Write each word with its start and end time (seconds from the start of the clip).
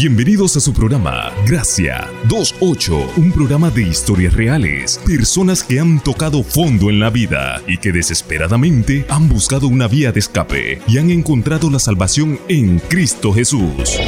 Bienvenidos 0.00 0.56
a 0.56 0.60
su 0.60 0.72
programa 0.72 1.32
Gracia 1.44 2.08
28, 2.30 3.14
un 3.16 3.32
programa 3.32 3.68
de 3.68 3.82
historias 3.82 4.32
reales, 4.32 5.00
personas 5.04 5.64
que 5.64 5.80
han 5.80 5.98
tocado 5.98 6.44
fondo 6.44 6.88
en 6.88 7.00
la 7.00 7.10
vida 7.10 7.60
y 7.66 7.78
que 7.78 7.90
desesperadamente 7.90 9.04
han 9.08 9.28
buscado 9.28 9.66
una 9.66 9.88
vía 9.88 10.12
de 10.12 10.20
escape 10.20 10.80
y 10.86 10.98
han 10.98 11.10
encontrado 11.10 11.68
la 11.68 11.80
salvación 11.80 12.38
en 12.46 12.78
Cristo 12.78 13.32
Jesús. 13.32 13.98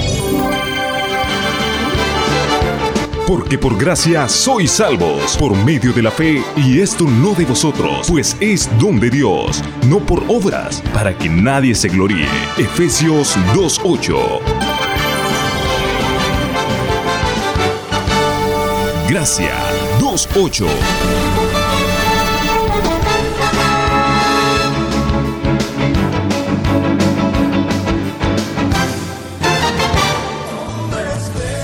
Porque 3.26 3.58
por 3.58 3.76
gracia 3.76 4.28
sois 4.28 4.70
salvos, 4.70 5.36
por 5.38 5.56
medio 5.56 5.92
de 5.92 6.02
la 6.02 6.12
fe, 6.12 6.40
y 6.56 6.78
esto 6.78 7.10
no 7.10 7.34
de 7.34 7.46
vosotros, 7.46 8.06
pues 8.06 8.36
es 8.38 8.70
don 8.78 9.00
de 9.00 9.10
Dios, 9.10 9.60
no 9.88 9.98
por 9.98 10.22
obras, 10.28 10.84
para 10.94 11.18
que 11.18 11.28
nadie 11.28 11.74
se 11.74 11.88
gloríe. 11.88 12.28
Efesios 12.58 13.36
2.8 13.54 14.69
Gracia 19.10 19.50
28. 19.98 21.29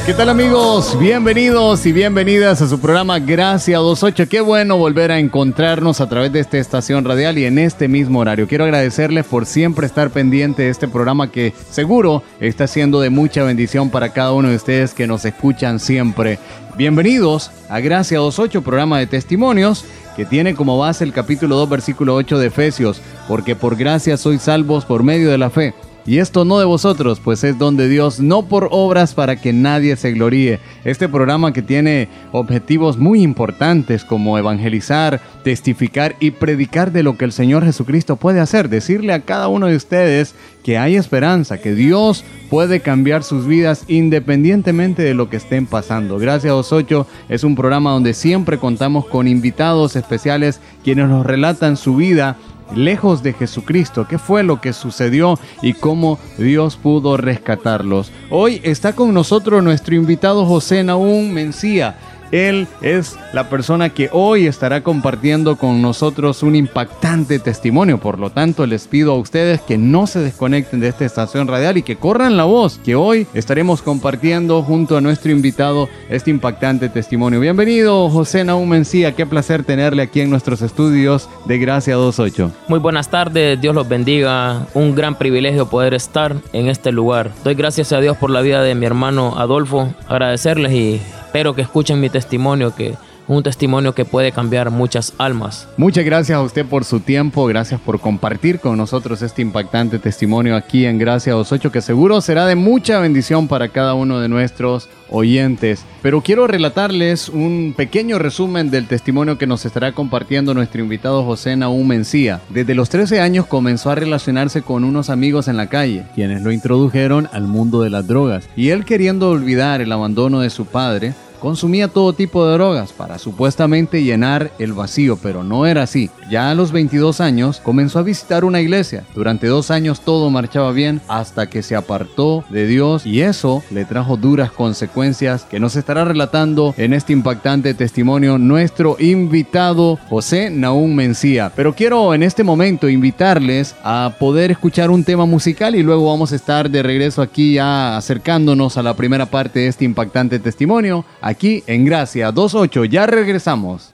¿Qué 0.07 0.15
tal 0.15 0.29
amigos? 0.29 0.97
Bienvenidos 1.01 1.85
y 1.85 1.91
bienvenidas 1.91 2.63
a 2.63 2.69
su 2.69 2.79
programa 2.79 3.19
Gracia 3.19 3.81
28. 3.81 4.29
Qué 4.29 4.41
bueno 4.41 4.77
volver 4.77 5.11
a 5.11 5.19
encontrarnos 5.19 6.01
a 6.01 6.09
través 6.09 6.33
de 6.33 6.39
esta 6.39 6.59
estación 6.59 7.05
radial 7.05 7.39
y 7.39 7.45
en 7.45 7.59
este 7.59 7.89
mismo 7.89 8.21
horario. 8.21 8.47
Quiero 8.47 8.63
agradecerles 8.63 9.27
por 9.27 9.47
siempre 9.47 9.85
estar 9.85 10.11
pendiente 10.11 10.63
de 10.63 10.69
este 10.69 10.87
programa 10.87 11.33
que 11.33 11.53
seguro 11.73 12.23
está 12.39 12.69
siendo 12.69 13.01
de 13.01 13.11
mucha 13.11 13.43
bendición 13.43 13.91
para 13.91 14.11
cada 14.11 14.33
uno 14.33 14.49
de 14.49 14.55
ustedes 14.55 14.95
que 14.95 15.09
nos 15.09 15.25
escuchan 15.25 15.81
siempre. 15.81 16.39
Bienvenidos 16.77 17.51
a 17.69 17.81
Gracia 17.81 18.21
28, 18.21 18.63
programa 18.63 19.01
de 19.01 19.09
testimonios 19.09 19.85
que 20.15 20.25
tiene 20.25 20.55
como 20.55 20.79
base 20.79 21.03
el 21.03 21.13
capítulo 21.13 21.57
2, 21.57 21.69
versículo 21.69 22.15
8 22.15 22.39
de 22.39 22.47
Efesios, 22.47 23.01
porque 23.27 23.57
por 23.57 23.75
gracia 23.75 24.17
sois 24.17 24.41
salvos 24.41 24.85
por 24.85 25.03
medio 25.03 25.33
de 25.33 25.39
la 25.39 25.51
fe. 25.51 25.75
Y 26.09 26.19
esto 26.19 26.45
no 26.45 26.61
de 26.61 26.65
vosotros, 26.65 27.19
pues 27.19 27.43
es 27.43 27.59
don 27.59 27.77
de 27.77 27.89
Dios, 27.89 28.21
no 28.21 28.43
por 28.43 28.69
obras 28.71 29.13
para 29.13 29.35
que 29.41 29.53
nadie 29.53 29.97
se 29.97 30.13
gloríe. 30.13 30.61
Este 30.85 31.09
programa 31.09 31.53
que 31.53 31.63
tiene 31.63 32.09
objetivos 32.31 32.97
muy 32.97 33.23
importantes 33.23 34.05
como 34.05 34.39
evangelizar, 34.39 35.21
testificar 35.43 36.15
y 36.21 36.31
predicar 36.31 36.93
de 36.93 37.03
lo 37.03 37.19
que 37.19 37.25
el 37.25 37.33
Señor 37.33 37.65
Jesucristo 37.65 38.15
puede 38.15 38.39
hacer. 38.39 38.69
Decirle 38.69 39.15
a 39.15 39.23
cada 39.23 39.49
uno 39.49 39.67
de 39.67 39.75
ustedes 39.75 40.37
que 40.63 40.79
hay 40.79 40.95
esperanza, 40.95 41.59
que 41.59 41.75
Dios 41.75 42.25
puede 42.51 42.79
cambiar 42.79 43.25
sus 43.25 43.45
vidas 43.45 43.85
independientemente 43.89 45.03
de 45.03 45.15
lo 45.15 45.29
que 45.29 45.39
estén 45.39 45.67
pasando. 45.67 46.19
Gracias 46.19 46.53
a 46.53 46.77
ocho 46.77 47.09
es 47.29 47.43
un 47.43 47.57
programa 47.57 47.91
donde 47.91 48.15
siempre 48.15 48.59
contamos 48.59 49.07
con 49.07 49.27
invitados 49.27 49.97
especiales 49.97 50.61
quienes 50.85 51.09
nos 51.09 51.27
relatan 51.27 51.77
su 51.77 51.97
vida 51.97 52.37
lejos 52.75 53.23
de 53.23 53.33
Jesucristo, 53.33 54.07
qué 54.09 54.19
fue 54.19 54.43
lo 54.43 54.61
que 54.61 54.73
sucedió 54.73 55.39
y 55.63 55.73
cómo 55.75 56.19
Dios 56.39 56.77
pudo 56.77 57.17
rescatarlos. 57.17 58.11
Hoy 58.31 58.61
está 58.65 58.95
con 58.95 59.15
nosotros 59.15 59.63
nuestro 59.63 59.95
invitado 59.95 60.45
José 60.47 60.83
Naún 60.85 61.33
Mencía. 61.33 61.99
Él 62.33 62.67
es 62.83 63.17
la 63.33 63.49
persona 63.49 63.91
que 63.91 64.09
hoy 64.13 64.47
estará 64.47 64.83
compartiendo 64.83 65.57
con 65.57 65.83
nosotros 65.83 66.43
un 66.43 66.57
impactante 66.57 67.39
testimonio. 67.39 67.99
Por 67.99 68.19
lo 68.19 68.31
tanto, 68.31 68.67
les 68.67 68.87
pido 68.87 69.13
a 69.13 69.19
ustedes 69.19 69.61
que 69.61 69.79
no 69.79 70.07
se 70.07 70.21
desconecten 70.21 70.81
de 70.81 70.89
esta 70.89 71.05
estación 71.05 71.49
radial 71.49 71.77
y 71.77 71.83
que 71.83 71.97
corran 71.97 72.37
la 72.37 72.45
voz, 72.45 72.79
que 72.85 72.95
hoy 72.95 73.27
estaremos 73.35 73.83
compartiendo 73.83 74.63
junto 74.63 74.97
a 74.97 75.01
nuestro 75.01 75.31
invitado 75.33 75.89
este 76.09 76.31
impactante 76.31 76.89
testimonio. 76.89 77.41
Bienvenido, 77.41 78.09
José 78.11 78.45
Naum 78.45 78.69
Mencía. 78.69 79.13
Qué 79.13 79.27
placer 79.27 79.65
tenerle 79.65 80.03
aquí 80.03 80.21
en 80.21 80.31
nuestros 80.31 80.63
estudios 80.63 81.29
de 81.47 81.59
Gracia 81.59 81.97
28. 81.97 82.53
Muy 82.69 82.79
buenas 82.79 83.09
tardes, 83.09 83.61
Dios 83.61 83.75
los 83.75 83.89
bendiga. 83.89 84.67
Un 84.75 84.95
gran 84.95 85.17
privilegio 85.17 85.69
poder 85.69 85.95
estar 85.95 86.37
en 86.53 86.69
este 86.69 86.93
lugar. 86.93 87.31
Doy 87.45 87.55
gracias 87.55 87.93
a 87.93 88.01
Dios 88.01 88.17
por 88.17 88.31
la 88.31 88.41
vida 88.41 88.63
de 88.63 88.75
mi 88.75 88.87
hermano 88.87 89.35
Adolfo. 89.39 89.95
Agradecerles 90.09 90.73
y 90.73 91.01
espero 91.37 91.55
que 91.55 91.61
escuchen 91.61 92.01
mi 92.01 92.09
testimonio, 92.09 92.75
que 92.75 92.95
un 93.29 93.43
testimonio 93.43 93.95
que 93.95 94.05
puede 94.05 94.33
cambiar 94.33 94.71
muchas 94.71 95.13
almas. 95.19 95.69
Muchas 95.77 96.05
gracias 96.05 96.37
a 96.37 96.43
usted 96.43 96.65
por 96.65 96.85
su 96.85 97.01
tiempo, 97.01 97.47
gracias 97.47 97.81
por 97.81 98.01
compartir 98.01 98.61
con 98.61 98.79
nosotros 98.79 99.21
este 99.21 99.43
impactante 99.43 99.99
testimonio 99.99 100.57
aquí 100.57 100.87
en 100.87 100.99
Gracia 100.99 101.35
28, 101.35 101.73
que 101.73 101.83
seguro 101.83 102.21
será 102.21 102.47
de 102.47 102.55
mucha 102.55 103.01
bendición 103.01 103.49
para 103.49 103.69
cada 103.69 103.95
uno 103.95 104.21
de 104.21 104.29
nuestros 104.29 104.89
oyentes. 105.11 105.85
Pero 106.03 106.21
quiero 106.21 106.47
relatarles 106.47 107.29
un 107.29 107.75
pequeño 107.77 108.19
resumen 108.19 108.71
del 108.71 108.87
testimonio 108.87 109.39
que 109.39 109.47
nos 109.47 109.65
estará 109.65 109.93
compartiendo 109.93 110.55
nuestro 110.55 110.81
invitado 110.81 111.25
José 111.25 111.57
Naum 111.57 111.87
Mencía. 111.87 112.41
Desde 112.49 112.75
los 112.75 112.89
13 112.89 113.21
años 113.21 113.47
comenzó 113.47 113.91
a 113.91 113.95
relacionarse 113.95 114.63
con 114.63 114.85
unos 114.85 115.11
amigos 115.11 115.49
en 115.49 115.57
la 115.57 115.69
calle, 115.69 116.05
quienes 116.15 116.43
lo 116.43 116.53
introdujeron 116.53 117.29
al 117.33 117.47
mundo 117.47 117.83
de 117.83 117.91
las 117.91 118.07
drogas. 118.07 118.49
Y 118.57 118.71
él 118.71 118.85
queriendo 118.85 119.31
olvidar 119.31 119.81
el 119.81 119.93
abandono 119.93 120.41
de 120.41 120.51
su 120.51 120.67
padre, 120.67 121.15
consumía 121.37 121.89
todo 121.89 122.13
tipo 122.13 122.47
de 122.47 122.55
drogas 122.55 122.93
para 122.93 123.19
supuestamente 123.19 124.03
llenar 124.03 124.51
el 124.59 124.73
vacío, 124.73 125.19
pero 125.23 125.45
no 125.45 125.67
era 125.67 125.83
así. 125.83 126.11
Ya 126.31 126.51
a 126.51 126.55
los 126.55 126.73
22 126.73 127.21
años 127.21 127.61
comenzó 127.61 127.99
a 127.99 128.03
visitar 128.03 128.45
una 128.45 128.61
iglesia. 128.61 129.05
Durante 129.15 129.47
dos 129.47 129.71
años 129.71 130.01
todo 130.01 130.31
marchaba 130.31 130.73
bien 130.73 131.01
hasta 131.09 131.49
que 131.49 131.63
se 131.63 131.77
apartó 131.77 132.45
de 132.51 132.67
Dios 132.67 133.07
y 133.07 133.21
eso 133.21 133.63
le 133.71 133.85
trajo 133.85 134.17
duras 134.17 134.51
consecuencias 134.51 135.45
que 135.45 135.61
nos 135.61 135.77
estará 135.77 136.05
relatando 136.05 136.75
en 136.77 136.93
este 136.93 137.13
impactante 137.13 137.75
testimonio 137.75 138.39
nuestro 138.39 138.97
invitado 138.99 139.99
José 140.09 140.51
Naún 140.51 140.95
Mencía. 140.95 141.53
Pero 141.55 141.75
quiero 141.75 142.15
en 142.15 142.23
este 142.23 142.45
momento 142.45 142.89
invitarles 142.89 143.75
a 143.83 144.15
poder 144.19 144.51
escuchar 144.51 144.91
un 144.91 145.05
tema 145.05 145.27
musical 145.27 145.75
y 145.75 145.83
luego 145.83 146.09
vamos 146.09 146.33
a 146.33 146.37
estar 146.37 146.71
de 146.71 146.83
regreso 146.83 147.23
aquí 147.23 147.55
ya 147.55 147.97
acercándonos 147.97 148.77
a 148.77 148.83
la 148.83 148.95
primera 148.95 149.27
parte 149.27 149.61
de 149.61 149.69
este 149.69 149.85
impactante 149.85 150.39
testimonio 150.39 151.05
aquí 151.27 151.65
en 151.67 151.85
Gracia 151.85 152.31
28. 152.31 152.85
Ya 152.85 153.07
regresamos. 153.07 153.91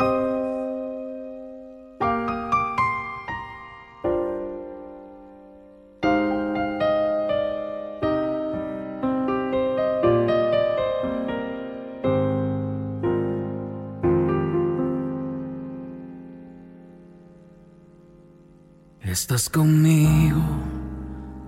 Estás 19.01 19.49
conmigo 19.49 20.41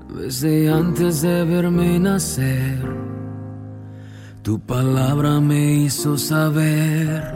desde 0.09 0.71
antes 0.71 1.23
de 1.23 1.44
verme 1.44 1.99
nacer 1.99 3.14
tu 4.44 4.60
palabra 4.60 5.41
me 5.41 5.72
hizo 5.72 6.19
saber 6.19 7.34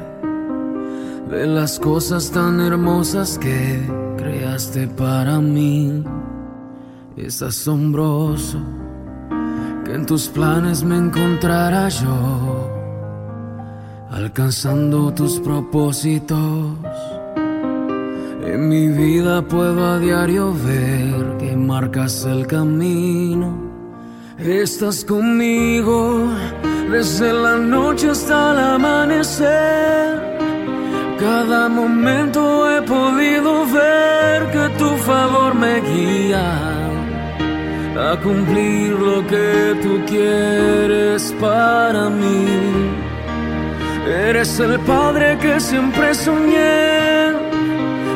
de 1.30 1.46
las 1.46 1.78
cosas 1.78 2.30
tan 2.30 2.60
hermosas 2.60 3.38
que 3.38 3.80
creaste 4.18 4.86
para 4.88 5.40
mí. 5.40 6.04
Es 7.16 7.40
asombroso 7.40 8.58
que 9.86 9.94
en 9.94 10.04
tus 10.04 10.28
planes 10.28 10.84
me 10.84 10.98
encontrara 10.98 11.88
yo, 11.88 12.68
alcanzando 14.10 15.10
tus 15.14 15.40
propósitos. 15.40 16.76
En 18.44 18.68
mi 18.68 18.86
vida 18.88 19.40
puedo 19.40 19.92
a 19.92 19.98
diario 19.98 20.52
ver 20.52 21.38
que 21.38 21.56
marcas 21.56 22.26
el 22.26 22.46
camino. 22.46 23.66
Estás 24.38 25.06
conmigo 25.06 26.28
desde 26.90 27.32
la 27.32 27.56
noche 27.56 28.10
hasta 28.10 28.52
el 28.52 28.58
amanecer. 28.58 30.18
Cada 31.20 31.68
momento 31.68 32.70
he 32.70 32.82
podido 32.82 33.66
ver 33.66 34.50
que 34.50 34.68
tu 34.78 34.96
favor 34.98 35.54
me 35.54 35.80
guía 35.80 36.78
a 38.10 38.16
cumplir 38.22 38.92
lo 38.92 39.26
que 39.26 39.76
tú 39.82 40.00
quieres 40.06 41.34
para 41.40 42.08
mí. 42.08 42.46
Eres 44.06 44.58
el 44.60 44.78
Padre 44.80 45.36
que 45.38 45.60
siempre 45.60 46.14
soñé, 46.14 47.32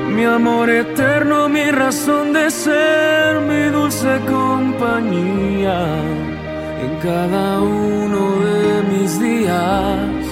mi 0.08 0.24
amor 0.24 0.70
eterno, 0.70 1.48
mi 1.48 1.70
razón 1.70 2.32
de 2.32 2.50
ser, 2.50 3.40
mi 3.40 3.64
dulce 3.64 4.20
compañía 4.30 6.31
cada 7.02 7.60
uno 7.60 8.40
de 8.40 8.82
mis 8.90 9.20
días. 9.20 10.26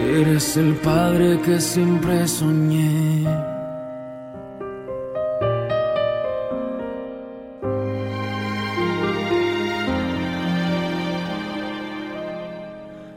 Eres 0.00 0.56
el 0.56 0.74
padre 0.74 1.40
que 1.40 1.60
siempre 1.60 2.26
soñé. 2.28 3.26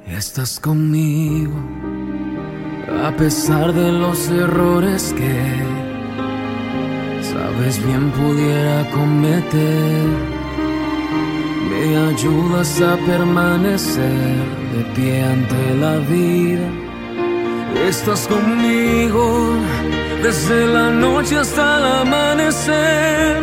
Estás 0.08 0.60
conmigo 0.60 1.54
a 3.04 3.12
pesar 3.18 3.74
de 3.74 3.92
los 3.92 4.30
errores 4.30 5.14
que 5.14 5.36
sabes 7.22 7.86
bien 7.86 8.10
pudiera 8.12 8.90
cometer. 8.92 10.33
Me 11.70 11.98
ayudas 12.12 12.82
a 12.82 12.98
permanecer 12.98 14.46
de 14.74 14.84
pie 14.96 15.24
ante 15.24 15.76
la 15.84 15.98
vida. 16.00 16.68
Estás 17.88 18.28
conmigo 18.28 19.56
desde 20.22 20.68
la 20.68 20.90
noche 20.90 21.38
hasta 21.38 21.78
el 21.78 21.86
amanecer. 22.02 23.38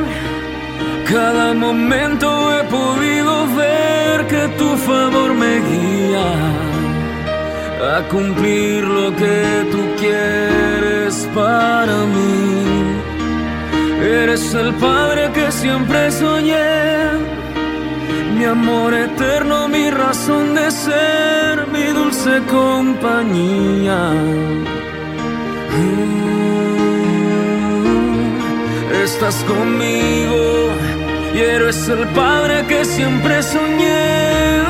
Cada 1.10 1.54
momento 1.54 2.28
he 2.54 2.64
podido 2.64 3.46
ver 3.56 4.26
que 4.26 4.48
tu 4.58 4.68
favor 4.76 5.34
me 5.34 5.54
guía 5.68 6.60
a 7.96 8.02
cumplir 8.08 8.84
lo 8.84 9.14
que 9.16 9.66
tú 9.72 9.80
quieres 9.98 11.28
para 11.34 11.96
mí. 12.14 13.00
Eres 14.02 14.54
el 14.54 14.72
Padre 14.74 15.30
que 15.32 15.50
siempre 15.50 16.10
soñé, 16.10 17.10
mi 18.40 18.46
amor 18.46 18.94
eterno, 18.94 19.68
mi 19.68 19.90
razón 19.90 20.54
de 20.54 20.70
ser, 20.70 21.66
mi 21.74 21.84
dulce 21.98 22.40
compañía. 22.48 24.00
Mm, 25.76 26.62
estás 29.04 29.44
conmigo 29.44 30.42
y 31.34 31.38
eres 31.38 31.86
el 31.90 32.08
Padre 32.22 32.64
que 32.66 32.82
siempre 32.86 33.42
soñé 33.42 34.62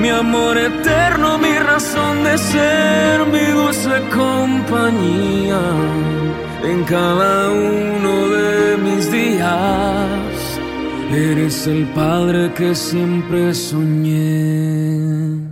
mi 0.00 0.10
amor 0.10 0.56
eterno, 0.56 1.36
mi 1.36 1.58
razón 1.58 2.22
de 2.22 2.38
ser, 2.38 3.26
mi 3.26 3.44
dulce 3.58 3.94
compañía 4.14 5.62
en 6.62 6.84
cada 6.84 7.50
uno 7.50 8.28
de 8.36 8.76
mis 8.76 9.10
días. 9.10 10.27
Eres 11.10 11.66
el 11.66 11.86
Padre 11.94 12.52
que 12.54 12.74
siempre 12.74 13.54
soñé. 13.54 15.47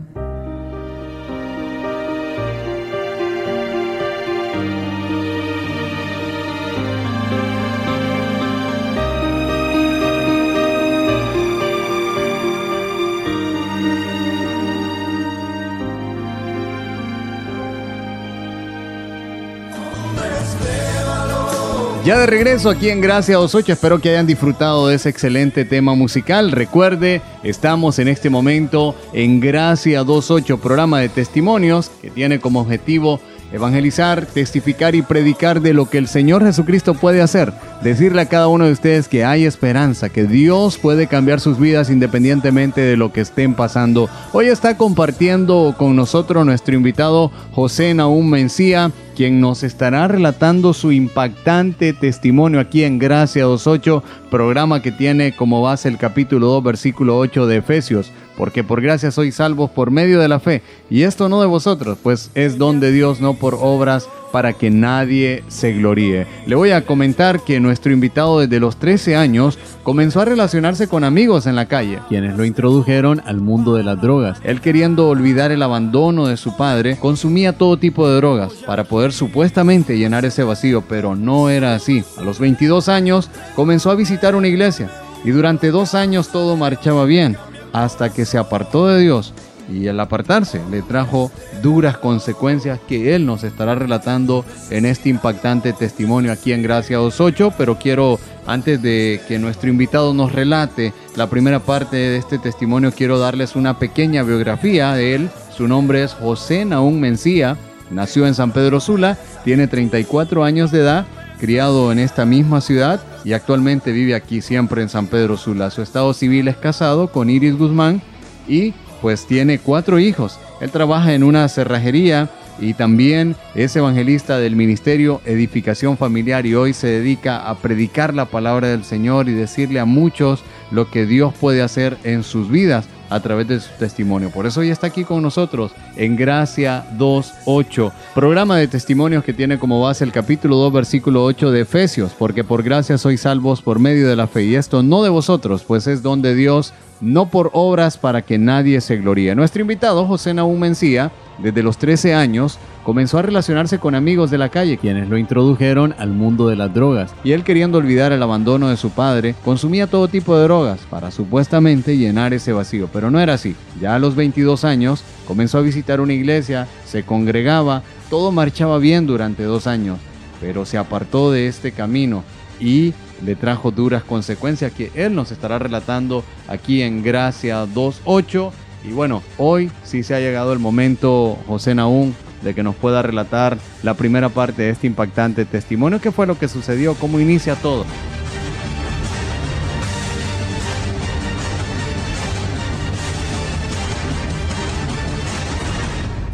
Ya 22.07 22.21
de 22.21 22.27
regreso 22.27 22.71
aquí 22.71 22.89
en 22.89 23.01
Gracia 23.01 23.37
28, 23.37 23.73
espero 23.73 24.01
que 24.01 24.11
hayan 24.11 24.29
disfrutado 24.29 24.87
de 24.87 24.95
ese 24.95 25.09
excelente 25.09 25.65
tema 25.65 25.97
musical. 25.97 26.53
Recuerde, 26.53 27.21
estamos 27.43 27.99
en 27.99 28.07
este 28.07 28.31
momento 28.31 28.95
en 29.13 29.41
Gracia 29.41 30.05
28, 30.05 30.59
programa 30.59 31.01
de 31.01 31.09
testimonios 31.09 31.91
que 32.01 32.11
tiene 32.11 32.39
como 32.39 32.61
objetivo 32.61 33.19
evangelizar, 33.53 34.25
testificar 34.25 34.95
y 34.95 35.03
predicar 35.03 35.61
de 35.61 35.73
lo 35.73 35.91
que 35.91 35.99
el 35.99 36.07
Señor 36.07 36.45
Jesucristo 36.45 36.95
puede 36.95 37.23
hacer. 37.23 37.53
Decirle 37.83 38.23
a 38.23 38.29
cada 38.29 38.47
uno 38.47 38.67
de 38.67 38.73
ustedes 38.73 39.09
que 39.09 39.25
hay 39.25 39.45
esperanza, 39.45 40.09
que 40.09 40.27
Dios 40.27 40.79
puede 40.79 41.09
cambiar 41.09 41.41
sus 41.41 41.59
vidas 41.59 41.91
independientemente 41.91 42.83
de 42.83 42.97
lo 42.97 43.13
que 43.13 43.23
estén 43.23 43.55
pasando. 43.55 44.09
Hoy 44.33 44.47
está 44.47 44.77
compartiendo 44.77 45.75
con 45.77 45.97
nosotros 45.97 46.47
nuestro 46.47 46.77
invitado 46.77 47.33
José 47.51 47.95
Naúm 47.95 48.31
Mencía 48.31 48.93
quien 49.17 49.41
nos 49.41 49.63
estará 49.63 50.07
relatando 50.07 50.75
su 50.75 50.93
impactante 50.93 51.95
testimonio 51.95 52.61
aquí 52.61 52.85
en 52.85 52.99
Gracia 52.99 53.47
28, 53.47 54.05
programa 54.31 54.83
que 54.83 54.93
tiene 54.93 55.35
como 55.35 55.63
base 55.63 55.89
el 55.89 55.97
capítulo 55.97 56.49
2, 56.49 56.63
versículo 56.63 57.17
8 57.19 57.47
de 57.47 57.57
Efesios, 57.57 58.13
porque 58.37 58.63
por 58.63 58.83
gracia 58.83 59.11
sois 59.11 59.35
salvos 59.35 59.71
por 59.71 59.91
medio 59.91 60.21
de 60.21 60.29
la 60.29 60.39
fe, 60.39 60.63
y 60.91 61.03
esto 61.03 61.31
no 61.31 61.41
de 61.41 61.47
vosotros, 61.47 61.97
pues 62.03 62.31
es 62.35 62.59
don 62.59 62.79
de 62.79 62.93
Dios, 62.93 63.21
no 63.21 63.35
por 63.35 63.57
obras 63.59 64.07
para 64.33 64.53
que 64.53 64.71
nadie 64.71 65.45
se 65.49 65.73
gloríe. 65.73 66.27
Le 66.47 66.55
voy 66.55 66.71
a 66.71 66.85
comentar 66.85 67.41
que 67.41 67.61
nuestro 67.61 67.93
invitado 67.93 68.41
desde 68.41 68.61
los 68.61 68.77
13 68.77 69.17
años 69.17 69.59
comenzó 69.83 70.21
a 70.21 70.25
relacionarse 70.25 70.89
con 70.89 71.05
amigos 71.05 71.47
en 71.47 71.57
la 71.57 71.67
calle, 71.67 72.01
quienes 72.09 72.37
lo 72.37 72.45
introdujeron 72.45 73.23
al 73.25 73.41
mundo 73.41 73.75
de 73.75 73.85
las 73.85 74.01
drogas. 74.01 74.39
Él 74.43 74.61
queriendo 74.61 75.09
olvidar 75.09 75.53
el 75.53 75.63
abandono 75.63 76.27
de 76.27 76.37
su 76.37 76.57
padre, 76.57 76.97
consumía 76.99 77.57
todo 77.57 77.79
tipo 77.79 78.09
de 78.09 78.17
drogas 78.17 78.53
para 78.67 78.85
poder 78.85 79.13
supuestamente 79.13 79.99
llenar 79.99 80.25
ese 80.25 80.43
vacío, 80.43 80.83
pero 80.89 81.15
no 81.15 81.49
era 81.51 81.75
así. 81.75 82.05
A 82.17 82.23
los 82.23 82.39
22 82.39 82.89
años 82.89 83.31
comenzó 83.55 83.91
a 83.91 83.95
visitar 83.95 84.35
una 84.35 84.49
iglesia 84.49 84.91
y 85.25 85.31
durante 85.31 85.71
dos 85.71 85.95
años 85.95 86.29
todo 86.29 86.57
marchaba 86.57 87.05
bien, 87.05 87.37
hasta 87.73 88.13
que 88.13 88.25
se 88.25 88.39
apartó 88.39 88.87
de 88.87 89.01
Dios 89.01 89.35
y 89.69 89.87
el 89.87 89.99
apartarse 90.01 90.61
le 90.71 90.83
trajo 90.83 91.31
duras 91.63 91.99
consecuencias 91.99 92.79
que 92.87 93.15
él 93.15 93.27
nos 93.27 93.45
estará 93.45 93.75
relatando 93.75 94.45
en 94.71 94.87
este 94.87 95.09
impactante 95.09 95.73
testimonio 95.73 96.33
aquí 96.33 96.53
en 96.53 96.63
Gracia 96.63 96.99
28, 96.99 97.55
pero 97.57 97.79
quiero 97.79 98.19
antes 98.47 98.81
de 98.81 99.21
que 99.27 99.39
nuestro 99.39 99.69
invitado 99.69 100.15
nos 100.15 100.33
relate 100.33 100.93
la 101.17 101.29
primera 101.29 101.61
parte 101.61 101.97
de 101.97 102.17
este 102.17 102.39
testimonio, 102.39 102.93
quiero 102.93 103.19
darles 103.19 103.57
una 103.57 103.79
pequeña 103.79 104.23
biografía 104.23 104.93
de 104.95 105.15
él. 105.15 105.31
Su 105.57 105.67
nombre 105.67 106.03
es 106.05 106.13
José 106.13 106.65
Naún 106.65 107.01
Mencía, 107.01 107.57
nació 107.91 108.27
en 108.27 108.35
San 108.35 108.53
Pedro 108.53 108.81
Sula, 108.81 109.19
tiene 109.45 109.67
34 109.67 110.45
años 110.45 110.71
de 110.71 110.81
edad, 110.81 111.07
criado 111.41 111.93
en 111.93 111.99
esta 111.99 112.25
misma 112.25 112.61
ciudad 112.61 113.01
y 113.25 113.33
actualmente 113.33 113.93
vive 113.93 114.15
aquí 114.15 114.41
siempre 114.41 114.83
en 114.83 114.89
San 114.89 115.07
Pedro 115.07 115.37
Sula. 115.37 115.71
Su 115.71 115.83
estado 115.83 116.15
civil 116.15 116.49
es 116.49 116.57
casado 116.57 117.11
con 117.11 117.31
Iris 117.31 117.57
Guzmán 117.57 118.01
y 118.49 118.75
pues 119.01 119.27
tiene 119.27 119.59
cuatro 119.59 119.99
hijos. 119.99 120.39
Él 120.61 120.71
trabaja 120.71 121.15
en 121.15 121.23
una 121.23 121.49
cerrajería 121.49 122.31
y 122.59 122.75
también 122.75 123.37
es 123.55 123.77
evangelista 123.77 124.39
del 124.39 124.57
ministerio 124.57 125.21
Edificación 125.25 125.97
Familiar 125.97 126.47
y 126.47 126.55
hoy 126.55 126.73
se 126.73 126.87
dedica 126.87 127.49
a 127.49 127.57
predicar 127.57 128.15
la 128.15 128.27
palabra 128.27 128.69
del 128.69 128.85
Señor 128.85 129.29
y 129.29 129.33
decirle 129.33 129.81
a 129.81 129.85
muchos 129.85 130.43
lo 130.71 130.91
que 130.91 131.07
Dios 131.07 131.35
puede 131.39 131.63
hacer 131.63 131.99
en 132.05 132.23
sus 132.23 132.51
vidas 132.51 132.89
a 133.09 133.21
través 133.21 133.47
de 133.49 133.61
su 133.61 133.71
testimonio. 133.79 134.31
Por 134.31 134.47
eso 134.47 134.61
hoy 134.61 134.71
está 134.71 134.89
aquí 134.89 135.05
con 135.05 135.23
nosotros 135.23 135.73
en 135.97 136.17
Gracia 136.17 136.85
2.8, 136.99 137.93
programa 138.15 138.57
de 138.57 138.69
testimonios 138.69 139.25
que 139.25 139.33
tiene 139.33 139.59
como 139.59 139.81
base 139.81 140.05
el 140.05 140.13
capítulo 140.13 140.57
2, 140.57 140.73
versículo 140.73 141.25
8 141.25 141.51
de 141.51 141.61
Efesios, 141.61 142.13
porque 142.19 142.45
por 142.45 142.63
gracia 142.63 142.99
sois 142.99 143.21
salvos 143.21 143.63
por 143.63 143.79
medio 143.79 144.09
de 144.09 144.17
la 144.17 144.27
fe, 144.27 144.45
y 144.45 144.55
esto 144.57 144.83
no 144.83 145.03
de 145.03 145.11
vosotros, 145.11 145.63
pues 145.63 145.87
es 145.87 146.03
don 146.03 146.23
de 146.23 146.35
Dios, 146.35 146.73
no 147.01 147.29
por 147.31 147.51
obras 147.53 147.99
para 147.99 148.23
que 148.23 148.39
nadie 148.39 148.81
se 148.81 148.97
gloríe. 148.97 149.35
Nuestro 149.35 149.63
invitado, 149.63 150.07
José 150.07 150.35
Naúm 150.35 150.59
Mencía, 150.59 151.13
desde 151.39 151.63
los 151.63 151.77
13 151.79 152.15
años, 152.15 152.59
comenzó 152.85 153.19
a 153.19 153.23
relacionarse 153.23 153.79
con 153.79 153.95
amigos 153.95 154.31
de 154.31 154.39
la 154.39 154.49
calle, 154.49 154.79
quienes 154.79 155.09
lo 155.09 155.19
introdujeron 155.19 155.95
al 155.99 156.11
mundo 156.11 156.49
de 156.49 156.57
las 156.57 156.73
drogas. 156.73 157.15
Y 157.25 157.33
él, 157.33 157.45
queriendo 157.45 157.79
olvidar 157.79 158.13
el 158.13 158.23
abandono 158.23 158.69
de 158.69 158.77
su 158.77 158.91
padre, 158.91 159.35
consumía 159.45 159.87
todo 159.87 160.09
tipo 160.09 160.37
de 160.37 160.45
drogas 160.45 160.81
para 160.89 161.11
supuestamente 161.11 161.99
llenar 161.99 162.33
ese 162.33 162.53
vacío. 162.53 162.89
Pero 162.93 163.11
no 163.11 163.21
era 163.21 163.35
así. 163.35 163.55
Ya 163.81 163.95
a 163.95 163.99
los 163.99 164.15
22 164.15 164.65
años, 164.65 165.03
comenzó 165.27 165.59
a 165.59 165.63
visitar 165.63 166.01
una 166.01 166.15
iglesia, 166.15 166.67
se 166.87 167.03
congregaba, 167.03 167.83
todo 168.09 168.33
marchaba 168.33 168.79
bien 168.79 169.07
durante 169.07 169.43
dos 169.43 169.67
años, 169.67 169.99
pero 170.41 170.65
se 170.65 170.79
apartó 170.79 171.31
de 171.31 171.49
este 171.49 171.73
camino 171.73 172.25
y 172.61 172.95
le 173.25 173.37
trajo 173.37 173.71
duras 173.71 174.03
consecuencias 174.05 174.73
que 174.73 174.91
él 174.95 175.15
nos 175.15 175.33
estará 175.33 175.59
relatando 175.59 176.25
aquí 176.49 176.83
en 176.83 177.03
Gracia 177.03 177.65
2.8. 177.65 178.51
Y 178.85 178.93
bueno, 178.93 179.23
hoy 179.39 179.71
sí 179.85 180.03
se 180.03 180.15
ha 180.15 180.21
llegado 180.21 180.53
el 180.53 180.59
momento, 180.59 181.39
José 181.47 181.75
Naún, 181.75 182.15
de 182.43 182.55
que 182.55 182.63
nos 182.63 182.77
pueda 182.77 183.03
relatar 183.03 183.59
la 183.83 183.95
primera 183.95 184.29
parte 184.29 184.63
de 184.63 184.71
este 184.71 184.87
impactante 184.87 185.45
testimonio. 185.45 186.01
¿Qué 186.01 186.13
fue 186.13 186.27
lo 186.27 186.39
que 186.39 186.49
sucedió? 186.49 186.95
¿Cómo 186.95 187.19
inicia 187.19 187.55
todo? 187.57 187.85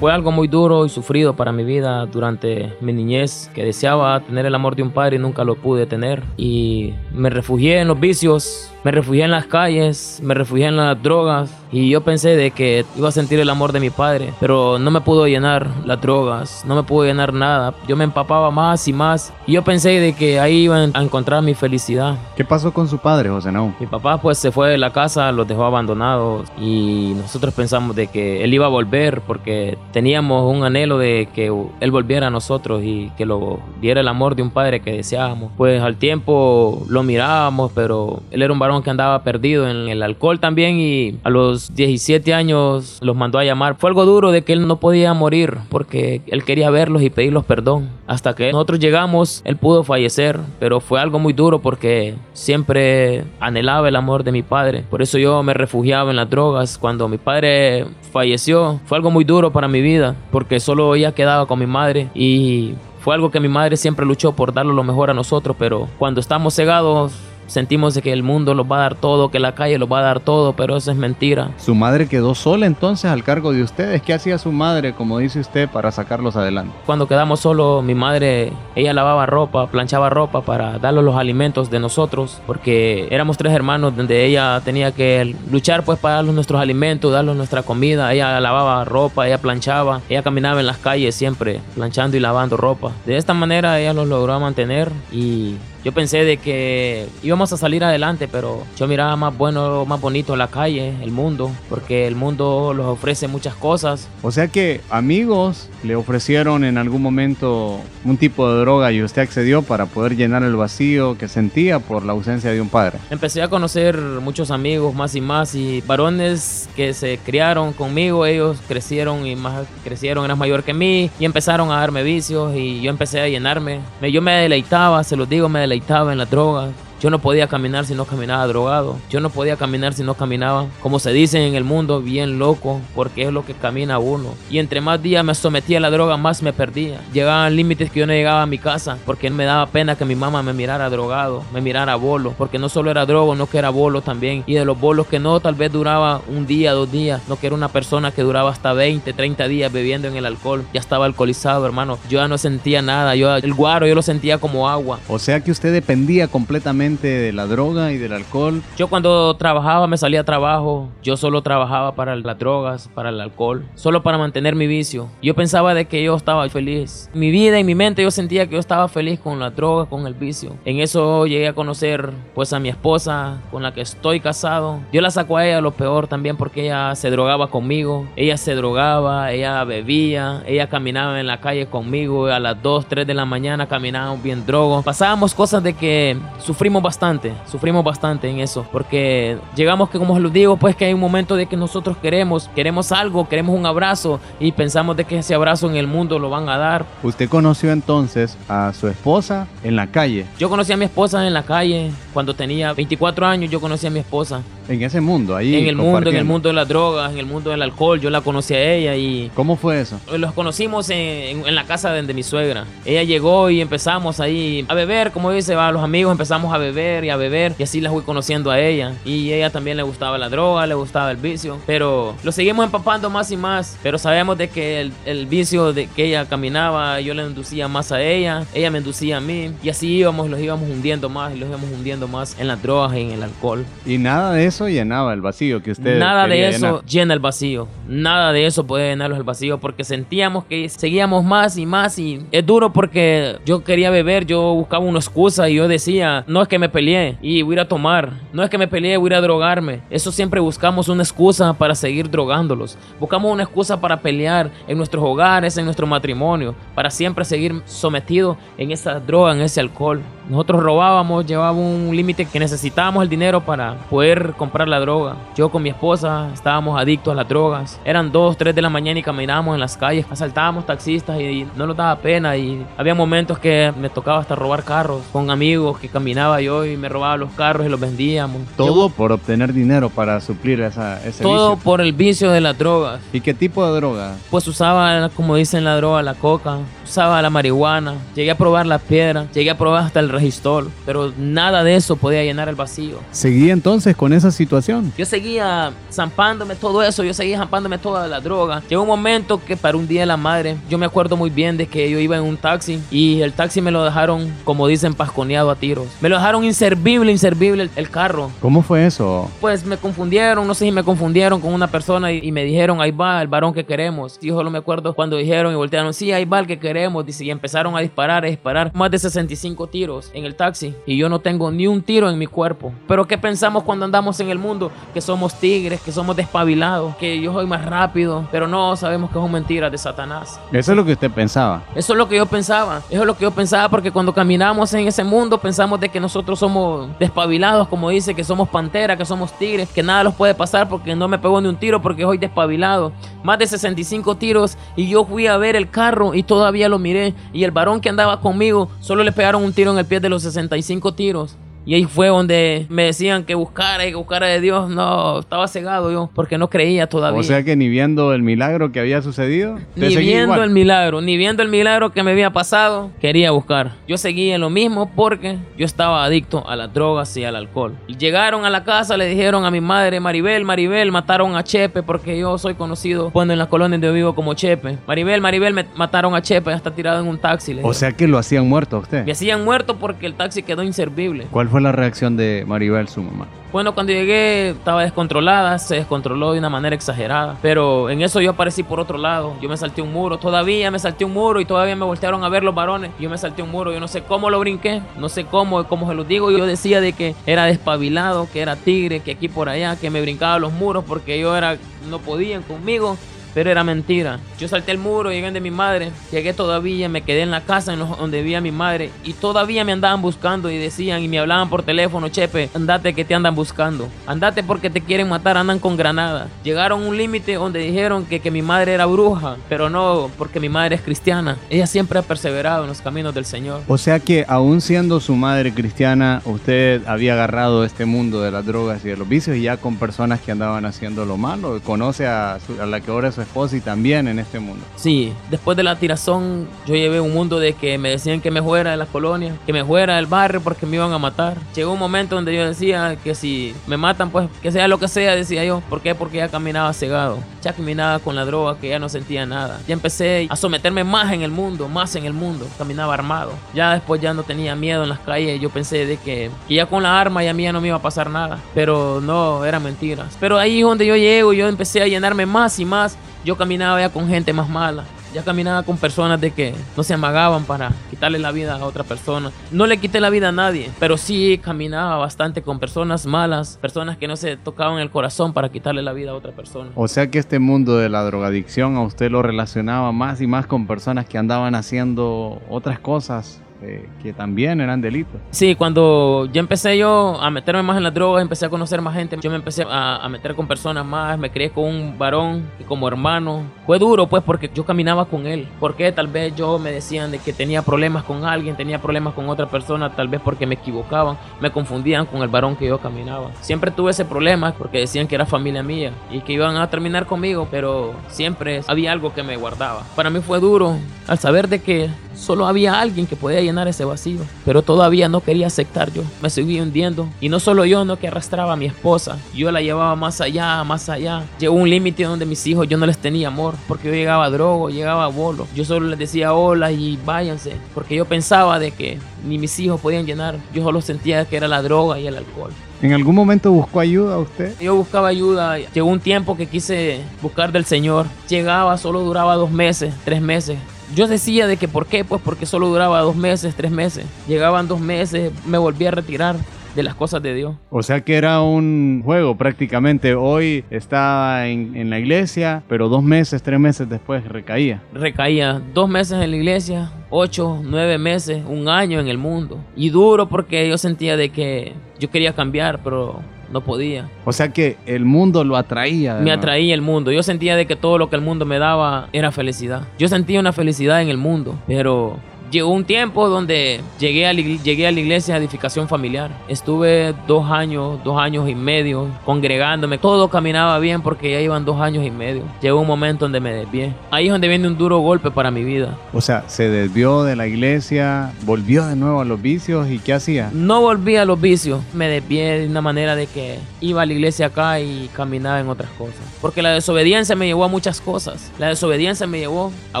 Fue 0.02 0.10
algo 0.10 0.32
muy 0.32 0.48
duro 0.48 0.84
y 0.84 0.88
sufrido 0.88 1.36
para 1.36 1.52
mi 1.52 1.62
vida 1.62 2.06
durante 2.06 2.72
mi 2.80 2.92
niñez, 2.92 3.48
que 3.54 3.64
deseaba 3.64 4.18
tener 4.18 4.44
el 4.46 4.54
amor 4.56 4.74
de 4.74 4.82
un 4.82 4.90
padre 4.90 5.14
y 5.14 5.18
nunca 5.20 5.44
lo 5.44 5.54
pude 5.54 5.86
tener. 5.86 6.24
Y 6.36 6.92
me 7.14 7.30
refugié 7.30 7.78
en 7.78 7.86
los 7.86 8.00
vicios, 8.00 8.71
Me 8.84 8.90
refugié 8.90 9.24
en 9.24 9.30
las 9.30 9.46
calles, 9.46 10.20
me 10.24 10.34
refugié 10.34 10.66
en 10.66 10.76
las 10.76 11.00
drogas 11.00 11.50
y 11.70 11.88
yo 11.88 12.00
pensé 12.00 12.36
de 12.36 12.50
que 12.50 12.84
iba 12.96 13.08
a 13.08 13.12
sentir 13.12 13.38
el 13.38 13.48
amor 13.48 13.72
de 13.72 13.78
mi 13.78 13.90
padre, 13.90 14.34
pero 14.40 14.78
no 14.80 14.90
me 14.90 15.00
pudo 15.00 15.28
llenar 15.28 15.68
las 15.84 16.00
drogas, 16.00 16.64
no 16.66 16.74
me 16.74 16.82
pudo 16.82 17.04
llenar 17.04 17.32
nada. 17.32 17.74
Yo 17.86 17.96
me 17.96 18.02
empapaba 18.02 18.50
más 18.50 18.88
y 18.88 18.92
más 18.92 19.32
y 19.46 19.52
yo 19.52 19.62
pensé 19.62 20.00
de 20.00 20.14
que 20.14 20.40
ahí 20.40 20.64
iba 20.64 20.76
a 20.78 21.02
encontrar 21.02 21.42
mi 21.42 21.54
felicidad. 21.54 22.16
¿Qué 22.36 22.44
pasó 22.44 22.72
con 22.72 22.88
su 22.88 22.98
padre, 22.98 23.30
José 23.30 23.52
Naum? 23.52 23.72
Mi 23.78 23.86
papá 23.86 24.20
pues 24.20 24.38
se 24.38 24.50
fue 24.50 24.70
de 24.70 24.78
la 24.78 24.92
casa, 24.92 25.30
los 25.30 25.46
dejó 25.46 25.64
abandonados 25.64 26.48
y 26.58 27.12
nosotros 27.16 27.54
pensamos 27.54 27.94
de 27.94 28.08
que 28.08 28.42
él 28.42 28.52
iba 28.52 28.66
a 28.66 28.68
volver 28.68 29.20
porque 29.20 29.78
teníamos 29.92 30.52
un 30.52 30.64
anhelo 30.64 30.98
de 30.98 31.28
que 31.32 31.54
él 31.80 31.90
volviera 31.92 32.26
a 32.26 32.30
nosotros 32.30 32.82
y 32.82 33.12
que 33.16 33.26
lo 33.26 33.60
diera 33.80 34.00
el 34.00 34.08
amor 34.08 34.34
de 34.34 34.42
un 34.42 34.50
padre 34.50 34.80
que 34.80 34.92
deseábamos. 34.92 35.52
Pues 35.56 35.80
al 35.80 35.96
tiempo 35.96 36.84
lo 36.88 37.04
mirábamos, 37.04 37.70
pero 37.72 38.22
él 38.32 38.42
era 38.42 38.52
un 38.52 38.58
varón 38.58 38.71
que 38.80 38.90
andaba 38.90 39.22
perdido 39.22 39.68
en 39.68 39.88
el 39.88 40.02
alcohol 40.02 40.40
también 40.40 40.78
y 40.78 41.18
a 41.24 41.30
los 41.30 41.74
17 41.74 42.32
años 42.32 42.98
los 43.02 43.14
mandó 43.14 43.38
a 43.38 43.44
llamar. 43.44 43.76
Fue 43.76 43.90
algo 43.90 44.06
duro 44.06 44.30
de 44.30 44.42
que 44.42 44.54
él 44.54 44.66
no 44.66 44.76
podía 44.76 45.12
morir 45.12 45.58
porque 45.68 46.22
él 46.28 46.44
quería 46.44 46.70
verlos 46.70 47.02
y 47.02 47.10
pedirlos 47.10 47.44
perdón. 47.44 47.90
Hasta 48.06 48.34
que 48.34 48.52
nosotros 48.52 48.78
llegamos, 48.78 49.42
él 49.44 49.56
pudo 49.56 49.84
fallecer, 49.84 50.38
pero 50.58 50.80
fue 50.80 51.00
algo 51.00 51.18
muy 51.18 51.32
duro 51.32 51.60
porque 51.60 52.14
siempre 52.32 53.24
anhelaba 53.40 53.88
el 53.88 53.96
amor 53.96 54.24
de 54.24 54.32
mi 54.32 54.42
padre. 54.42 54.84
Por 54.88 55.02
eso 55.02 55.18
yo 55.18 55.42
me 55.42 55.52
refugiaba 55.52 56.10
en 56.10 56.16
las 56.16 56.30
drogas. 56.30 56.78
Cuando 56.78 57.08
mi 57.08 57.18
padre 57.18 57.86
falleció, 58.12 58.80
fue 58.86 58.96
algo 58.96 59.10
muy 59.10 59.24
duro 59.24 59.52
para 59.52 59.68
mi 59.68 59.82
vida 59.82 60.14
porque 60.30 60.60
solo 60.60 60.94
ella 60.94 61.12
quedaba 61.12 61.46
con 61.46 61.58
mi 61.58 61.66
madre 61.66 62.08
y 62.14 62.74
fue 63.02 63.14
algo 63.14 63.32
que 63.32 63.40
mi 63.40 63.48
madre 63.48 63.76
siempre 63.76 64.06
luchó 64.06 64.32
por 64.32 64.52
darlo 64.52 64.72
lo 64.72 64.84
mejor 64.84 65.10
a 65.10 65.14
nosotros, 65.14 65.56
pero 65.58 65.88
cuando 65.98 66.20
estamos 66.20 66.54
cegados 66.54 67.12
sentimos 67.46 67.94
de 67.94 68.02
que 68.02 68.12
el 68.12 68.22
mundo 68.22 68.54
los 68.54 68.70
va 68.70 68.76
a 68.76 68.80
dar 68.80 68.94
todo, 68.94 69.30
que 69.30 69.38
la 69.38 69.54
calle 69.54 69.78
los 69.78 69.90
va 69.90 70.00
a 70.00 70.02
dar 70.02 70.20
todo, 70.20 70.54
pero 70.54 70.76
eso 70.76 70.90
es 70.90 70.96
mentira. 70.96 71.50
¿Su 71.58 71.74
madre 71.74 72.08
quedó 72.08 72.34
sola 72.34 72.66
entonces 72.66 73.10
al 73.10 73.24
cargo 73.24 73.52
de 73.52 73.62
ustedes? 73.62 74.02
¿Qué 74.02 74.14
hacía 74.14 74.38
su 74.38 74.52
madre, 74.52 74.94
como 74.94 75.18
dice 75.18 75.40
usted, 75.40 75.68
para 75.68 75.92
sacarlos 75.92 76.36
adelante? 76.36 76.74
Cuando 76.86 77.06
quedamos 77.06 77.40
solos, 77.40 77.84
mi 77.84 77.94
madre, 77.94 78.52
ella 78.74 78.92
lavaba 78.92 79.26
ropa, 79.26 79.66
planchaba 79.66 80.10
ropa 80.10 80.42
para 80.42 80.78
darle 80.78 81.02
los 81.02 81.16
alimentos 81.16 81.70
de 81.70 81.78
nosotros, 81.78 82.40
porque 82.46 83.08
éramos 83.10 83.36
tres 83.36 83.52
hermanos 83.52 83.96
donde 83.96 84.24
ella 84.24 84.60
tenía 84.64 84.92
que 84.92 85.36
luchar 85.50 85.84
pues 85.84 85.98
para 85.98 86.16
darles 86.16 86.34
nuestros 86.34 86.60
alimentos, 86.60 87.12
darles 87.12 87.36
nuestra 87.36 87.62
comida. 87.62 88.12
Ella 88.12 88.40
lavaba 88.40 88.84
ropa, 88.84 89.26
ella 89.26 89.38
planchaba, 89.38 90.00
ella 90.08 90.22
caminaba 90.22 90.60
en 90.60 90.66
las 90.66 90.78
calles 90.78 91.14
siempre 91.14 91.60
planchando 91.74 92.16
y 92.16 92.20
lavando 92.20 92.56
ropa. 92.56 92.92
De 93.06 93.16
esta 93.16 93.34
manera 93.34 93.78
ella 93.80 93.92
los 93.92 94.08
logró 94.08 94.38
mantener 94.40 94.90
y 95.10 95.56
yo 95.84 95.92
pensé 95.92 96.24
de 96.24 96.36
que 96.36 97.08
íbamos 97.22 97.52
a 97.52 97.56
salir 97.56 97.82
adelante, 97.82 98.28
pero 98.28 98.62
yo 98.76 98.86
miraba 98.86 99.16
más 99.16 99.36
bueno, 99.36 99.84
más 99.84 100.00
bonito 100.00 100.36
la 100.36 100.48
calle, 100.48 100.94
el 101.02 101.10
mundo, 101.10 101.50
porque 101.68 102.06
el 102.06 102.14
mundo 102.14 102.72
los 102.74 102.86
ofrece 102.86 103.26
muchas 103.26 103.54
cosas. 103.54 104.08
O 104.22 104.30
sea 104.30 104.48
que 104.48 104.80
amigos 104.90 105.68
le 105.82 105.96
ofrecieron 105.96 106.64
en 106.64 106.78
algún 106.78 107.02
momento 107.02 107.80
un 108.04 108.16
tipo 108.16 108.48
de 108.52 108.60
droga 108.60 108.92
y 108.92 109.02
usted 109.02 109.22
accedió 109.22 109.62
para 109.62 109.86
poder 109.86 110.16
llenar 110.16 110.44
el 110.44 110.54
vacío 110.54 111.18
que 111.18 111.26
sentía 111.26 111.80
por 111.80 112.04
la 112.04 112.12
ausencia 112.12 112.50
de 112.52 112.60
un 112.60 112.68
padre. 112.68 112.98
Empecé 113.10 113.42
a 113.42 113.48
conocer 113.48 113.96
muchos 113.96 114.50
amigos 114.50 114.94
más 114.94 115.16
y 115.16 115.20
más 115.20 115.54
y 115.54 115.82
varones 115.86 116.68
que 116.76 116.94
se 116.94 117.18
criaron 117.18 117.72
conmigo, 117.72 118.24
ellos 118.24 118.58
crecieron 118.68 119.26
y 119.26 119.34
más 119.34 119.66
crecieron, 119.82 120.24
eran 120.24 120.38
mayor 120.38 120.62
que 120.62 120.74
mí 120.74 121.10
y 121.18 121.24
empezaron 121.24 121.70
a 121.72 121.80
darme 121.80 122.02
vicios 122.04 122.54
y 122.56 122.80
yo 122.80 122.90
empecé 122.90 123.20
a 123.20 123.28
llenarme. 123.28 123.80
Yo 124.00 124.22
me 124.22 124.32
deleitaba, 124.32 125.02
se 125.02 125.16
los 125.16 125.28
digo, 125.28 125.48
me 125.48 125.60
deleitaba 125.60 125.71
en 126.12 126.18
las 126.18 126.30
drogas. 126.30 126.70
Yo 127.02 127.10
no 127.10 127.18
podía 127.18 127.48
caminar 127.48 127.84
si 127.84 127.96
no 127.96 128.04
caminaba 128.04 128.46
drogado. 128.46 128.96
Yo 129.10 129.18
no 129.18 129.28
podía 129.28 129.56
caminar 129.56 129.92
si 129.92 130.04
no 130.04 130.14
caminaba, 130.14 130.66
como 130.80 131.00
se 131.00 131.12
dice 131.12 131.44
en 131.44 131.56
el 131.56 131.64
mundo, 131.64 132.00
bien 132.00 132.38
loco, 132.38 132.80
porque 132.94 133.24
es 133.24 133.32
lo 133.32 133.44
que 133.44 133.54
camina 133.54 133.98
uno. 133.98 134.36
Y 134.48 134.60
entre 134.60 134.80
más 134.80 135.02
días 135.02 135.24
me 135.24 135.34
sometía 135.34 135.78
a 135.78 135.80
la 135.80 135.90
droga, 135.90 136.16
más 136.16 136.44
me 136.44 136.52
perdía. 136.52 137.00
Llegaban 137.12 137.56
límites 137.56 137.90
que 137.90 137.98
yo 137.98 138.06
no 138.06 138.12
llegaba 138.12 138.42
a 138.42 138.46
mi 138.46 138.58
casa, 138.58 138.98
porque 139.04 139.30
me 139.30 139.44
daba 139.44 139.66
pena 139.66 139.96
que 139.96 140.04
mi 140.04 140.14
mamá 140.14 140.44
me 140.44 140.52
mirara 140.52 140.88
drogado, 140.90 141.42
me 141.52 141.60
mirara 141.60 141.96
bolo, 141.96 142.36
porque 142.38 142.60
no 142.60 142.68
solo 142.68 142.92
era 142.92 143.04
drogo, 143.04 143.34
no 143.34 143.48
que 143.48 143.58
era 143.58 143.70
bolo 143.70 144.00
también. 144.02 144.44
Y 144.46 144.54
de 144.54 144.64
los 144.64 144.78
bolos 144.78 145.08
que 145.08 145.18
no, 145.18 145.40
tal 145.40 145.56
vez 145.56 145.72
duraba 145.72 146.22
un 146.28 146.46
día, 146.46 146.70
dos 146.70 146.92
días, 146.92 147.20
no 147.26 147.34
que 147.34 147.48
era 147.48 147.56
una 147.56 147.66
persona 147.66 148.12
que 148.12 148.22
duraba 148.22 148.52
hasta 148.52 148.74
20, 148.74 149.12
30 149.12 149.48
días 149.48 149.72
bebiendo 149.72 150.06
en 150.06 150.14
el 150.14 150.24
alcohol. 150.24 150.64
Ya 150.72 150.78
estaba 150.78 151.06
alcoholizado, 151.06 151.66
hermano. 151.66 151.98
Yo 152.08 152.20
ya 152.20 152.28
no 152.28 152.38
sentía 152.38 152.80
nada. 152.80 153.16
Yo 153.16 153.34
el 153.34 153.54
guaro 153.54 153.88
yo 153.88 153.96
lo 153.96 154.02
sentía 154.02 154.38
como 154.38 154.68
agua. 154.68 155.00
O 155.08 155.18
sea 155.18 155.40
que 155.40 155.50
usted 155.50 155.72
dependía 155.72 156.28
completamente 156.28 156.91
de 157.00 157.32
la 157.32 157.46
droga 157.46 157.92
y 157.92 157.98
del 157.98 158.12
alcohol? 158.12 158.62
Yo 158.76 158.88
cuando 158.88 159.34
trabajaba, 159.36 159.86
me 159.86 159.96
salía 159.96 160.20
a 160.20 160.24
trabajo, 160.24 160.88
yo 161.02 161.16
solo 161.16 161.42
trabajaba 161.42 161.94
para 161.94 162.16
las 162.16 162.38
drogas, 162.38 162.88
para 162.94 163.10
el 163.10 163.20
alcohol, 163.20 163.64
solo 163.74 164.02
para 164.02 164.18
mantener 164.18 164.54
mi 164.54 164.66
vicio. 164.66 165.08
Yo 165.22 165.34
pensaba 165.34 165.74
de 165.74 165.86
que 165.86 166.02
yo 166.02 166.14
estaba 166.16 166.48
feliz. 166.48 167.08
Mi 167.14 167.30
vida 167.30 167.58
y 167.58 167.64
mi 167.64 167.74
mente 167.74 168.02
yo 168.02 168.10
sentía 168.10 168.46
que 168.46 168.54
yo 168.54 168.60
estaba 168.60 168.88
feliz 168.88 169.20
con 169.20 169.38
la 169.38 169.50
droga, 169.50 169.86
con 169.86 170.06
el 170.06 170.14
vicio. 170.14 170.56
En 170.64 170.80
eso 170.80 171.26
llegué 171.26 171.48
a 171.48 171.54
conocer 171.54 172.10
pues 172.34 172.52
a 172.52 172.58
mi 172.58 172.68
esposa 172.68 173.40
con 173.50 173.62
la 173.62 173.72
que 173.72 173.80
estoy 173.80 174.20
casado. 174.20 174.80
Yo 174.92 175.00
la 175.00 175.10
saco 175.10 175.36
a 175.36 175.46
ella 175.46 175.60
lo 175.60 175.72
peor 175.72 176.06
también 176.06 176.36
porque 176.36 176.64
ella 176.64 176.94
se 176.94 177.10
drogaba 177.10 177.48
conmigo. 177.48 178.06
Ella 178.16 178.36
se 178.36 178.54
drogaba, 178.54 179.32
ella 179.32 179.64
bebía, 179.64 180.42
ella 180.46 180.68
caminaba 180.68 181.20
en 181.20 181.26
la 181.26 181.40
calle 181.40 181.66
conmigo 181.66 182.26
a 182.26 182.40
las 182.40 182.62
2, 182.62 182.86
3 182.86 183.06
de 183.06 183.14
la 183.14 183.24
mañana 183.24 183.66
caminábamos 183.66 184.22
bien 184.22 184.44
drogos. 184.44 184.84
Pasábamos 184.84 185.34
cosas 185.34 185.62
de 185.62 185.74
que 185.74 186.16
sufrimos 186.38 186.81
bastante, 186.82 187.32
sufrimos 187.50 187.84
bastante 187.84 188.28
en 188.28 188.40
eso, 188.40 188.66
porque 188.72 189.38
llegamos 189.54 189.90
que 189.90 189.98
como 189.98 190.18
les 190.18 190.32
digo, 190.32 190.56
pues 190.56 190.76
que 190.76 190.86
hay 190.86 190.94
un 190.94 191.00
momento 191.00 191.36
de 191.36 191.46
que 191.46 191.56
nosotros 191.56 191.96
queremos, 191.96 192.48
queremos 192.54 192.92
algo, 192.92 193.28
queremos 193.28 193.56
un 193.58 193.66
abrazo 193.66 194.20
y 194.40 194.52
pensamos 194.52 194.96
de 194.96 195.04
que 195.04 195.18
ese 195.18 195.34
abrazo 195.34 195.68
en 195.70 195.76
el 195.76 195.86
mundo 195.86 196.18
lo 196.18 196.30
van 196.30 196.48
a 196.48 196.58
dar. 196.58 196.84
¿Usted 197.02 197.28
conoció 197.28 197.72
entonces 197.72 198.36
a 198.48 198.72
su 198.72 198.88
esposa 198.88 199.46
en 199.62 199.76
la 199.76 199.86
calle? 199.86 200.26
Yo 200.38 200.48
conocí 200.48 200.72
a 200.72 200.76
mi 200.76 200.84
esposa 200.84 201.26
en 201.26 201.34
la 201.34 201.42
calle 201.42 201.90
cuando 202.12 202.34
tenía 202.34 202.72
24 202.72 203.26
años, 203.26 203.50
yo 203.50 203.60
conocí 203.60 203.86
a 203.86 203.90
mi 203.90 204.00
esposa. 204.00 204.42
En 204.68 204.82
ese 204.82 205.00
mundo, 205.00 205.34
ahí. 205.34 205.54
En 205.56 205.66
el 205.66 205.76
mundo, 205.76 206.10
en 206.10 206.16
el 206.16 206.24
mundo 206.24 206.48
de 206.48 206.54
las 206.54 206.68
drogas, 206.68 207.12
en 207.12 207.18
el 207.18 207.26
mundo 207.26 207.50
del 207.50 207.62
alcohol, 207.62 208.00
yo 208.00 208.10
la 208.10 208.20
conocí 208.20 208.54
a 208.54 208.62
ella 208.62 208.96
y... 208.96 209.30
¿Cómo 209.34 209.56
fue 209.56 209.80
eso? 209.80 210.00
Los 210.16 210.32
conocimos 210.32 210.88
en, 210.90 211.46
en, 211.46 211.54
la 211.54 211.64
casa 211.64 211.92
de, 211.92 212.02
de, 212.02 212.14
mi 212.14 212.22
suegra. 212.22 212.64
Ella 212.84 213.02
llegó 213.02 213.50
y 213.50 213.60
empezamos 213.60 214.20
ahí 214.20 214.64
a 214.68 214.74
beber, 214.74 215.10
como 215.10 215.30
dice, 215.30 215.54
va, 215.54 215.72
los 215.72 215.82
amigos 215.82 216.12
empezamos 216.12 216.54
a 216.54 216.58
beber 216.58 216.71
beber 216.72 217.04
y 217.04 217.10
a 217.10 217.16
beber 217.16 217.54
y 217.58 217.62
así 217.62 217.80
la 217.80 217.90
fui 217.90 218.02
conociendo 218.02 218.50
a 218.50 218.60
ella. 218.60 218.94
Y 219.04 219.32
ella 219.32 219.50
también 219.50 219.76
le 219.76 219.82
gustaba 219.82 220.18
la 220.18 220.28
droga, 220.28 220.66
le 220.66 220.74
gustaba 220.74 221.10
el 221.10 221.16
vicio, 221.16 221.58
pero 221.66 222.14
lo 222.22 222.32
seguimos 222.32 222.64
empapando 222.64 223.10
más 223.10 223.30
y 223.30 223.36
más. 223.36 223.78
Pero 223.82 223.98
sabemos 223.98 224.38
de 224.38 224.48
que 224.48 224.80
el, 224.80 224.92
el 225.04 225.26
vicio 225.26 225.72
de 225.72 225.86
que 225.86 226.04
ella 226.04 226.26
caminaba, 226.26 227.00
yo 227.00 227.14
le 227.14 227.22
inducía 227.24 227.68
más 227.68 227.92
a 227.92 228.02
ella, 228.02 228.44
ella 228.54 228.70
me 228.70 228.78
inducía 228.78 229.18
a 229.18 229.20
mí 229.20 229.52
y 229.62 229.68
así 229.68 229.88
íbamos, 229.88 230.28
los 230.28 230.40
íbamos 230.40 230.68
hundiendo 230.68 231.08
más 231.08 231.34
y 231.34 231.38
los 231.38 231.48
íbamos 231.48 231.70
hundiendo 231.70 232.08
más 232.08 232.38
en 232.38 232.48
las 232.48 232.62
drogas 232.62 232.96
y 232.96 233.00
en 233.00 233.10
el 233.12 233.22
alcohol. 233.22 233.64
Y 233.84 233.98
nada 233.98 234.32
de 234.32 234.46
eso 234.46 234.68
llenaba 234.68 235.12
el 235.12 235.20
vacío 235.20 235.62
que 235.62 235.72
usted 235.72 235.98
Nada 235.98 236.26
de 236.26 236.48
eso 236.48 236.82
llena 236.84 237.14
el 237.14 237.20
vacío. 237.20 237.68
Nada 237.86 238.32
de 238.32 238.46
eso 238.46 238.66
puede 238.66 238.90
llenarlos 238.90 239.18
el 239.18 239.24
vacío 239.24 239.58
porque 239.58 239.84
sentíamos 239.84 240.44
que 240.44 240.68
seguíamos 240.68 241.24
más 241.24 241.56
y 241.56 241.66
más 241.66 241.98
y 241.98 242.24
es 242.30 242.44
duro 242.44 242.72
porque 242.72 243.36
yo 243.44 243.64
quería 243.64 243.90
beber, 243.90 244.26
yo 244.26 244.54
buscaba 244.54 244.84
una 244.84 244.98
excusa 244.98 245.48
y 245.48 245.54
yo 245.56 245.68
decía, 245.68 246.24
no 246.26 246.42
es 246.42 246.48
que 246.48 246.58
me 246.62 246.68
peleé 246.68 247.16
y 247.20 247.42
voy 247.42 247.54
a 247.54 247.56
ir 247.56 247.60
a 247.60 247.68
tomar. 247.68 248.12
No 248.32 248.44
es 248.44 248.48
que 248.48 248.56
me 248.56 248.68
peleé, 248.68 248.96
voy 248.96 249.08
a 249.08 249.14
ir 249.14 249.14
a 249.16 249.20
drogarme. 249.20 249.80
Eso 249.90 250.12
siempre 250.12 250.40
buscamos 250.40 250.88
una 250.88 251.02
excusa 251.02 251.52
para 251.54 251.74
seguir 251.74 252.08
drogándolos. 252.08 252.78
Buscamos 253.00 253.32
una 253.32 253.42
excusa 253.42 253.80
para 253.80 254.00
pelear 254.00 254.50
en 254.68 254.78
nuestros 254.78 255.02
hogares, 255.02 255.56
en 255.56 255.64
nuestro 255.64 255.88
matrimonio, 255.88 256.54
para 256.76 256.88
siempre 256.88 257.24
seguir 257.24 257.62
sometidos 257.64 258.36
en 258.56 258.70
esa 258.70 259.00
droga, 259.00 259.32
en 259.32 259.40
ese 259.40 259.58
alcohol. 259.58 260.02
Nosotros 260.28 260.62
robábamos, 260.62 261.26
llevábamos 261.26 261.64
un 261.64 261.96
límite 261.96 262.26
que 262.26 262.38
necesitábamos 262.38 263.02
el 263.02 263.08
dinero 263.08 263.40
para 263.40 263.74
poder 263.90 264.34
comprar 264.36 264.68
la 264.68 264.78
droga. 264.78 265.16
Yo 265.36 265.48
con 265.50 265.62
mi 265.62 265.70
esposa 265.70 266.30
estábamos 266.32 266.80
adictos 266.80 267.12
a 267.12 267.16
las 267.16 267.28
drogas. 267.28 267.80
Eran 267.84 268.12
2, 268.12 268.36
3 268.36 268.54
de 268.54 268.62
la 268.62 268.70
mañana 268.70 269.00
y 269.00 269.02
caminábamos 269.02 269.54
en 269.54 269.60
las 269.60 269.76
calles, 269.76 270.06
asaltábamos 270.08 270.64
taxistas 270.64 271.20
y 271.20 271.46
no 271.56 271.66
nos 271.66 271.76
daba 271.76 271.96
pena. 271.96 272.36
Y 272.36 272.64
había 272.78 272.94
momentos 272.94 273.38
que 273.38 273.72
me 273.76 273.90
tocaba 273.90 274.20
hasta 274.20 274.36
robar 274.36 274.62
carros 274.62 275.02
con 275.12 275.28
amigos 275.28 275.78
que 275.78 275.88
caminaba 275.88 276.40
yo 276.44 276.64
y 276.64 276.76
me 276.76 276.88
robaba 276.88 277.16
los 277.16 277.32
carros 277.32 277.66
y 277.66 277.68
los 277.68 277.80
vendíamos. 277.80 278.42
Todo 278.56 278.88
por 278.90 279.12
obtener 279.12 279.52
dinero 279.52 279.90
para 279.90 280.20
suplir 280.20 280.60
esa, 280.60 281.04
ese 281.06 281.22
Todo 281.22 281.56
por 281.56 281.80
el 281.80 281.92
vicio 281.92 282.30
de 282.30 282.40
las 282.40 282.58
drogas. 282.58 283.00
¿Y 283.12 283.20
qué 283.20 283.34
tipo 283.34 283.66
de 283.66 283.76
droga? 283.76 284.16
Pues 284.30 284.46
usaba, 284.48 285.08
como 285.10 285.36
dicen 285.36 285.64
la 285.64 285.76
droga, 285.76 286.02
la 286.02 286.14
coca, 286.14 286.58
usaba 286.92 287.22
la 287.22 287.30
marihuana, 287.30 287.94
llegué 288.14 288.30
a 288.30 288.36
probar 288.36 288.66
la 288.66 288.78
piedra, 288.78 289.26
llegué 289.32 289.48
a 289.48 289.56
probar 289.56 289.84
hasta 289.84 289.98
el 289.98 290.10
registol, 290.10 290.70
pero 290.84 291.10
nada 291.16 291.64
de 291.64 291.74
eso 291.74 291.96
podía 291.96 292.22
llenar 292.22 292.50
el 292.50 292.54
vacío. 292.54 292.98
¿Seguía 293.12 293.54
entonces 293.54 293.96
con 293.96 294.12
esa 294.12 294.30
situación? 294.30 294.92
Yo 294.98 295.06
seguía 295.06 295.72
zampándome 295.90 296.54
todo 296.54 296.82
eso, 296.82 297.02
yo 297.02 297.14
seguía 297.14 297.38
zampándome 297.38 297.78
toda 297.78 298.06
la 298.08 298.20
droga. 298.20 298.62
Llegó 298.68 298.82
un 298.82 298.88
momento 298.88 299.40
que 299.42 299.56
para 299.56 299.78
un 299.78 299.88
día 299.88 300.00
de 300.00 300.06
la 300.06 300.18
madre, 300.18 300.58
yo 300.68 300.76
me 300.76 300.84
acuerdo 300.84 301.16
muy 301.16 301.30
bien 301.30 301.56
de 301.56 301.66
que 301.66 301.88
yo 301.88 301.98
iba 301.98 302.18
en 302.18 302.24
un 302.24 302.36
taxi 302.36 302.78
y 302.90 303.22
el 303.22 303.32
taxi 303.32 303.62
me 303.62 303.70
lo 303.70 303.84
dejaron, 303.84 304.30
como 304.44 304.66
dicen, 304.66 304.92
pasconeado 304.92 305.50
a 305.50 305.54
tiros. 305.56 305.86
Me 306.02 306.10
lo 306.10 306.16
dejaron 306.16 306.44
inservible, 306.44 307.10
inservible 307.10 307.62
el, 307.62 307.70
el 307.74 307.88
carro. 307.88 308.30
¿Cómo 308.42 308.60
fue 308.60 308.84
eso? 308.84 309.30
Pues 309.40 309.64
me 309.64 309.78
confundieron, 309.78 310.46
no 310.46 310.52
sé 310.52 310.66
si 310.66 310.72
me 310.72 310.84
confundieron 310.84 311.40
con 311.40 311.54
una 311.54 311.68
persona 311.68 312.12
y, 312.12 312.18
y 312.22 312.32
me 312.32 312.44
dijeron, 312.44 312.82
ahí 312.82 312.90
va 312.90 313.22
el 313.22 313.28
varón 313.28 313.54
que 313.54 313.64
queremos. 313.64 314.18
Yo 314.20 314.34
solo 314.34 314.50
me 314.50 314.58
acuerdo 314.58 314.92
cuando 314.92 315.16
dijeron 315.16 315.54
y 315.54 315.56
voltearon, 315.56 315.94
sí, 315.94 316.12
ahí 316.12 316.26
va 316.26 316.38
el 316.38 316.46
que 316.46 316.58
queremos. 316.58 316.81
Dice, 317.04 317.24
y 317.24 317.30
empezaron 317.30 317.76
a 317.76 317.80
disparar, 317.80 318.24
a 318.24 318.28
disparar 318.28 318.70
más 318.74 318.90
de 318.90 318.98
65 318.98 319.66
tiros 319.68 320.10
en 320.14 320.24
el 320.24 320.34
taxi. 320.34 320.74
Y 320.86 320.96
yo 320.96 321.08
no 321.08 321.20
tengo 321.20 321.50
ni 321.50 321.66
un 321.66 321.82
tiro 321.82 322.10
en 322.10 322.18
mi 322.18 322.26
cuerpo. 322.26 322.72
Pero 322.88 323.06
¿qué 323.06 323.18
pensamos 323.18 323.62
cuando 323.62 323.84
andamos 323.84 324.18
en 324.20 324.30
el 324.30 324.38
mundo? 324.38 324.70
Que 324.92 325.00
somos 325.00 325.34
tigres, 325.34 325.80
que 325.80 325.92
somos 325.92 326.16
despabilados, 326.16 326.96
que 326.96 327.20
yo 327.20 327.32
soy 327.32 327.46
más 327.46 327.64
rápido. 327.64 328.26
Pero 328.30 328.48
no, 328.48 328.76
sabemos 328.76 329.10
que 329.10 329.18
es 329.18 329.24
una 329.24 329.32
mentira 329.32 329.70
de 329.70 329.78
Satanás. 329.78 330.40
Eso 330.52 330.72
es 330.72 330.76
lo 330.76 330.84
que 330.84 330.92
usted 330.92 331.10
pensaba. 331.10 331.62
Eso 331.74 331.92
es 331.92 331.98
lo 331.98 332.08
que 332.08 332.16
yo 332.16 332.26
pensaba. 332.26 332.82
Eso 332.90 333.00
es 333.00 333.06
lo 333.06 333.16
que 333.16 333.22
yo 333.22 333.30
pensaba 333.30 333.68
porque 333.68 333.90
cuando 333.90 334.12
caminamos 334.12 334.72
en 334.74 334.86
ese 334.86 335.04
mundo 335.04 335.38
pensamos 335.38 335.80
de 335.80 335.88
que 335.88 336.00
nosotros 336.00 336.38
somos 336.38 336.88
despabilados, 336.98 337.68
como 337.68 337.90
dice, 337.90 338.14
que 338.14 338.24
somos 338.24 338.48
pantera, 338.48 338.96
que 338.96 339.04
somos 339.04 339.32
tigres, 339.38 339.68
que 339.68 339.82
nada 339.82 340.04
los 340.04 340.14
puede 340.14 340.34
pasar 340.34 340.68
porque 340.68 340.94
no 340.94 341.08
me 341.08 341.18
pegó 341.18 341.40
ni 341.40 341.48
un 341.48 341.56
tiro 341.56 341.80
porque 341.80 342.02
soy 342.02 342.18
despabilado. 342.18 342.92
Más 343.22 343.38
de 343.38 343.46
65 343.46 344.16
tiros 344.16 344.56
y 344.76 344.88
yo 344.88 345.04
fui 345.04 345.26
a 345.26 345.36
ver 345.36 345.56
el 345.56 345.70
carro 345.70 346.14
y 346.14 346.22
todavía 346.22 346.68
lo 346.72 346.80
miré. 346.80 347.14
Y 347.32 347.44
el 347.44 347.52
varón 347.52 347.80
que 347.80 347.88
andaba 347.88 348.20
conmigo 348.20 348.68
solo 348.80 349.04
le 349.04 349.12
pegaron 349.12 349.44
un 349.44 349.52
tiro 349.52 349.70
en 349.70 349.78
el 349.78 349.86
pie 349.86 350.00
de 350.00 350.08
los 350.08 350.22
65 350.22 350.94
tiros. 350.94 351.36
Y 351.64 351.74
ahí 351.74 351.84
fue 351.84 352.08
donde 352.08 352.66
me 352.68 352.84
decían 352.84 353.24
que 353.24 353.34
buscara 353.34 353.86
y 353.86 353.90
que 353.90 353.96
buscara 353.96 354.26
de 354.26 354.40
Dios. 354.40 354.68
No, 354.70 355.20
estaba 355.20 355.46
cegado 355.48 355.92
yo 355.92 356.10
porque 356.14 356.38
no 356.38 356.48
creía 356.50 356.86
todavía. 356.86 357.20
O 357.20 357.22
sea 357.22 357.42
que 357.42 357.56
ni 357.56 357.68
viendo 357.68 358.12
el 358.12 358.22
milagro 358.22 358.72
que 358.72 358.80
había 358.80 359.02
sucedido. 359.02 359.58
Ni 359.76 359.94
viendo 359.96 360.34
igual. 360.34 360.42
el 360.42 360.50
milagro, 360.50 361.00
ni 361.00 361.16
viendo 361.16 361.42
el 361.42 361.48
milagro 361.48 361.90
que 361.90 362.02
me 362.02 362.10
había 362.10 362.30
pasado, 362.30 362.90
quería 363.00 363.30
buscar. 363.30 363.72
Yo 363.86 363.96
seguía 363.96 364.34
en 364.34 364.40
lo 364.40 364.50
mismo 364.50 364.90
porque 364.94 365.38
yo 365.56 365.64
estaba 365.64 366.04
adicto 366.04 366.46
a 366.48 366.56
las 366.56 366.72
drogas 366.72 367.16
y 367.16 367.24
al 367.24 367.36
alcohol. 367.36 367.76
Llegaron 367.98 368.44
a 368.44 368.50
la 368.50 368.64
casa, 368.64 368.96
le 368.96 369.06
dijeron 369.06 369.44
a 369.44 369.50
mi 369.50 369.60
madre, 369.60 370.00
Maribel, 370.00 370.44
Maribel, 370.44 370.90
mataron 370.90 371.36
a 371.36 371.44
Chepe 371.44 371.82
porque 371.82 372.18
yo 372.18 372.38
soy 372.38 372.54
conocido 372.54 373.10
cuando 373.10 373.32
en 373.32 373.38
la 373.38 373.46
colonia 373.46 373.74
donde 373.74 373.86
yo 373.86 373.92
vivo 373.92 374.14
como 374.14 374.34
Chepe. 374.34 374.78
Maribel, 374.86 375.20
Maribel, 375.20 375.54
me 375.54 375.66
mataron 375.76 376.14
a 376.14 376.22
Chepe, 376.22 376.52
está 376.52 376.70
tirado 376.72 377.00
en 377.00 377.08
un 377.08 377.18
taxi. 377.18 377.56
O 377.62 377.74
sea 377.74 377.92
que 377.92 378.08
lo 378.08 378.18
hacían 378.18 378.48
muerto 378.48 378.76
a 378.76 378.78
usted. 378.80 379.04
me 379.04 379.12
hacían 379.12 379.44
muerto 379.44 379.76
porque 379.76 380.06
el 380.06 380.14
taxi 380.14 380.42
quedó 380.42 380.62
inservible. 380.62 381.26
¿Cuál 381.30 381.48
fue 381.52 381.60
la 381.60 381.70
reacción 381.70 382.16
de 382.16 382.44
Maribel, 382.46 382.88
su 382.88 383.02
mamá? 383.02 383.28
Bueno, 383.52 383.74
cuando 383.74 383.92
llegué 383.92 384.50
estaba 384.50 384.82
descontrolada, 384.82 385.58
se 385.58 385.74
descontroló 385.74 386.32
de 386.32 386.38
una 386.38 386.48
manera 386.48 386.74
exagerada. 386.74 387.36
Pero 387.42 387.90
en 387.90 388.00
eso 388.00 388.22
yo 388.22 388.30
aparecí 388.30 388.62
por 388.62 388.80
otro 388.80 388.96
lado. 388.96 389.34
Yo 389.42 389.48
me 389.50 389.58
salté 389.58 389.82
un 389.82 389.92
muro, 389.92 390.18
todavía 390.18 390.70
me 390.70 390.78
salté 390.78 391.04
un 391.04 391.12
muro 391.12 391.38
y 391.38 391.44
todavía 391.44 391.76
me 391.76 391.84
voltearon 391.84 392.24
a 392.24 392.30
ver 392.30 392.42
los 392.42 392.54
varones. 392.54 392.90
Yo 392.98 393.10
me 393.10 393.18
salté 393.18 393.42
un 393.42 393.50
muro, 393.50 393.70
yo 393.70 393.78
no 393.78 393.88
sé 393.88 394.02
cómo 394.02 394.30
lo 394.30 394.40
brinqué, 394.40 394.80
no 394.98 395.10
sé 395.10 395.26
cómo, 395.26 395.64
cómo 395.64 395.86
se 395.86 395.94
los 395.94 396.08
digo. 396.08 396.30
Yo 396.30 396.46
decía 396.46 396.80
de 396.80 396.94
que 396.94 397.14
era 397.26 397.44
despabilado, 397.44 398.26
que 398.32 398.40
era 398.40 398.56
tigre, 398.56 399.00
que 399.00 399.12
aquí 399.12 399.28
por 399.28 399.50
allá, 399.50 399.76
que 399.76 399.90
me 399.90 400.00
brincaba 400.00 400.38
los 400.38 400.52
muros 400.52 400.84
porque 400.88 401.20
yo 401.20 401.36
era, 401.36 401.58
no 401.90 401.98
podían 401.98 402.42
conmigo. 402.42 402.96
Pero 403.34 403.50
era 403.50 403.64
mentira. 403.64 404.18
Yo 404.38 404.46
salté 404.48 404.72
el 404.72 404.78
muro, 404.78 405.10
llegué 405.10 405.30
de 405.30 405.40
mi 405.40 405.50
madre, 405.50 405.90
llegué 406.10 406.34
todavía, 406.34 406.88
me 406.88 407.02
quedé 407.02 407.22
en 407.22 407.30
la 407.30 407.40
casa 407.42 407.72
en 407.72 407.78
lo- 407.78 407.86
donde 407.96 408.18
vivía 408.22 408.40
mi 408.40 408.50
madre 408.52 408.90
y 409.04 409.12
todavía 409.14 409.64
me 409.64 409.72
andaban 409.72 410.02
buscando 410.02 410.50
y 410.50 410.58
decían 410.58 411.02
y 411.02 411.08
me 411.08 411.18
hablaban 411.18 411.48
por 411.48 411.62
teléfono, 411.62 412.08
Chepe, 412.08 412.50
andate 412.54 412.92
que 412.94 413.04
te 413.04 413.14
andan 413.14 413.34
buscando, 413.34 413.88
andate 414.06 414.42
porque 414.42 414.68
te 414.70 414.80
quieren 414.80 415.08
matar, 415.08 415.36
andan 415.36 415.58
con 415.58 415.76
granadas. 415.76 416.28
Llegaron 416.44 416.82
a 416.82 416.86
un 416.88 416.96
límite 416.96 417.34
donde 417.34 417.60
dijeron 417.60 418.04
que, 418.04 418.20
que 418.20 418.30
mi 418.30 418.42
madre 418.42 418.72
era 418.74 418.86
bruja, 418.86 419.36
pero 419.48 419.70
no 419.70 420.10
porque 420.18 420.40
mi 420.40 420.48
madre 420.48 420.74
es 420.76 420.82
cristiana. 420.82 421.36
Ella 421.48 421.66
siempre 421.66 421.98
ha 421.98 422.02
perseverado 422.02 422.62
en 422.64 422.68
los 422.68 422.80
caminos 422.80 423.14
del 423.14 423.24
Señor. 423.24 423.62
O 423.68 423.78
sea 423.78 423.98
que 424.00 424.24
aún 424.28 424.60
siendo 424.60 425.00
su 425.00 425.14
madre 425.16 425.52
cristiana, 425.54 426.20
usted 426.24 426.82
había 426.86 427.14
agarrado 427.14 427.64
este 427.64 427.84
mundo 427.86 428.20
de 428.20 428.30
las 428.30 428.44
drogas 428.44 428.84
y 428.84 428.88
de 428.88 428.96
los 428.96 429.08
vicios 429.08 429.36
y 429.36 429.42
ya 429.42 429.56
con 429.56 429.76
personas 429.76 430.20
que 430.20 430.32
andaban 430.32 430.64
haciendo 430.66 431.04
lo 431.06 431.16
malo. 431.16 431.60
Conoce 431.64 432.06
a 432.06 432.38
la 432.66 432.80
que 432.80 432.90
ahora 432.90 433.08
es 433.08 433.18
esposa 433.22 433.56
y 433.56 433.60
también 433.60 434.08
en 434.08 434.18
este 434.18 434.38
mundo. 434.38 434.64
Sí, 434.76 435.12
después 435.30 435.56
de 435.56 435.62
la 435.62 435.76
tirazón 435.76 436.48
yo 436.66 436.74
llevé 436.74 437.00
un 437.00 437.12
mundo 437.12 437.38
de 437.38 437.54
que 437.54 437.78
me 437.78 437.90
decían 437.90 438.20
que 438.20 438.30
me 438.30 438.42
fuera 438.42 438.72
de 438.72 438.76
la 438.76 438.86
colonia, 438.86 439.34
que 439.46 439.52
me 439.52 439.64
fuera 439.64 439.96
del 439.96 440.06
barrio 440.06 440.40
porque 440.40 440.66
me 440.66 440.76
iban 440.76 440.92
a 440.92 440.98
matar. 440.98 441.36
Llegó 441.54 441.72
un 441.72 441.78
momento 441.78 442.14
donde 442.14 442.34
yo 442.34 442.46
decía 442.46 442.96
que 443.02 443.14
si 443.14 443.54
me 443.66 443.76
matan, 443.76 444.10
pues 444.10 444.28
que 444.42 444.52
sea 444.52 444.68
lo 444.68 444.78
que 444.78 444.88
sea, 444.88 445.14
decía 445.14 445.44
yo. 445.44 445.62
¿Por 445.68 445.80
qué? 445.80 445.94
Porque 445.94 446.18
ya 446.18 446.28
caminaba 446.28 446.72
cegado, 446.72 447.18
ya 447.42 447.52
caminaba 447.52 447.98
con 447.98 448.14
la 448.14 448.24
droga, 448.24 448.58
que 448.58 448.68
ya 448.68 448.78
no 448.78 448.88
sentía 448.88 449.26
nada. 449.26 449.60
Ya 449.66 449.74
empecé 449.74 450.26
a 450.28 450.36
someterme 450.36 450.84
más 450.84 451.12
en 451.12 451.22
el 451.22 451.30
mundo, 451.30 451.68
más 451.68 451.94
en 451.96 452.04
el 452.04 452.12
mundo. 452.12 452.46
Caminaba 452.58 452.94
armado. 452.94 453.32
Ya 453.54 453.74
después 453.74 454.00
ya 454.00 454.14
no 454.14 454.22
tenía 454.22 454.54
miedo 454.56 454.82
en 454.82 454.88
las 454.88 455.00
calles. 455.00 455.40
Yo 455.40 455.50
pensé 455.50 455.86
de 455.86 455.96
que, 455.96 456.30
que 456.48 456.54
ya 456.54 456.66
con 456.66 456.82
la 456.82 457.00
arma 457.00 457.22
ya 457.22 457.30
a 457.30 457.34
mí 457.34 457.42
ya 457.44 457.52
no 457.52 457.60
me 457.60 457.68
iba 457.68 457.76
a 457.76 457.82
pasar 457.82 458.10
nada. 458.10 458.38
Pero 458.54 459.00
no, 459.00 459.44
eran 459.44 459.62
mentiras. 459.62 460.16
Pero 460.20 460.38
ahí 460.38 460.60
es 460.60 460.64
donde 460.64 460.86
yo 460.86 460.96
llego, 460.96 461.32
yo 461.32 461.48
empecé 461.48 461.82
a 461.82 461.86
llenarme 461.86 462.26
más 462.26 462.58
y 462.58 462.64
más. 462.64 462.96
Yo 463.24 463.36
caminaba 463.36 463.80
ya 463.80 463.90
con 463.90 464.08
gente 464.08 464.32
más 464.32 464.48
mala. 464.48 464.84
Ya 465.14 465.22
caminaba 465.22 465.62
con 465.62 465.76
personas 465.76 466.20
de 466.20 466.30
que 466.30 466.54
no 466.76 466.82
se 466.82 466.94
amagaban 466.94 467.44
para 467.44 467.70
quitarle 467.90 468.18
la 468.18 468.32
vida 468.32 468.54
a 468.54 468.64
otra 468.64 468.82
persona. 468.82 469.30
No 469.50 469.66
le 469.66 469.76
quité 469.76 470.00
la 470.00 470.08
vida 470.08 470.30
a 470.30 470.32
nadie, 470.32 470.70
pero 470.80 470.96
sí 470.96 471.38
caminaba 471.42 471.98
bastante 471.98 472.40
con 472.40 472.58
personas 472.58 473.04
malas, 473.04 473.58
personas 473.60 473.98
que 473.98 474.08
no 474.08 474.16
se 474.16 474.38
tocaban 474.38 474.78
el 474.78 474.90
corazón 474.90 475.34
para 475.34 475.50
quitarle 475.50 475.82
la 475.82 475.92
vida 475.92 476.12
a 476.12 476.14
otra 476.14 476.32
persona. 476.32 476.70
O 476.74 476.88
sea 476.88 477.10
que 477.10 477.18
este 477.18 477.38
mundo 477.38 477.76
de 477.76 477.90
la 477.90 478.02
drogadicción 478.04 478.76
a 478.76 478.82
usted 478.82 479.10
lo 479.10 479.22
relacionaba 479.22 479.92
más 479.92 480.20
y 480.22 480.26
más 480.26 480.46
con 480.46 480.66
personas 480.66 481.04
que 481.04 481.18
andaban 481.18 481.54
haciendo 481.54 482.40
otras 482.48 482.78
cosas 482.78 483.42
eh, 483.62 483.88
que 484.02 484.12
también 484.12 484.60
eran 484.60 484.80
delitos. 484.80 485.20
Sí, 485.30 485.54
cuando 485.54 486.28
ya 486.32 486.40
empecé 486.40 486.76
yo 486.76 487.20
a 487.20 487.30
meterme 487.30 487.62
más 487.62 487.76
en 487.76 487.84
las 487.84 487.94
drogas, 487.94 488.22
empecé 488.22 488.46
a 488.46 488.50
conocer 488.50 488.80
más 488.80 488.94
gente, 488.94 489.16
yo 489.20 489.30
me 489.30 489.36
empecé 489.36 489.64
a, 489.68 489.96
a 489.96 490.08
meter 490.08 490.34
con 490.34 490.46
personas 490.46 490.84
más, 490.84 491.18
me 491.18 491.30
crié 491.30 491.50
con 491.50 491.64
un 491.64 491.98
varón 491.98 492.44
como 492.66 492.88
hermano. 492.88 493.42
Fue 493.66 493.78
duro 493.78 494.06
pues 494.06 494.22
porque 494.22 494.50
yo 494.52 494.64
caminaba 494.64 495.04
con 495.04 495.26
él, 495.26 495.48
porque 495.60 495.92
tal 495.92 496.08
vez 496.08 496.34
yo 496.34 496.58
me 496.58 496.72
decían 496.72 497.10
de 497.10 497.18
que 497.18 497.32
tenía 497.32 497.62
problemas 497.62 498.04
con 498.04 498.24
alguien, 498.24 498.56
tenía 498.56 498.80
problemas 498.80 499.14
con 499.14 499.28
otra 499.28 499.46
persona, 499.46 499.90
tal 499.90 500.08
vez 500.08 500.20
porque 500.20 500.46
me 500.46 500.54
equivocaban, 500.54 501.16
me 501.40 501.50
confundían 501.50 502.06
con 502.06 502.22
el 502.22 502.28
varón 502.28 502.56
que 502.56 502.66
yo 502.66 502.78
caminaba. 502.78 503.30
Siempre 503.40 503.70
tuve 503.70 503.92
ese 503.92 504.04
problema 504.04 504.52
porque 504.52 504.78
decían 504.78 505.06
que 505.06 505.14
era 505.14 505.26
familia 505.26 505.62
mía 505.62 505.92
y 506.10 506.20
que 506.20 506.32
iban 506.32 506.56
a 506.56 506.68
terminar 506.68 507.06
conmigo, 507.06 507.48
pero 507.50 507.94
siempre 508.08 508.62
había 508.66 508.92
algo 508.92 509.14
que 509.14 509.22
me 509.22 509.36
guardaba. 509.36 509.82
Para 509.94 510.10
mí 510.10 510.20
fue 510.20 510.40
duro 510.40 510.76
al 511.06 511.18
saber 511.18 511.48
de 511.48 511.60
que 511.60 511.90
solo 512.14 512.46
había 512.46 512.80
alguien 512.80 513.06
que 513.06 513.16
podía 513.16 513.40
llenar 513.52 513.68
ese 513.68 513.84
vacío, 513.84 514.20
pero 514.44 514.62
todavía 514.62 515.08
no 515.08 515.20
quería 515.20 515.46
aceptar 515.46 515.92
yo. 515.92 516.02
Me 516.22 516.30
seguía 516.30 516.62
hundiendo 516.62 517.08
y 517.20 517.28
no 517.28 517.38
solo 517.38 517.64
yo, 517.64 517.84
no 517.84 517.98
que 517.98 518.08
arrastraba 518.08 518.54
a 518.54 518.56
mi 518.56 518.66
esposa, 518.66 519.18
yo 519.34 519.52
la 519.52 519.60
llevaba 519.60 519.94
más 519.94 520.20
allá, 520.20 520.64
más 520.64 520.88
allá. 520.88 521.24
Llegó 521.38 521.54
un 521.54 521.68
límite 521.68 522.04
donde 522.04 522.26
mis 522.26 522.46
hijos 522.46 522.66
yo 522.68 522.78
no 522.78 522.86
les 522.86 522.98
tenía 522.98 523.28
amor, 523.28 523.54
porque 523.68 523.88
yo 523.88 523.94
llegaba 523.94 524.24
a 524.24 524.30
drogo, 524.30 524.70
llegaba 524.70 525.04
a 525.04 525.08
bolo. 525.08 525.46
Yo 525.54 525.64
solo 525.64 525.88
les 525.88 525.98
decía 525.98 526.32
hola 526.34 526.72
y 526.72 526.98
váyanse, 527.04 527.56
porque 527.74 527.94
yo 527.94 528.04
pensaba 528.04 528.58
de 528.58 528.72
que 528.72 528.98
ni 529.24 529.38
mis 529.38 529.58
hijos 529.60 529.80
podían 529.80 530.06
llenar. 530.06 530.36
Yo 530.52 530.62
solo 530.62 530.80
sentía 530.80 531.24
que 531.26 531.36
era 531.36 531.48
la 531.48 531.62
droga 531.62 531.98
y 531.98 532.06
el 532.06 532.16
alcohol. 532.16 532.52
¿En 532.80 532.92
algún 532.92 533.14
momento 533.14 533.52
buscó 533.52 533.78
ayuda 533.78 534.18
usted? 534.18 534.58
Yo 534.60 534.74
buscaba 534.74 535.06
ayuda, 535.06 535.58
llegó 535.58 535.88
un 535.88 536.00
tiempo 536.00 536.36
que 536.36 536.46
quise 536.46 537.00
buscar 537.20 537.52
del 537.52 537.64
Señor. 537.64 538.06
Llegaba, 538.28 538.76
solo 538.76 539.00
duraba 539.00 539.36
dos 539.36 539.52
meses, 539.52 539.94
tres 540.04 540.20
meses. 540.20 540.58
Yo 540.94 541.06
decía 541.06 541.46
de 541.46 541.56
que 541.56 541.68
por 541.68 541.86
qué, 541.86 542.04
pues 542.04 542.20
porque 542.22 542.44
solo 542.44 542.68
duraba 542.68 543.00
dos 543.00 543.16
meses, 543.16 543.54
tres 543.54 543.70
meses. 543.70 544.04
Llegaban 544.28 544.68
dos 544.68 544.80
meses, 544.80 545.32
me 545.46 545.56
volví 545.56 545.86
a 545.86 545.90
retirar 545.90 546.36
de 546.74 546.82
las 546.82 546.94
cosas 546.94 547.22
de 547.22 547.34
Dios. 547.34 547.54
O 547.70 547.82
sea 547.82 548.02
que 548.02 548.14
era 548.14 548.42
un 548.42 549.02
juego 549.04 549.36
prácticamente. 549.36 550.14
Hoy 550.14 550.64
está 550.70 551.48
en, 551.48 551.76
en 551.76 551.90
la 551.90 551.98
iglesia, 551.98 552.62
pero 552.68 552.88
dos 552.88 553.02
meses, 553.02 553.42
tres 553.42 553.58
meses 553.58 553.88
después 553.88 554.26
recaía. 554.26 554.82
Recaía 554.92 555.62
dos 555.72 555.88
meses 555.88 556.20
en 556.20 556.30
la 556.30 556.36
iglesia, 556.36 556.92
ocho, 557.10 557.60
nueve 557.62 557.98
meses, 557.98 558.42
un 558.46 558.68
año 558.68 559.00
en 559.00 559.08
el 559.08 559.18
mundo. 559.18 559.58
Y 559.76 559.90
duro 559.90 560.28
porque 560.28 560.68
yo 560.68 560.76
sentía 560.76 561.16
de 561.16 561.30
que 561.30 561.72
yo 561.98 562.10
quería 562.10 562.34
cambiar, 562.34 562.82
pero 562.82 563.20
no 563.52 563.60
podía. 563.60 564.08
O 564.24 564.32
sea 564.32 564.52
que 564.52 564.76
el 564.86 565.04
mundo 565.04 565.44
lo 565.44 565.56
atraía. 565.56 566.14
Me 566.16 566.32
atraía 566.32 566.74
el 566.74 566.82
mundo. 566.82 567.12
Yo 567.12 567.22
sentía 567.22 567.56
de 567.56 567.66
que 567.66 567.76
todo 567.76 567.98
lo 567.98 568.08
que 568.08 568.16
el 568.16 568.22
mundo 568.22 568.44
me 568.44 568.58
daba 568.58 569.08
era 569.12 569.30
felicidad. 569.30 569.82
Yo 569.98 570.08
sentía 570.08 570.40
una 570.40 570.52
felicidad 570.52 571.02
en 571.02 571.08
el 571.08 571.18
mundo, 571.18 571.58
pero 571.66 572.16
llegó 572.52 572.70
un 572.70 572.84
tiempo 572.84 573.28
donde 573.28 573.80
llegué 573.98 574.26
a, 574.26 574.32
la, 574.32 574.42
llegué 574.42 574.86
a 574.86 574.92
la 574.92 575.00
iglesia 575.00 575.34
de 575.34 575.40
edificación 575.40 575.88
familiar. 575.88 576.30
Estuve 576.46 577.14
dos 577.26 577.50
años, 577.50 577.98
dos 578.04 578.20
años 578.20 578.48
y 578.48 578.54
medio 578.54 579.08
congregándome. 579.24 579.98
Todo 579.98 580.28
caminaba 580.28 580.78
bien 580.78 581.02
porque 581.02 581.32
ya 581.32 581.40
iban 581.40 581.64
dos 581.64 581.80
años 581.80 582.04
y 582.06 582.10
medio. 582.10 582.42
Llegó 582.60 582.80
un 582.80 582.86
momento 582.86 583.24
donde 583.24 583.40
me 583.40 583.52
desvié. 583.52 583.94
Ahí 584.10 584.26
es 584.26 584.32
donde 584.32 584.48
viene 584.48 584.68
un 584.68 584.76
duro 584.76 584.98
golpe 584.98 585.30
para 585.30 585.50
mi 585.50 585.64
vida. 585.64 585.96
O 586.12 586.20
sea, 586.20 586.44
se 586.46 586.68
desvió 586.68 587.24
de 587.24 587.34
la 587.34 587.46
iglesia, 587.46 588.32
volvió 588.44 588.86
de 588.86 588.96
nuevo 588.96 589.20
a 589.20 589.24
los 589.24 589.40
vicios 589.40 589.90
y 589.90 589.98
¿qué 589.98 590.12
hacía? 590.12 590.50
No 590.52 590.82
volví 590.82 591.16
a 591.16 591.24
los 591.24 591.40
vicios. 591.40 591.80
Me 591.94 592.08
desvié 592.08 592.60
de 592.60 592.66
una 592.68 592.82
manera 592.82 593.16
de 593.16 593.26
que 593.26 593.58
iba 593.80 594.02
a 594.02 594.06
la 594.06 594.12
iglesia 594.12 594.46
acá 594.46 594.78
y 594.78 595.08
caminaba 595.14 595.58
en 595.58 595.68
otras 595.68 595.90
cosas. 595.92 596.20
Porque 596.42 596.60
la 596.60 596.72
desobediencia 596.72 597.34
me 597.34 597.46
llevó 597.46 597.64
a 597.64 597.68
muchas 597.68 598.00
cosas. 598.00 598.52
La 598.58 598.68
desobediencia 598.68 599.26
me 599.26 599.38
llevó 599.38 599.72
a 599.94 600.00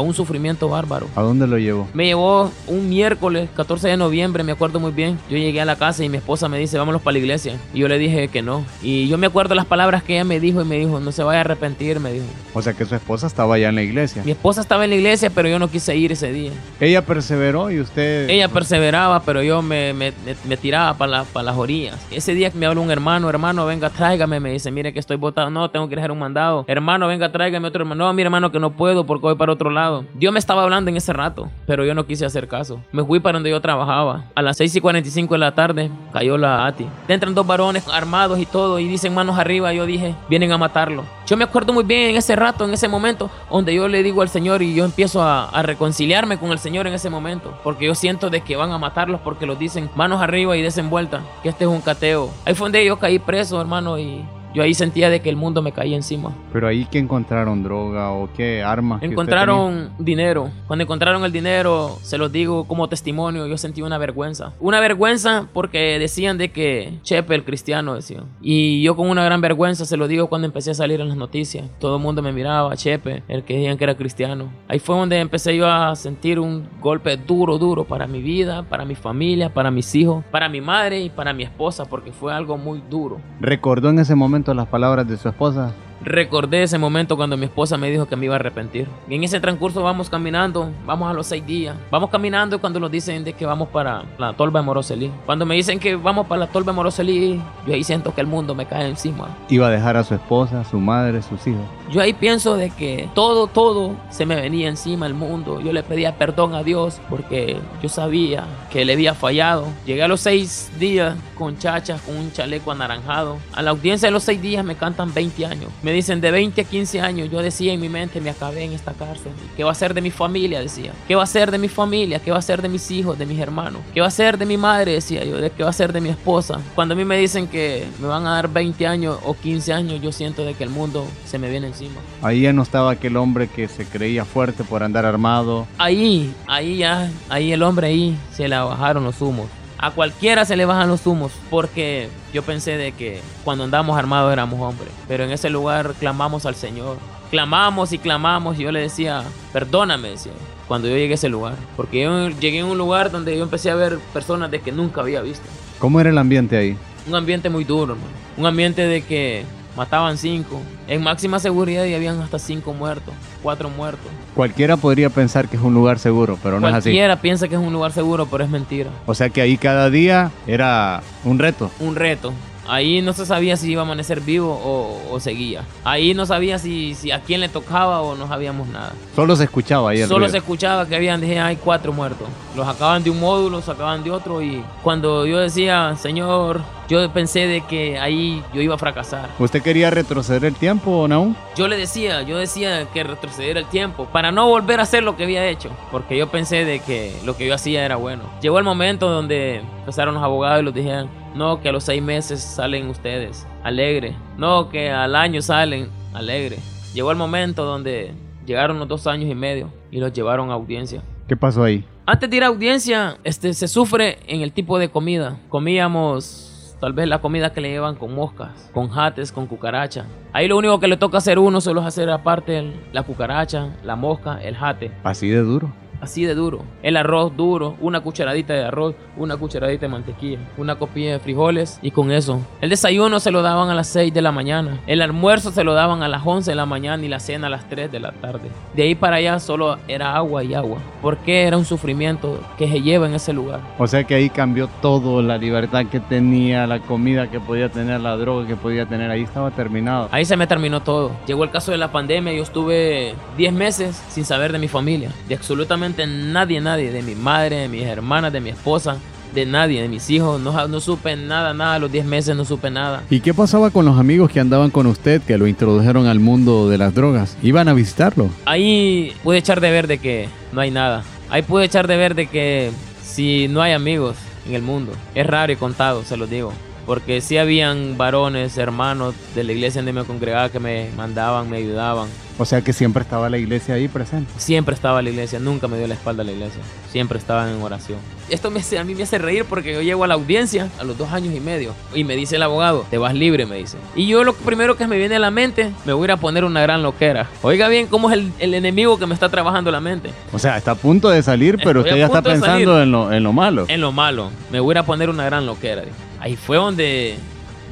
un 0.00 0.12
sufrimiento 0.12 0.68
bárbaro. 0.68 1.06
¿A 1.16 1.22
dónde 1.22 1.46
lo 1.46 1.56
llevó? 1.56 1.88
Me 1.94 2.04
llevó 2.04 2.41
un 2.66 2.88
miércoles, 2.88 3.48
14 3.54 3.88
de 3.88 3.96
noviembre, 3.96 4.42
me 4.42 4.52
acuerdo 4.52 4.80
muy 4.80 4.92
bien. 4.92 5.18
Yo 5.30 5.36
llegué 5.36 5.60
a 5.60 5.64
la 5.64 5.76
casa 5.76 6.04
y 6.04 6.08
mi 6.08 6.18
esposa 6.18 6.48
me 6.48 6.58
dice, 6.58 6.78
vámonos 6.78 7.02
para 7.02 7.12
la 7.12 7.18
iglesia. 7.18 7.56
Y 7.74 7.80
yo 7.80 7.88
le 7.88 7.98
dije 7.98 8.28
que 8.28 8.42
no. 8.42 8.64
Y 8.82 9.08
yo 9.08 9.18
me 9.18 9.26
acuerdo 9.26 9.54
las 9.54 9.66
palabras 9.66 10.02
que 10.02 10.14
ella 10.14 10.24
me 10.24 10.40
dijo 10.40 10.62
y 10.62 10.64
me 10.64 10.78
dijo, 10.78 11.00
no 11.00 11.12
se 11.12 11.22
vaya 11.22 11.38
a 11.38 11.40
arrepentir, 11.42 12.00
me 12.00 12.12
dijo. 12.12 12.26
O 12.54 12.62
sea 12.62 12.74
que 12.74 12.84
su 12.84 12.94
esposa 12.94 13.26
estaba 13.26 13.58
ya 13.58 13.68
en 13.68 13.74
la 13.74 13.82
iglesia. 13.82 14.22
Mi 14.24 14.32
esposa 14.32 14.60
estaba 14.60 14.84
en 14.84 14.90
la 14.90 14.96
iglesia, 14.96 15.30
pero 15.30 15.48
yo 15.48 15.58
no 15.58 15.70
quise 15.70 15.96
ir 15.96 16.12
ese 16.12 16.32
día. 16.32 16.52
Ella 16.80 17.04
perseveró 17.04 17.70
y 17.70 17.80
usted... 17.80 18.28
Ella 18.28 18.48
perseveraba, 18.48 19.22
pero 19.22 19.42
yo 19.42 19.62
me, 19.62 19.92
me, 19.92 20.12
me 20.44 20.56
tiraba 20.56 20.94
para 20.94 21.24
la, 21.34 21.42
las 21.42 21.56
orillas. 21.56 21.98
Ese 22.10 22.34
día 22.34 22.50
que 22.50 22.58
me 22.58 22.66
habló 22.66 22.82
un 22.82 22.90
hermano, 22.90 23.28
hermano, 23.28 23.66
venga, 23.66 23.90
tráigame, 23.90 24.40
me 24.40 24.52
dice, 24.52 24.70
mire 24.70 24.92
que 24.92 24.98
estoy 24.98 25.16
botado, 25.16 25.50
no, 25.50 25.70
tengo 25.70 25.88
que 25.88 25.96
dejar 25.96 26.10
un 26.10 26.18
mandado. 26.18 26.64
Hermano, 26.68 27.08
venga, 27.08 27.30
tráigame 27.30 27.68
otro 27.68 27.82
hermano. 27.82 28.06
No, 28.06 28.12
mi 28.12 28.22
hermano, 28.22 28.50
que 28.50 28.58
no 28.58 28.72
puedo 28.72 29.06
porque 29.06 29.22
voy 29.22 29.36
para 29.36 29.52
otro 29.52 29.70
lado. 29.70 30.04
Dios 30.14 30.32
me 30.32 30.38
estaba 30.38 30.62
hablando 30.62 30.90
en 30.90 30.96
ese 30.96 31.12
rato, 31.12 31.50
pero 31.66 31.84
yo 31.84 31.94
no 31.94 32.06
quise 32.06 32.24
hacer 32.24 32.31
caso. 32.48 32.80
Me 32.92 33.04
fui 33.04 33.20
para 33.20 33.36
donde 33.36 33.50
yo 33.50 33.60
trabajaba. 33.60 34.24
A 34.34 34.42
las 34.42 34.56
6 34.56 34.76
y 34.76 34.80
45 34.80 35.34
de 35.34 35.38
la 35.38 35.54
tarde 35.54 35.90
cayó 36.12 36.36
la 36.36 36.66
ATI. 36.66 36.86
Entran 37.08 37.34
dos 37.34 37.46
varones 37.46 37.86
armados 37.88 38.38
y 38.38 38.46
todo 38.46 38.78
y 38.78 38.88
dicen 38.88 39.14
manos 39.14 39.38
arriba. 39.38 39.72
Yo 39.72 39.86
dije, 39.86 40.14
vienen 40.28 40.52
a 40.52 40.58
matarlo. 40.58 41.04
Yo 41.26 41.36
me 41.36 41.44
acuerdo 41.44 41.72
muy 41.72 41.84
bien 41.84 42.10
en 42.10 42.16
ese 42.16 42.36
rato, 42.36 42.64
en 42.64 42.72
ese 42.72 42.88
momento, 42.88 43.30
donde 43.50 43.74
yo 43.74 43.88
le 43.88 44.02
digo 44.02 44.22
al 44.22 44.28
Señor 44.28 44.62
y 44.62 44.74
yo 44.74 44.84
empiezo 44.84 45.22
a, 45.22 45.48
a 45.48 45.62
reconciliarme 45.62 46.38
con 46.38 46.50
el 46.50 46.58
Señor 46.58 46.86
en 46.86 46.94
ese 46.94 47.10
momento. 47.10 47.54
Porque 47.62 47.86
yo 47.86 47.94
siento 47.94 48.30
de 48.30 48.40
que 48.40 48.56
van 48.56 48.72
a 48.72 48.78
matarlos 48.78 49.20
porque 49.20 49.46
los 49.46 49.58
dicen 49.58 49.90
manos 49.94 50.20
arriba 50.20 50.56
y 50.56 50.62
desenvuelta. 50.62 51.20
Que 51.42 51.50
este 51.50 51.64
es 51.64 51.70
un 51.70 51.80
cateo. 51.80 52.30
Ahí 52.44 52.54
fue 52.54 52.66
donde 52.66 52.84
yo 52.84 52.98
caí 52.98 53.18
preso, 53.18 53.60
hermano, 53.60 53.98
y 53.98 54.24
yo 54.54 54.62
ahí 54.62 54.74
sentía 54.74 55.10
de 55.10 55.20
que 55.20 55.30
el 55.30 55.36
mundo 55.36 55.62
me 55.62 55.72
caía 55.72 55.96
encima. 55.96 56.32
Pero 56.52 56.68
ahí 56.68 56.84
que 56.84 56.98
encontraron 56.98 57.62
droga 57.62 58.10
o 58.10 58.28
qué 58.36 58.62
armas. 58.62 59.02
Encontraron 59.02 59.90
dinero. 59.98 60.50
Cuando 60.66 60.82
encontraron 60.82 61.24
el 61.24 61.32
dinero, 61.32 61.98
se 62.02 62.18
los 62.18 62.30
digo 62.30 62.64
como 62.64 62.88
testimonio, 62.88 63.46
yo 63.46 63.56
sentí 63.56 63.82
una 63.82 63.98
vergüenza. 63.98 64.52
Una 64.60 64.80
vergüenza 64.80 65.48
porque 65.52 65.98
decían 65.98 66.38
de 66.38 66.50
que 66.50 66.98
Chepe 67.02 67.34
el 67.34 67.44
cristiano 67.44 67.94
decía. 67.94 68.24
Y 68.40 68.82
yo 68.82 68.96
con 68.96 69.08
una 69.08 69.24
gran 69.24 69.40
vergüenza 69.40 69.84
se 69.84 69.96
lo 69.96 70.08
digo 70.08 70.28
cuando 70.28 70.46
empecé 70.46 70.72
a 70.72 70.74
salir 70.74 71.00
en 71.00 71.08
las 71.08 71.16
noticias. 71.16 71.68
Todo 71.78 71.96
el 71.96 72.02
mundo 72.02 72.22
me 72.22 72.32
miraba, 72.32 72.76
Chepe, 72.76 73.22
el 73.28 73.44
que 73.44 73.54
decían 73.54 73.78
que 73.78 73.84
era 73.84 73.96
cristiano. 73.96 74.52
Ahí 74.68 74.78
fue 74.78 74.96
donde 74.96 75.18
empecé 75.18 75.56
yo 75.56 75.66
a 75.66 75.94
sentir 75.96 76.38
un 76.38 76.68
golpe 76.80 77.16
duro, 77.16 77.58
duro 77.58 77.84
para 77.84 78.06
mi 78.06 78.20
vida, 78.20 78.62
para 78.64 78.84
mi 78.84 78.94
familia, 78.94 79.52
para 79.52 79.70
mis 79.70 79.94
hijos, 79.94 80.24
para 80.30 80.48
mi 80.48 80.60
madre 80.60 81.00
y 81.00 81.10
para 81.10 81.32
mi 81.32 81.42
esposa, 81.42 81.84
porque 81.84 82.12
fue 82.12 82.32
algo 82.32 82.56
muy 82.56 82.82
duro. 82.90 83.20
¿Recordó 83.40 83.90
en 83.90 83.98
ese 83.98 84.14
momento 84.14 84.41
las 84.50 84.66
palabras 84.66 85.06
de 85.06 85.16
su 85.16 85.28
esposa? 85.28 85.72
Recordé 86.04 86.64
ese 86.64 86.78
momento 86.78 87.16
cuando 87.16 87.36
mi 87.36 87.44
esposa 87.44 87.76
me 87.76 87.90
dijo 87.90 88.06
que 88.06 88.16
me 88.16 88.26
iba 88.26 88.34
a 88.34 88.36
arrepentir. 88.36 88.88
Y 89.08 89.14
en 89.14 89.24
ese 89.24 89.40
transcurso 89.40 89.82
vamos 89.82 90.10
caminando, 90.10 90.70
vamos 90.84 91.10
a 91.10 91.14
los 91.14 91.26
seis 91.26 91.46
días. 91.46 91.76
Vamos 91.90 92.10
caminando 92.10 92.60
cuando 92.60 92.80
nos 92.80 92.90
dicen 92.90 93.24
de 93.24 93.32
que 93.32 93.46
vamos 93.46 93.68
para 93.68 94.04
la 94.18 94.32
tolva 94.32 94.60
de 94.60 94.66
Moroselí. 94.66 95.10
Cuando 95.26 95.46
me 95.46 95.54
dicen 95.54 95.78
que 95.78 95.94
vamos 95.96 96.26
para 96.26 96.40
la 96.40 96.46
tolva 96.48 96.72
de 96.72 96.76
Moroselí, 96.76 97.40
yo 97.66 97.74
ahí 97.74 97.84
siento 97.84 98.14
que 98.14 98.20
el 98.20 98.26
mundo 98.26 98.54
me 98.54 98.66
cae 98.66 98.88
encima. 98.88 99.28
Iba 99.48 99.68
a 99.68 99.70
dejar 99.70 99.96
a 99.96 100.04
su 100.04 100.14
esposa, 100.14 100.64
su 100.64 100.80
madre, 100.80 101.22
sus 101.22 101.46
hijos. 101.46 101.62
Yo 101.90 102.00
ahí 102.00 102.14
pienso 102.14 102.56
de 102.56 102.70
que 102.70 103.08
todo, 103.14 103.46
todo 103.46 103.94
se 104.10 104.26
me 104.26 104.34
venía 104.34 104.68
encima 104.68 105.06
el 105.06 105.14
mundo. 105.14 105.60
Yo 105.60 105.72
le 105.72 105.82
pedía 105.82 106.16
perdón 106.16 106.54
a 106.54 106.62
Dios 106.62 107.00
porque 107.08 107.58
yo 107.82 107.88
sabía 107.88 108.44
que 108.70 108.84
le 108.84 108.94
había 108.94 109.14
fallado. 109.14 109.66
Llegué 109.84 110.02
a 110.02 110.08
los 110.08 110.20
seis 110.20 110.70
días 110.78 111.16
con 111.36 111.58
chachas, 111.58 112.00
con 112.00 112.16
un 112.16 112.32
chaleco 112.32 112.72
anaranjado. 112.72 113.36
A 113.52 113.62
la 113.62 113.70
audiencia 113.70 114.08
de 114.08 114.12
los 114.12 114.22
seis 114.22 114.40
días 114.40 114.64
me 114.64 114.74
cantan 114.74 115.12
20 115.12 115.46
años. 115.46 115.70
Me 115.82 115.91
dicen 115.92 116.20
de 116.20 116.30
20 116.30 116.60
a 116.60 116.64
15 116.64 117.00
años. 117.00 117.30
Yo 117.30 117.40
decía 117.40 117.72
en 117.72 117.80
mi 117.80 117.88
mente, 117.88 118.20
me 118.20 118.30
acabé 118.30 118.64
en 118.64 118.72
esta 118.72 118.92
cárcel. 118.92 119.32
¿Qué 119.56 119.64
va 119.64 119.72
a 119.72 119.74
ser 119.74 119.94
de 119.94 120.00
mi 120.00 120.10
familia? 120.10 120.60
Decía. 120.60 120.92
¿Qué 121.06 121.14
va 121.14 121.22
a 121.22 121.26
ser 121.26 121.50
de 121.50 121.58
mi 121.58 121.68
familia? 121.68 122.18
¿Qué 122.18 122.30
va 122.30 122.38
a 122.38 122.42
ser 122.42 122.62
de 122.62 122.68
mis 122.68 122.90
hijos, 122.90 123.18
de 123.18 123.26
mis 123.26 123.38
hermanos? 123.38 123.82
¿Qué 123.94 124.00
va 124.00 124.06
a 124.06 124.10
ser 124.10 124.38
de 124.38 124.46
mi 124.46 124.56
madre? 124.56 124.92
Decía 124.92 125.24
yo. 125.24 125.38
¿De 125.38 125.50
qué 125.50 125.62
va 125.62 125.70
a 125.70 125.74
ser 125.74 125.92
de 125.92 126.00
mi 126.00 126.08
esposa? 126.08 126.60
Cuando 126.74 126.94
a 126.94 126.96
mí 126.96 127.04
me 127.04 127.16
dicen 127.16 127.46
que 127.46 127.86
me 128.00 128.08
van 128.08 128.26
a 128.26 128.34
dar 128.34 128.48
20 128.48 128.86
años 128.86 129.18
o 129.24 129.34
15 129.34 129.72
años, 129.72 130.00
yo 130.00 130.12
siento 130.12 130.44
de 130.44 130.54
que 130.54 130.64
el 130.64 130.70
mundo 130.70 131.06
se 131.24 131.38
me 131.38 131.50
viene 131.50 131.68
encima. 131.68 132.00
Ahí 132.22 132.42
ya 132.42 132.52
no 132.52 132.62
estaba 132.62 132.92
aquel 132.92 133.16
hombre 133.16 133.48
que 133.48 133.68
se 133.68 133.84
creía 133.86 134.24
fuerte 134.24 134.64
por 134.64 134.82
andar 134.82 135.04
armado. 135.04 135.66
Ahí, 135.78 136.34
ahí 136.46 136.78
ya, 136.78 137.10
ahí 137.28 137.52
el 137.52 137.62
hombre 137.62 137.88
ahí 137.88 138.18
se 138.32 138.48
le 138.48 138.56
bajaron 138.56 139.04
los 139.04 139.20
humos. 139.20 139.48
A 139.82 139.90
cualquiera 139.90 140.44
se 140.44 140.54
le 140.54 140.64
bajan 140.64 140.88
los 140.88 141.04
humos 141.08 141.32
porque 141.50 142.08
yo 142.32 142.44
pensé 142.44 142.76
de 142.76 142.92
que 142.92 143.20
cuando 143.42 143.64
andamos 143.64 143.98
armados 143.98 144.32
éramos 144.32 144.60
hombres. 144.60 144.88
Pero 145.08 145.24
en 145.24 145.32
ese 145.32 145.50
lugar 145.50 145.94
clamamos 145.98 146.46
al 146.46 146.54
Señor. 146.54 146.98
Clamamos 147.32 147.92
y 147.92 147.98
clamamos 147.98 148.60
y 148.60 148.62
yo 148.62 148.70
le 148.70 148.78
decía, 148.78 149.24
perdóname, 149.52 150.10
decía, 150.10 150.30
cuando 150.68 150.86
yo 150.86 150.94
llegué 150.94 151.14
a 151.14 151.16
ese 151.16 151.28
lugar. 151.28 151.56
Porque 151.76 152.02
yo 152.02 152.28
llegué 152.28 152.60
a 152.60 152.64
un 152.64 152.78
lugar 152.78 153.10
donde 153.10 153.36
yo 153.36 153.42
empecé 153.42 153.72
a 153.72 153.74
ver 153.74 153.98
personas 154.12 154.52
de 154.52 154.60
que 154.60 154.70
nunca 154.70 155.00
había 155.00 155.20
visto. 155.20 155.44
¿Cómo 155.80 155.98
era 155.98 156.10
el 156.10 156.18
ambiente 156.18 156.56
ahí? 156.56 156.76
Un 157.08 157.16
ambiente 157.16 157.50
muy 157.50 157.64
duro, 157.64 157.94
hermano. 157.94 158.12
Un 158.36 158.46
ambiente 158.46 158.82
de 158.82 159.02
que 159.02 159.44
mataban 159.76 160.16
cinco. 160.16 160.60
En 160.86 161.02
máxima 161.02 161.40
seguridad 161.40 161.84
y 161.86 161.94
habían 161.94 162.20
hasta 162.20 162.38
cinco 162.38 162.72
muertos, 162.72 163.14
cuatro 163.42 163.68
muertos. 163.70 164.10
Cualquiera 164.34 164.76
podría 164.76 165.10
pensar 165.10 165.48
que 165.48 165.56
es 165.56 165.62
un 165.62 165.74
lugar 165.74 165.98
seguro, 165.98 166.38
pero 166.42 166.60
no 166.60 166.68
es 166.68 166.74
así. 166.74 166.90
Cualquiera 166.90 167.16
piensa 167.20 167.48
que 167.48 167.54
es 167.56 167.60
un 167.60 167.72
lugar 167.72 167.92
seguro, 167.92 168.26
pero 168.26 168.44
es 168.44 168.50
mentira. 168.50 168.90
O 169.06 169.14
sea 169.14 169.28
que 169.30 169.40
ahí 169.40 169.56
cada 169.58 169.90
día 169.90 170.30
era 170.46 171.02
un 171.24 171.38
reto. 171.38 171.70
Un 171.80 171.96
reto. 171.96 172.32
Ahí 172.68 173.02
no 173.02 173.12
se 173.12 173.26
sabía 173.26 173.56
si 173.56 173.72
iba 173.72 173.82
a 173.82 173.84
amanecer 173.84 174.20
vivo 174.20 174.52
o, 174.52 175.12
o 175.12 175.18
seguía. 175.20 175.64
Ahí 175.82 176.14
no 176.14 176.26
sabía 176.26 176.60
si, 176.60 176.94
si, 176.94 177.10
a 177.10 177.20
quién 177.20 177.40
le 177.40 177.48
tocaba 177.48 178.00
o 178.02 178.14
no 178.14 178.28
sabíamos 178.28 178.68
nada. 178.68 178.92
Solo 179.16 179.34
se 179.34 179.44
escuchaba 179.44 179.90
ahí 179.90 180.00
el 180.00 180.06
Solo 180.06 180.20
ruido. 180.20 180.30
se 180.30 180.38
escuchaba 180.38 180.86
que 180.86 180.94
habían, 180.94 181.20
dije, 181.20 181.40
hay 181.40 181.56
cuatro 181.56 181.92
muertos. 181.92 182.28
Los 182.56 182.64
sacaban 182.64 183.02
de 183.02 183.10
un 183.10 183.18
módulo, 183.18 183.60
sacaban 183.62 184.04
de 184.04 184.12
otro 184.12 184.40
y 184.42 184.64
cuando 184.84 185.26
yo 185.26 185.38
decía, 185.40 185.96
Señor, 186.00 186.60
yo 186.92 187.10
pensé 187.10 187.46
de 187.46 187.62
que 187.62 187.98
ahí 187.98 188.42
yo 188.52 188.60
iba 188.60 188.74
a 188.74 188.78
fracasar. 188.78 189.30
¿Usted 189.38 189.62
quería 189.62 189.88
retroceder 189.88 190.44
el 190.44 190.54
tiempo, 190.54 191.08
Naum? 191.08 191.34
Yo 191.56 191.66
le 191.66 191.78
decía, 191.78 192.20
yo 192.20 192.36
decía 192.36 192.86
que 192.92 193.02
retrocediera 193.02 193.60
el 193.60 193.66
tiempo 193.66 194.04
para 194.12 194.30
no 194.30 194.46
volver 194.46 194.78
a 194.78 194.82
hacer 194.82 195.02
lo 195.02 195.16
que 195.16 195.24
había 195.24 195.48
hecho, 195.48 195.70
porque 195.90 196.18
yo 196.18 196.30
pensé 196.30 196.66
de 196.66 196.80
que 196.80 197.16
lo 197.24 197.34
que 197.34 197.46
yo 197.46 197.54
hacía 197.54 197.86
era 197.86 197.96
bueno. 197.96 198.24
Llegó 198.42 198.58
el 198.58 198.64
momento 198.64 199.08
donde 199.08 199.62
empezaron 199.78 200.12
los 200.12 200.22
abogados 200.22 200.60
y 200.60 200.64
los 200.66 200.74
dijeron, 200.74 201.08
no, 201.34 201.62
que 201.62 201.70
a 201.70 201.72
los 201.72 201.84
seis 201.84 202.02
meses 202.02 202.42
salen 202.42 202.90
ustedes, 202.90 203.46
alegre. 203.64 204.14
No, 204.36 204.68
que 204.68 204.90
al 204.90 205.16
año 205.16 205.40
salen, 205.40 205.88
alegre. 206.12 206.58
Llegó 206.92 207.10
el 207.10 207.16
momento 207.16 207.64
donde 207.64 208.12
llegaron 208.44 208.78
los 208.78 208.88
dos 208.88 209.06
años 209.06 209.30
y 209.30 209.34
medio 209.34 209.72
y 209.90 209.98
los 209.98 210.12
llevaron 210.12 210.50
a 210.50 210.54
audiencia. 210.54 211.02
¿Qué 211.26 211.38
pasó 211.38 211.64
ahí? 211.64 211.86
Antes 212.04 212.28
de 212.28 212.36
ir 212.36 212.44
a 212.44 212.48
audiencia, 212.48 213.16
este, 213.24 213.54
se 213.54 213.66
sufre 213.66 214.18
en 214.26 214.42
el 214.42 214.52
tipo 214.52 214.78
de 214.78 214.90
comida. 214.90 215.38
Comíamos 215.48 216.51
tal 216.82 216.92
vez 216.94 217.06
la 217.06 217.20
comida 217.20 217.52
que 217.52 217.60
le 217.60 217.70
llevan 217.70 217.94
con 217.94 218.12
moscas, 218.12 218.68
con 218.74 218.88
jates, 218.88 219.30
con 219.30 219.46
cucaracha. 219.46 220.04
Ahí 220.32 220.48
lo 220.48 220.56
único 220.58 220.80
que 220.80 220.88
le 220.88 220.96
toca 220.96 221.18
hacer 221.18 221.38
uno 221.38 221.60
solo 221.60 221.80
es 221.80 221.86
hacer 221.86 222.10
aparte 222.10 222.58
el- 222.58 222.74
la 222.92 223.04
cucaracha, 223.04 223.68
la 223.84 223.94
mosca, 223.94 224.42
el 224.42 224.56
jate. 224.56 224.90
Así 225.04 225.28
de 225.28 225.38
duro. 225.42 225.72
Así 226.02 226.24
de 226.24 226.34
duro. 226.34 226.64
El 226.82 226.96
arroz 226.96 227.36
duro, 227.36 227.76
una 227.80 228.00
cucharadita 228.00 228.54
de 228.54 228.64
arroz, 228.64 228.96
una 229.16 229.36
cucharadita 229.36 229.86
de 229.86 229.92
mantequilla, 229.92 230.40
una 230.56 230.74
copilla 230.74 231.12
de 231.12 231.20
frijoles 231.20 231.78
y 231.80 231.92
con 231.92 232.10
eso. 232.10 232.40
El 232.60 232.70
desayuno 232.70 233.20
se 233.20 233.30
lo 233.30 233.40
daban 233.40 233.70
a 233.70 233.74
las 233.76 233.86
6 233.86 234.12
de 234.12 234.20
la 234.20 234.32
mañana. 234.32 234.80
El 234.88 235.00
almuerzo 235.00 235.52
se 235.52 235.62
lo 235.62 235.74
daban 235.74 236.02
a 236.02 236.08
las 236.08 236.22
11 236.26 236.50
de 236.50 236.54
la 236.56 236.66
mañana 236.66 237.04
y 237.04 237.08
la 237.08 237.20
cena 237.20 237.46
a 237.46 237.50
las 237.50 237.68
3 237.68 237.92
de 237.92 238.00
la 238.00 238.10
tarde. 238.10 238.50
De 238.74 238.82
ahí 238.82 238.96
para 238.96 239.16
allá 239.16 239.38
solo 239.38 239.78
era 239.86 240.16
agua 240.16 240.42
y 240.42 240.54
agua. 240.54 240.78
Porque 241.00 241.44
era 241.44 241.56
un 241.56 241.64
sufrimiento 241.64 242.40
que 242.58 242.66
se 242.66 242.82
lleva 242.82 243.06
en 243.06 243.14
ese 243.14 243.32
lugar. 243.32 243.60
O 243.78 243.86
sea 243.86 244.02
que 244.02 244.16
ahí 244.16 244.28
cambió 244.28 244.68
todo, 244.80 245.22
la 245.22 245.38
libertad 245.38 245.86
que 245.86 246.00
tenía, 246.00 246.66
la 246.66 246.80
comida 246.80 247.30
que 247.30 247.38
podía 247.38 247.68
tener, 247.68 248.00
la 248.00 248.16
droga 248.16 248.48
que 248.48 248.56
podía 248.56 248.86
tener, 248.86 249.08
ahí 249.08 249.22
estaba 249.22 249.52
terminado. 249.52 250.08
Ahí 250.10 250.24
se 250.24 250.36
me 250.36 250.48
terminó 250.48 250.82
todo. 250.82 251.12
Llegó 251.28 251.44
el 251.44 251.50
caso 251.50 251.70
de 251.70 251.78
la 251.78 251.92
pandemia. 251.92 252.32
Yo 252.32 252.42
estuve 252.42 253.14
10 253.36 253.52
meses 253.52 254.02
sin 254.08 254.24
saber 254.24 254.50
de 254.50 254.58
mi 254.58 254.66
familia. 254.66 255.12
De 255.28 255.36
absolutamente 255.36 255.91
nadie, 256.06 256.60
nadie. 256.60 256.90
De 256.90 257.02
mi 257.02 257.14
madre, 257.14 257.56
de 257.56 257.68
mis 257.68 257.84
hermanas, 257.84 258.32
de 258.32 258.40
mi 258.40 258.50
esposa. 258.50 258.96
De 259.34 259.46
nadie, 259.46 259.80
de 259.80 259.88
mis 259.88 260.10
hijos. 260.10 260.40
No, 260.40 260.68
no 260.68 260.80
supe 260.80 261.16
nada, 261.16 261.54
nada. 261.54 261.74
A 261.74 261.78
los 261.78 261.90
10 261.90 262.04
meses 262.04 262.36
no 262.36 262.44
supe 262.44 262.70
nada. 262.70 263.02
¿Y 263.08 263.20
qué 263.20 263.32
pasaba 263.32 263.70
con 263.70 263.84
los 263.84 263.98
amigos 263.98 264.30
que 264.30 264.40
andaban 264.40 264.70
con 264.70 264.86
usted, 264.86 265.22
que 265.22 265.38
lo 265.38 265.46
introdujeron 265.46 266.06
al 266.06 266.20
mundo 266.20 266.68
de 266.68 266.78
las 266.78 266.94
drogas? 266.94 267.36
¿Iban 267.42 267.68
a 267.68 267.72
visitarlo? 267.72 268.28
Ahí 268.44 269.14
pude 269.22 269.38
echar 269.38 269.60
de 269.60 269.70
ver 269.70 269.86
de 269.86 269.98
que 269.98 270.28
no 270.52 270.60
hay 270.60 270.70
nada. 270.70 271.02
Ahí 271.30 271.42
pude 271.42 271.64
echar 271.64 271.86
de 271.86 271.96
ver 271.96 272.14
de 272.14 272.26
que 272.26 272.72
si 273.02 273.48
no 273.48 273.62
hay 273.62 273.72
amigos 273.72 274.16
en 274.46 274.54
el 274.54 274.62
mundo, 274.62 274.92
es 275.14 275.26
raro 275.26 275.52
y 275.52 275.56
contado, 275.56 276.04
se 276.04 276.16
los 276.16 276.28
digo. 276.28 276.52
Porque 276.86 277.20
sí 277.20 277.38
habían 277.38 277.96
varones, 277.96 278.58
hermanos 278.58 279.14
de 279.34 279.44
la 279.44 279.52
iglesia 279.52 279.80
donde 279.80 279.92
me 279.92 280.04
congregaba 280.04 280.48
que 280.48 280.58
me 280.60 280.88
mandaban, 280.96 281.48
me 281.48 281.58
ayudaban. 281.58 282.08
O 282.38 282.44
sea 282.44 282.62
que 282.62 282.72
siempre 282.72 283.02
estaba 283.02 283.28
la 283.28 283.38
iglesia 283.38 283.74
ahí 283.74 283.88
presente. 283.88 284.32
Siempre 284.38 284.74
estaba 284.74 285.02
la 285.02 285.10
iglesia, 285.10 285.38
nunca 285.38 285.68
me 285.68 285.78
dio 285.78 285.86
la 285.86 285.94
espalda 285.94 286.22
a 286.22 286.26
la 286.26 286.32
iglesia. 286.32 286.60
Siempre 286.90 287.18
estaban 287.18 287.48
en 287.50 287.62
oración. 287.62 287.98
Esto 288.30 288.50
me 288.50 288.60
hace, 288.60 288.78
a 288.78 288.84
mí 288.84 288.94
me 288.94 289.02
hace 289.02 289.18
reír 289.18 289.44
porque 289.44 289.74
yo 289.74 289.82
llego 289.82 290.02
a 290.04 290.06
la 290.06 290.14
audiencia 290.14 290.68
a 290.80 290.84
los 290.84 290.96
dos 290.96 291.12
años 291.12 291.34
y 291.34 291.40
medio 291.40 291.74
y 291.94 292.04
me 292.04 292.16
dice 292.16 292.36
el 292.36 292.42
abogado, 292.42 292.86
te 292.90 292.98
vas 292.98 293.14
libre, 293.14 293.44
me 293.46 293.56
dice. 293.56 293.76
Y 293.94 294.06
yo 294.06 294.24
lo 294.24 294.32
primero 294.32 294.76
que 294.76 294.86
me 294.86 294.96
viene 294.96 295.16
a 295.16 295.18
la 295.18 295.30
mente, 295.30 295.70
me 295.84 295.92
voy 295.92 296.02
a 296.02 296.06
ir 296.06 296.10
a 296.12 296.16
poner 296.16 296.44
una 296.44 296.62
gran 296.62 296.82
loquera. 296.82 297.28
Oiga 297.42 297.68
bien 297.68 297.86
cómo 297.86 298.10
es 298.10 298.14
el, 298.14 298.32
el 298.38 298.54
enemigo 298.54 298.98
que 298.98 299.06
me 299.06 299.14
está 299.14 299.28
trabajando 299.28 299.70
la 299.70 299.80
mente. 299.80 300.10
O 300.32 300.38
sea, 300.38 300.56
está 300.56 300.72
a 300.72 300.76
punto 300.76 301.10
de 301.10 301.22
salir, 301.22 301.58
pero 301.62 301.80
Estoy 301.80 301.92
usted 301.92 301.98
ya 301.98 302.06
está 302.06 302.22
pensando 302.22 302.82
en 302.82 302.90
lo, 302.90 303.12
en 303.12 303.22
lo 303.22 303.32
malo. 303.32 303.66
En 303.68 303.80
lo 303.80 303.92
malo, 303.92 304.30
me 304.50 304.58
voy 304.60 304.72
a 304.72 304.74
ir 304.74 304.78
a 304.78 304.82
poner 304.86 305.10
una 305.10 305.24
gran 305.24 305.44
loquera. 305.46 305.82
dijo. 305.82 305.94
Ahí 306.22 306.36
fue 306.36 306.56
donde 306.56 307.16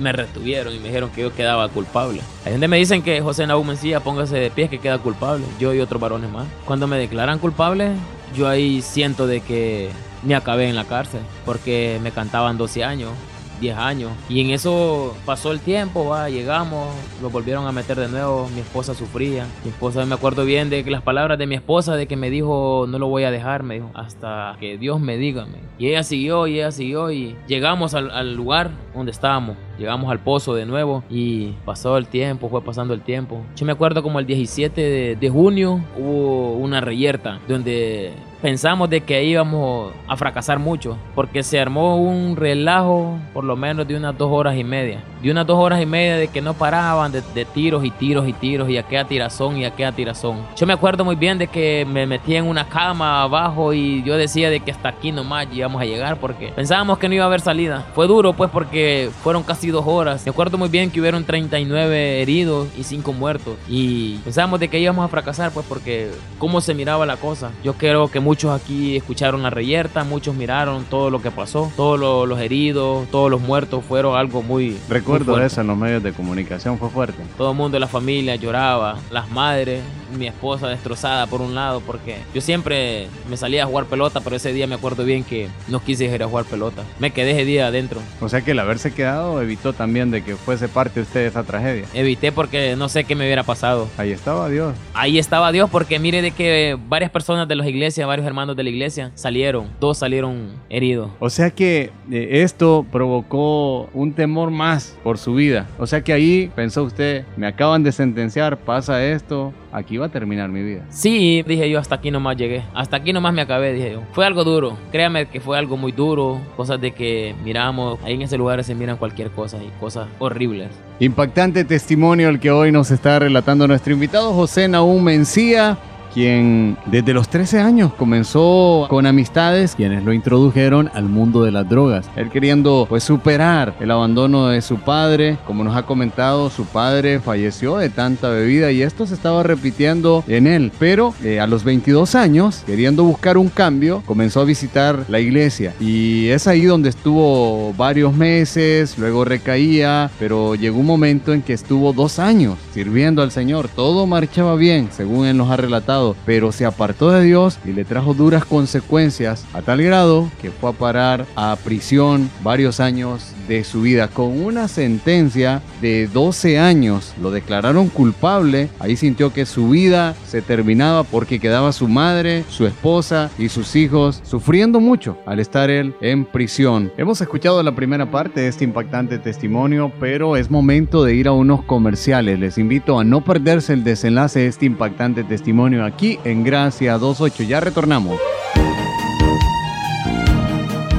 me 0.00 0.10
retuvieron 0.10 0.74
y 0.74 0.80
me 0.80 0.88
dijeron 0.88 1.10
que 1.10 1.20
yo 1.20 1.32
quedaba 1.32 1.68
culpable. 1.68 2.20
Hay 2.44 2.50
donde 2.50 2.66
me 2.66 2.78
dicen 2.78 3.00
que 3.00 3.20
José 3.20 3.46
Naú 3.46 3.62
Mencía, 3.62 4.00
póngase 4.00 4.38
de 4.38 4.50
pie 4.50 4.68
que 4.68 4.80
queda 4.80 4.98
culpable. 4.98 5.44
Yo 5.60 5.72
y 5.72 5.78
otros 5.78 6.00
varones 6.02 6.32
más. 6.32 6.48
Cuando 6.64 6.88
me 6.88 6.98
declaran 6.98 7.38
culpable, 7.38 7.92
yo 8.36 8.48
ahí 8.48 8.82
siento 8.82 9.28
de 9.28 9.40
que 9.40 9.90
me 10.24 10.34
acabé 10.34 10.68
en 10.68 10.74
la 10.74 10.84
cárcel. 10.84 11.20
Porque 11.46 12.00
me 12.02 12.10
cantaban 12.10 12.58
12 12.58 12.82
años. 12.82 13.12
10 13.60 13.76
años. 13.76 14.10
Y 14.28 14.40
en 14.40 14.50
eso 14.50 15.14
pasó 15.26 15.52
el 15.52 15.60
tiempo, 15.60 16.06
va, 16.06 16.28
llegamos, 16.30 16.88
lo 17.22 17.30
volvieron 17.30 17.66
a 17.66 17.72
meter 17.72 17.98
de 17.98 18.08
nuevo, 18.08 18.48
mi 18.54 18.60
esposa 18.60 18.94
sufría, 18.94 19.46
mi 19.64 19.70
esposa, 19.70 20.04
me 20.06 20.14
acuerdo 20.14 20.44
bien 20.44 20.70
de 20.70 20.82
que 20.84 20.90
las 20.90 21.02
palabras 21.02 21.38
de 21.38 21.46
mi 21.46 21.54
esposa 21.54 21.94
de 21.96 22.06
que 22.06 22.16
me 22.16 22.30
dijo 22.30 22.86
no 22.88 22.98
lo 22.98 23.08
voy 23.08 23.24
a 23.24 23.30
dejar, 23.30 23.62
me 23.62 23.74
dijo, 23.74 23.90
hasta 23.94 24.56
que 24.58 24.78
Dios 24.78 25.00
me 25.00 25.16
diga, 25.16 25.44
me- 25.46 25.58
y 25.78 25.88
ella 25.88 26.02
siguió 26.02 26.46
y 26.46 26.54
ella 26.56 26.72
siguió 26.72 27.10
y 27.10 27.36
llegamos 27.46 27.94
al, 27.94 28.10
al 28.10 28.34
lugar 28.34 28.70
donde 28.94 29.12
estábamos, 29.12 29.56
llegamos 29.80 30.10
al 30.12 30.20
pozo 30.20 30.54
de 30.54 30.66
nuevo 30.66 31.02
y 31.10 31.54
pasó 31.64 31.96
el 31.96 32.06
tiempo, 32.06 32.48
fue 32.48 32.62
pasando 32.62 32.94
el 32.94 33.00
tiempo, 33.00 33.42
yo 33.56 33.66
me 33.66 33.72
acuerdo 33.72 34.02
como 34.02 34.20
el 34.20 34.26
17 34.26 34.80
de, 34.80 35.16
de 35.16 35.30
junio 35.30 35.80
hubo 35.98 36.52
una 36.52 36.80
reyerta 36.80 37.40
donde 37.48 38.12
pensamos 38.42 38.88
de 38.90 39.00
que 39.00 39.24
íbamos 39.24 39.92
a 40.06 40.16
fracasar 40.16 40.58
mucho 40.58 40.96
porque 41.14 41.42
se 41.42 41.58
armó 41.58 41.96
un 41.96 42.36
relajo 42.36 43.18
por 43.32 43.44
lo 43.44 43.56
menos 43.56 43.88
de 43.88 43.96
unas 43.96 44.16
dos 44.16 44.30
horas 44.30 44.56
y 44.56 44.64
media 44.64 45.02
de 45.22 45.30
unas 45.30 45.46
dos 45.46 45.58
horas 45.58 45.80
y 45.82 45.86
media 45.86 46.16
de 46.16 46.28
que 46.28 46.40
no 46.40 46.54
paraban 46.54 47.12
de, 47.12 47.22
tiros 47.44 47.84
y 47.84 47.90
tiros 47.90 48.28
y 48.28 48.32
tiros 48.32 48.68
y 48.70 48.76
aquella 48.76 49.04
tirazón 49.04 49.56
y 49.56 49.64
aquella 49.64 49.92
tirazón. 49.92 50.38
Yo 50.56 50.66
me 50.66 50.72
acuerdo 50.72 51.04
muy 51.04 51.16
bien 51.16 51.38
de 51.38 51.46
que 51.48 51.86
me 51.88 52.06
metí 52.06 52.36
en 52.36 52.46
una 52.46 52.68
cama 52.68 53.22
abajo 53.22 53.72
y 53.72 54.02
yo 54.02 54.16
decía 54.16 54.50
de 54.50 54.60
que 54.60 54.70
hasta 54.70 54.88
aquí 54.88 55.12
nomás 55.12 55.46
íbamos 55.52 55.80
a 55.82 55.84
llegar 55.84 56.18
porque 56.18 56.48
pensábamos 56.54 56.98
que 56.98 57.08
no 57.08 57.14
iba 57.14 57.24
a 57.24 57.26
haber 57.26 57.40
salida. 57.40 57.86
Fue 57.94 58.06
duro 58.06 58.32
pues 58.32 58.50
porque 58.50 59.10
fueron 59.22 59.42
casi 59.42 59.68
dos 59.68 59.84
horas. 59.86 60.24
Me 60.24 60.30
acuerdo 60.30 60.58
muy 60.58 60.68
bien 60.68 60.90
que 60.90 61.00
hubieron 61.00 61.24
39 61.24 62.22
heridos 62.22 62.68
y 62.78 62.84
5 62.84 63.12
muertos. 63.12 63.56
Y 63.68 64.16
pensábamos 64.18 64.60
de 64.60 64.68
que 64.68 64.78
íbamos 64.78 65.04
a 65.04 65.08
fracasar 65.08 65.50
pues 65.52 65.66
porque 65.68 66.10
cómo 66.38 66.60
se 66.60 66.74
miraba 66.74 67.06
la 67.06 67.16
cosa. 67.16 67.50
Yo 67.62 67.74
creo 67.74 68.08
que 68.10 68.20
muchos 68.20 68.50
aquí 68.58 68.96
escucharon 68.96 69.42
la 69.42 69.50
reyerta 69.50 70.04
muchos 70.04 70.34
miraron 70.34 70.84
todo 70.84 71.10
lo 71.10 71.20
que 71.22 71.30
pasó. 71.30 71.70
Todos 71.76 71.98
lo- 71.98 72.26
los 72.26 72.40
heridos 72.40 73.08
todos 73.10 73.30
los 73.30 73.40
muertos 73.40 73.84
fueron 73.84 74.16
algo 74.16 74.42
muy 74.42 74.76
muy 74.88 75.00
Recuerdo 75.12 75.32
fuerte. 75.32 75.46
eso 75.46 75.60
en 75.60 75.66
los 75.66 75.76
medios 75.76 76.02
de 76.02 76.12
comunicación, 76.12 76.78
fue 76.78 76.88
fuerte. 76.90 77.22
Todo 77.36 77.50
el 77.50 77.56
mundo 77.56 77.76
de 77.76 77.80
la 77.80 77.88
familia 77.88 78.36
lloraba, 78.36 78.98
las 79.10 79.30
madres, 79.30 79.82
mi 80.16 80.26
esposa 80.26 80.68
destrozada 80.68 81.26
por 81.26 81.40
un 81.40 81.54
lado, 81.54 81.80
porque 81.80 82.16
yo 82.34 82.40
siempre 82.40 83.08
me 83.28 83.36
salía 83.36 83.64
a 83.64 83.66
jugar 83.66 83.86
pelota, 83.86 84.20
pero 84.20 84.36
ese 84.36 84.52
día 84.52 84.66
me 84.66 84.74
acuerdo 84.74 85.04
bien 85.04 85.24
que 85.24 85.48
no 85.68 85.80
quise 85.80 86.04
ir 86.04 86.22
a 86.22 86.26
jugar 86.26 86.44
pelota. 86.44 86.82
Me 86.98 87.10
quedé 87.10 87.32
ese 87.32 87.44
día 87.44 87.66
adentro. 87.66 88.00
O 88.20 88.28
sea 88.28 88.42
que 88.42 88.52
el 88.52 88.58
haberse 88.58 88.92
quedado 88.92 89.40
evitó 89.42 89.72
también 89.72 90.10
de 90.10 90.22
que 90.22 90.36
fuese 90.36 90.68
parte 90.68 91.00
usted 91.00 91.20
de 91.20 91.26
esa 91.26 91.44
tragedia. 91.44 91.84
Evité 91.94 92.32
porque 92.32 92.76
no 92.76 92.88
sé 92.88 93.04
qué 93.04 93.14
me 93.14 93.24
hubiera 93.24 93.42
pasado. 93.42 93.88
Ahí 93.96 94.10
estaba 94.10 94.48
Dios. 94.48 94.74
Ahí 94.94 95.18
estaba 95.18 95.52
Dios 95.52 95.70
porque 95.70 95.98
mire 95.98 96.22
de 96.22 96.32
que 96.32 96.78
varias 96.88 97.10
personas 97.10 97.48
de 97.48 97.56
las 97.56 97.66
iglesias, 97.66 98.06
varios 98.06 98.26
hermanos 98.26 98.56
de 98.56 98.62
la 98.62 98.70
iglesia 98.70 99.12
salieron, 99.14 99.68
dos 99.80 99.98
salieron 99.98 100.50
heridos. 100.68 101.10
O 101.20 101.30
sea 101.30 101.50
que 101.50 101.90
eh, 102.10 102.42
esto 102.42 102.86
provocó 102.90 103.88
un 103.94 104.12
temor 104.12 104.50
más 104.50 104.96
por 105.02 105.18
su 105.18 105.34
vida. 105.34 105.66
O 105.78 105.86
sea 105.86 106.02
que 106.02 106.12
ahí 106.12 106.50
pensó 106.54 106.84
usted, 106.84 107.24
me 107.36 107.46
acaban 107.46 107.82
de 107.82 107.92
sentenciar, 107.92 108.58
pasa 108.58 109.04
esto, 109.04 109.52
aquí 109.72 109.96
va 109.96 110.06
a 110.06 110.08
terminar 110.08 110.48
mi 110.48 110.62
vida. 110.62 110.82
Sí, 110.90 111.42
dije 111.46 111.68
yo, 111.70 111.78
hasta 111.78 111.96
aquí 111.96 112.10
nomás 112.10 112.36
llegué. 112.36 112.62
Hasta 112.74 112.96
aquí 112.96 113.12
nomás 113.12 113.34
me 113.34 113.42
acabé, 113.42 113.72
dije 113.72 113.92
yo. 113.92 114.02
Fue 114.12 114.26
algo 114.26 114.44
duro. 114.44 114.76
Créame 114.92 115.26
que 115.26 115.40
fue 115.40 115.58
algo 115.58 115.76
muy 115.76 115.92
duro. 115.92 116.40
Cosas 116.56 116.80
de 116.80 116.92
que 116.92 117.34
miramos, 117.44 117.98
ahí 118.04 118.14
en 118.14 118.22
ese 118.22 118.36
lugar 118.38 118.62
se 118.64 118.74
miran 118.74 118.96
cualquier 118.96 119.30
cosa 119.30 119.58
y 119.62 119.70
cosas 119.80 120.08
horribles. 120.18 120.68
Impactante 120.98 121.64
testimonio 121.64 122.28
el 122.28 122.40
que 122.40 122.50
hoy 122.50 122.72
nos 122.72 122.90
está 122.90 123.18
relatando 123.18 123.66
nuestro 123.66 123.92
invitado 123.92 124.32
José 124.32 124.68
Naúm 124.68 125.02
Mencía, 125.02 125.78
quien 126.12 126.76
desde 126.86 127.14
los 127.14 127.28
13 127.28 127.60
años 127.60 127.92
comenzó 127.94 128.86
con 128.88 129.06
amistades 129.06 129.74
quienes 129.74 130.04
lo 130.04 130.12
introdujeron 130.12 130.90
al 130.94 131.04
mundo 131.04 131.42
de 131.42 131.52
las 131.52 131.68
drogas. 131.68 132.08
Él 132.16 132.30
queriendo 132.30 132.86
pues 132.88 133.04
superar 133.04 133.74
el 133.80 133.90
abandono 133.90 134.48
de 134.48 134.62
su 134.62 134.78
padre, 134.78 135.38
como 135.46 135.64
nos 135.64 135.76
ha 135.76 135.84
comentado, 135.84 136.50
su 136.50 136.64
padre 136.64 137.20
falleció 137.20 137.78
de 137.78 137.90
tanta 137.90 138.28
bebida 138.28 138.72
y 138.72 138.82
esto 138.82 139.06
se 139.06 139.14
estaba 139.14 139.42
repitiendo 139.42 140.24
en 140.26 140.46
él, 140.46 140.72
pero 140.78 141.14
eh, 141.22 141.40
a 141.40 141.46
los 141.46 141.64
22 141.64 142.14
años, 142.14 142.62
queriendo 142.66 143.04
buscar 143.04 143.36
un 143.38 143.48
cambio, 143.48 144.02
comenzó 144.06 144.40
a 144.40 144.44
visitar 144.44 145.04
la 145.08 145.20
iglesia. 145.20 145.74
Y 145.80 146.28
es 146.28 146.46
ahí 146.46 146.64
donde 146.64 146.88
estuvo 146.88 147.72
varios 147.74 148.14
meses, 148.14 148.98
luego 148.98 149.24
recaía, 149.24 150.10
pero 150.18 150.54
llegó 150.54 150.80
un 150.80 150.86
momento 150.86 151.32
en 151.32 151.42
que 151.42 151.52
estuvo 151.52 151.92
dos 151.92 152.18
años 152.18 152.58
sirviendo 152.72 153.22
al 153.22 153.30
Señor, 153.30 153.68
todo 153.68 154.06
marchaba 154.06 154.56
bien, 154.56 154.88
según 154.90 155.26
él 155.26 155.36
nos 155.36 155.50
ha 155.50 155.56
relatado, 155.56 155.99
pero 156.26 156.52
se 156.52 156.64
apartó 156.64 157.10
de 157.10 157.24
Dios 157.24 157.58
y 157.64 157.72
le 157.72 157.84
trajo 157.84 158.14
duras 158.14 158.44
consecuencias 158.44 159.44
a 159.52 159.62
tal 159.62 159.82
grado 159.82 160.30
que 160.40 160.50
fue 160.50 160.70
a 160.70 160.72
parar 160.72 161.26
a 161.36 161.56
prisión 161.62 162.30
varios 162.42 162.80
años 162.80 163.34
de 163.48 163.64
su 163.64 163.82
vida 163.82 164.08
con 164.08 164.40
una 164.40 164.68
sentencia 164.68 165.62
de 165.80 166.06
12 166.06 166.58
años. 166.58 167.14
Lo 167.20 167.30
declararon 167.30 167.88
culpable, 167.88 168.68
ahí 168.78 168.96
sintió 168.96 169.32
que 169.32 169.46
su 169.46 169.70
vida 169.70 170.14
se 170.26 170.42
terminaba 170.42 171.02
porque 171.04 171.40
quedaba 171.40 171.72
su 171.72 171.88
madre, 171.88 172.44
su 172.48 172.66
esposa 172.66 173.30
y 173.38 173.48
sus 173.48 173.74
hijos 173.76 174.20
sufriendo 174.22 174.80
mucho 174.80 175.18
al 175.26 175.40
estar 175.40 175.70
él 175.70 175.94
en 176.00 176.24
prisión. 176.24 176.92
Hemos 176.96 177.20
escuchado 177.20 177.62
la 177.62 177.74
primera 177.74 178.10
parte 178.10 178.40
de 178.40 178.48
este 178.48 178.64
impactante 178.64 179.18
testimonio, 179.18 179.92
pero 179.98 180.36
es 180.36 180.50
momento 180.50 181.04
de 181.04 181.14
ir 181.14 181.28
a 181.28 181.32
unos 181.32 181.62
comerciales. 181.64 182.38
Les 182.38 182.58
invito 182.58 182.98
a 182.98 183.04
no 183.04 183.24
perderse 183.24 183.72
el 183.72 183.84
desenlace 183.84 184.40
de 184.40 184.46
este 184.46 184.66
impactante 184.66 185.24
testimonio 185.24 185.84
aquí 185.90 186.18
en 186.24 186.42
Gracia 186.44 186.96
28. 186.96 187.42
Ya 187.42 187.60
retornamos. 187.60 188.18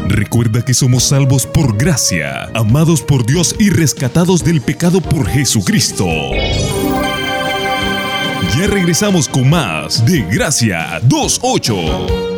Recuerda 0.08 0.63
que 0.63 0.73
somos 0.73 1.04
salvos 1.04 1.45
por 1.45 1.77
gracia, 1.77 2.49
amados 2.54 3.01
por 3.01 3.25
Dios 3.25 3.56
y 3.60 3.69
rescatados 3.69 4.43
del 4.43 4.62
pecado 4.62 5.01
por 5.01 5.27
Jesucristo. 5.27 6.06
Ya 8.58 8.67
regresamos 8.67 9.30
con 9.30 9.49
más 9.49 10.06
de 10.06 10.21
Gracia 10.23 10.99
28. 11.01 12.31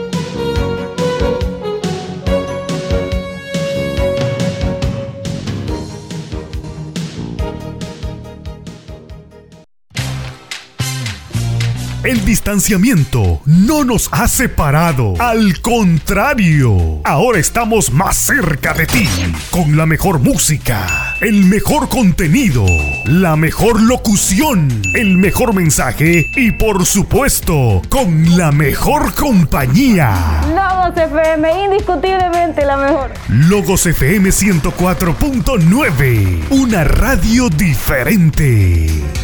Distanciamiento 12.33 13.41
no 13.45 13.83
nos 13.83 14.09
ha 14.11 14.27
separado. 14.27 15.13
Al 15.19 15.61
contrario, 15.61 16.99
ahora 17.03 17.37
estamos 17.37 17.93
más 17.93 18.15
cerca 18.15 18.73
de 18.73 18.87
ti. 18.87 19.07
Con 19.51 19.77
la 19.77 19.85
mejor 19.85 20.17
música, 20.17 21.15
el 21.21 21.45
mejor 21.45 21.89
contenido, 21.89 22.65
la 23.05 23.35
mejor 23.35 23.79
locución, 23.79 24.67
el 24.95 25.19
mejor 25.19 25.53
mensaje 25.53 26.25
y 26.35 26.49
por 26.53 26.87
supuesto, 26.87 27.83
con 27.87 28.35
la 28.35 28.51
mejor 28.51 29.13
compañía. 29.13 30.41
Logos 30.47 30.97
FM, 30.97 31.65
indiscutiblemente 31.65 32.65
la 32.65 32.77
mejor. 32.77 33.11
Logos 33.29 33.85
FM 33.85 34.31
104.9, 34.31 36.45
una 36.49 36.83
radio 36.83 37.47
diferente. 37.49 39.22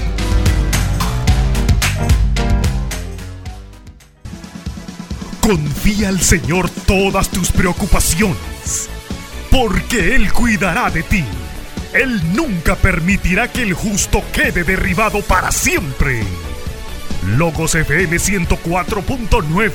Confía 5.49 6.09
al 6.09 6.21
Señor 6.21 6.69
todas 6.85 7.29
tus 7.29 7.51
preocupaciones, 7.51 8.88
porque 9.49 10.15
Él 10.15 10.31
cuidará 10.31 10.91
de 10.91 11.01
ti. 11.01 11.25
Él 11.91 12.21
nunca 12.35 12.75
permitirá 12.75 13.51
que 13.51 13.63
el 13.63 13.73
justo 13.73 14.21
quede 14.31 14.63
derribado 14.63 15.23
para 15.23 15.51
siempre. 15.51 16.23
Logos 17.35 17.73
FM 17.73 18.15
104.9 18.17 19.71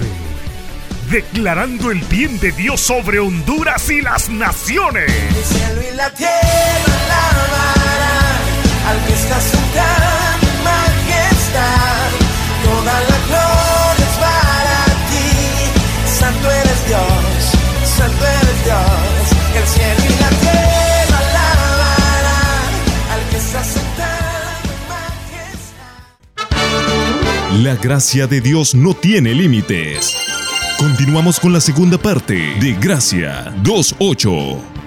declarando 1.11 1.91
el 1.91 1.99
bien 2.03 2.39
de 2.39 2.53
Dios 2.53 2.81
sobre 2.81 3.19
Honduras 3.19 3.91
y 3.91 4.01
las 4.01 4.29
naciones. 4.29 5.11
El 5.11 5.45
cielo 5.45 5.83
y 5.93 5.97
la 5.97 6.09
tierra 6.11 7.31
alabarán 7.33 8.45
al 8.87 9.07
que 9.07 9.13
está 9.13 9.41
sentado 9.41 10.04
La 27.63 27.77
gracia 27.77 28.27
de 28.27 28.41
Dios 28.41 28.75
no 28.75 28.95
tiene 28.95 29.33
límites. 29.33 30.15
Continuamos 30.77 31.41
con 31.41 31.53
la 31.53 31.61
segunda 31.61 31.97
parte 31.97 32.35
de 32.61 32.77
Gracia 32.79 33.55
2.8. 33.63 34.84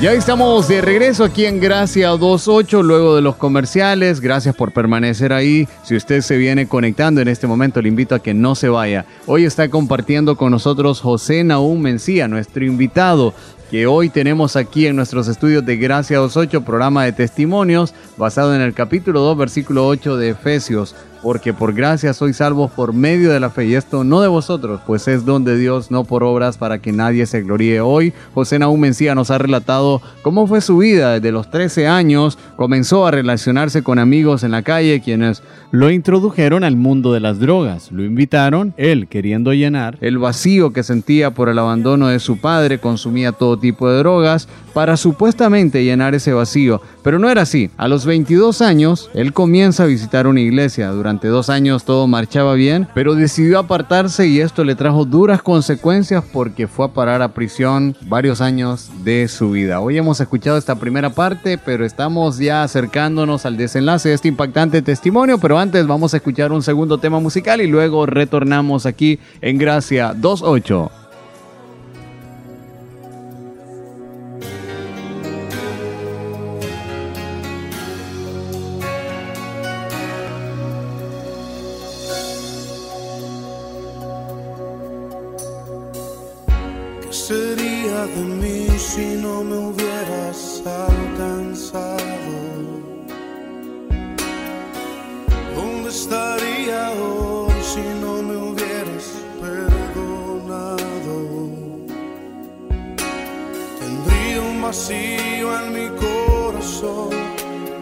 Ya 0.00 0.14
estamos 0.14 0.66
de 0.66 0.80
regreso 0.80 1.24
aquí 1.24 1.44
en 1.44 1.60
Gracia 1.60 2.08
28 2.12 2.82
luego 2.82 3.16
de 3.16 3.20
los 3.20 3.36
comerciales. 3.36 4.22
Gracias 4.22 4.56
por 4.56 4.72
permanecer 4.72 5.30
ahí. 5.30 5.68
Si 5.82 5.94
usted 5.94 6.22
se 6.22 6.38
viene 6.38 6.66
conectando 6.66 7.20
en 7.20 7.28
este 7.28 7.46
momento, 7.46 7.82
le 7.82 7.90
invito 7.90 8.14
a 8.14 8.22
que 8.22 8.32
no 8.32 8.54
se 8.54 8.70
vaya. 8.70 9.04
Hoy 9.26 9.44
está 9.44 9.68
compartiendo 9.68 10.36
con 10.38 10.52
nosotros 10.52 11.02
José 11.02 11.44
Naúm 11.44 11.82
Mencía, 11.82 12.28
nuestro 12.28 12.64
invitado 12.64 13.34
que 13.70 13.86
hoy 13.86 14.08
tenemos 14.08 14.56
aquí 14.56 14.86
en 14.86 14.96
nuestros 14.96 15.28
estudios 15.28 15.66
de 15.66 15.76
Gracia 15.76 16.18
28, 16.18 16.64
programa 16.64 17.04
de 17.04 17.12
testimonios 17.12 17.92
basado 18.16 18.54
en 18.54 18.62
el 18.62 18.72
capítulo 18.72 19.20
2, 19.20 19.36
versículo 19.36 19.86
8 19.86 20.16
de 20.16 20.30
Efesios 20.30 20.96
porque 21.22 21.52
por 21.52 21.74
gracia 21.74 22.12
sois 22.14 22.36
salvos 22.36 22.70
por 22.70 22.92
medio 22.92 23.30
de 23.30 23.40
la 23.40 23.50
fe, 23.50 23.66
y 23.66 23.74
esto 23.74 24.04
no 24.04 24.20
de 24.20 24.28
vosotros, 24.28 24.80
pues 24.86 25.08
es 25.08 25.24
don 25.24 25.44
de 25.44 25.56
Dios, 25.56 25.90
no 25.90 26.04
por 26.04 26.22
obras, 26.22 26.58
para 26.58 26.78
que 26.78 26.92
nadie 26.92 27.26
se 27.26 27.42
gloríe. 27.42 27.80
Hoy 27.80 28.12
José 28.34 28.58
Naúm 28.58 28.80
Mencía 28.80 29.14
nos 29.14 29.30
ha 29.30 29.38
relatado 29.38 30.00
cómo 30.22 30.46
fue 30.46 30.60
su 30.60 30.78
vida 30.78 31.14
desde 31.14 31.32
los 31.32 31.50
13 31.50 31.86
años, 31.86 32.38
comenzó 32.56 33.06
a 33.06 33.10
relacionarse 33.10 33.82
con 33.82 33.98
amigos 33.98 34.42
en 34.42 34.50
la 34.50 34.62
calle, 34.62 35.00
quienes 35.00 35.42
lo 35.70 35.90
introdujeron 35.90 36.64
al 36.64 36.76
mundo 36.76 37.12
de 37.12 37.20
las 37.20 37.38
drogas, 37.38 37.92
lo 37.92 38.02
invitaron, 38.02 38.74
él 38.76 39.06
queriendo 39.08 39.52
llenar 39.52 39.98
el 40.00 40.18
vacío 40.18 40.72
que 40.72 40.82
sentía 40.82 41.32
por 41.32 41.48
el 41.48 41.58
abandono 41.58 42.08
de 42.08 42.18
su 42.18 42.38
padre, 42.38 42.78
consumía 42.78 43.32
todo 43.32 43.58
tipo 43.58 43.88
de 43.88 43.98
drogas 43.98 44.48
para 44.72 44.96
supuestamente 44.96 45.84
llenar 45.84 46.14
ese 46.14 46.32
vacío, 46.32 46.80
pero 47.02 47.18
no 47.18 47.28
era 47.30 47.42
así. 47.42 47.70
A 47.76 47.88
los 47.88 48.06
22 48.06 48.62
años, 48.62 49.10
él 49.14 49.32
comienza 49.32 49.84
a 49.84 49.86
visitar 49.86 50.26
una 50.26 50.40
iglesia, 50.40 50.90
durante 50.90 51.28
dos 51.28 51.50
años 51.50 51.84
todo 51.84 52.06
marchaba 52.06 52.54
bien, 52.54 52.88
pero 52.94 53.14
decidió 53.14 53.58
apartarse 53.58 54.26
y 54.26 54.40
esto 54.40 54.64
le 54.64 54.74
trajo 54.74 55.04
duras 55.04 55.42
consecuencias 55.42 56.24
porque 56.32 56.66
fue 56.66 56.86
a 56.86 56.88
parar 56.88 57.22
a 57.22 57.34
prisión 57.34 57.96
varios 58.02 58.40
años 58.40 58.90
de 59.04 59.28
su 59.28 59.50
vida. 59.50 59.80
Hoy 59.80 59.98
hemos 59.98 60.20
escuchado 60.20 60.58
esta 60.58 60.76
primera 60.76 61.10
parte, 61.10 61.58
pero 61.58 61.84
estamos 61.84 62.38
ya 62.38 62.62
acercándonos 62.62 63.46
al 63.46 63.56
desenlace 63.56 64.10
de 64.10 64.14
este 64.14 64.28
impactante 64.28 64.82
testimonio, 64.82 65.38
pero 65.38 65.58
antes 65.58 65.86
vamos 65.86 66.14
a 66.14 66.18
escuchar 66.18 66.52
un 66.52 66.62
segundo 66.62 66.98
tema 66.98 67.20
musical 67.20 67.60
y 67.60 67.66
luego 67.66 68.06
retornamos 68.06 68.86
aquí 68.86 69.18
en 69.40 69.58
Gracia 69.58 70.14
28. 70.14 70.99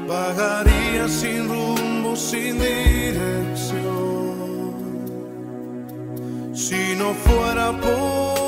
Vagaría 0.08 1.06
sin 1.06 1.48
rumbo, 1.48 2.16
sin 2.16 2.58
dirección. 2.58 3.78
Si 6.54 6.96
no 6.96 7.12
fuera 7.14 7.72
por 7.78 8.47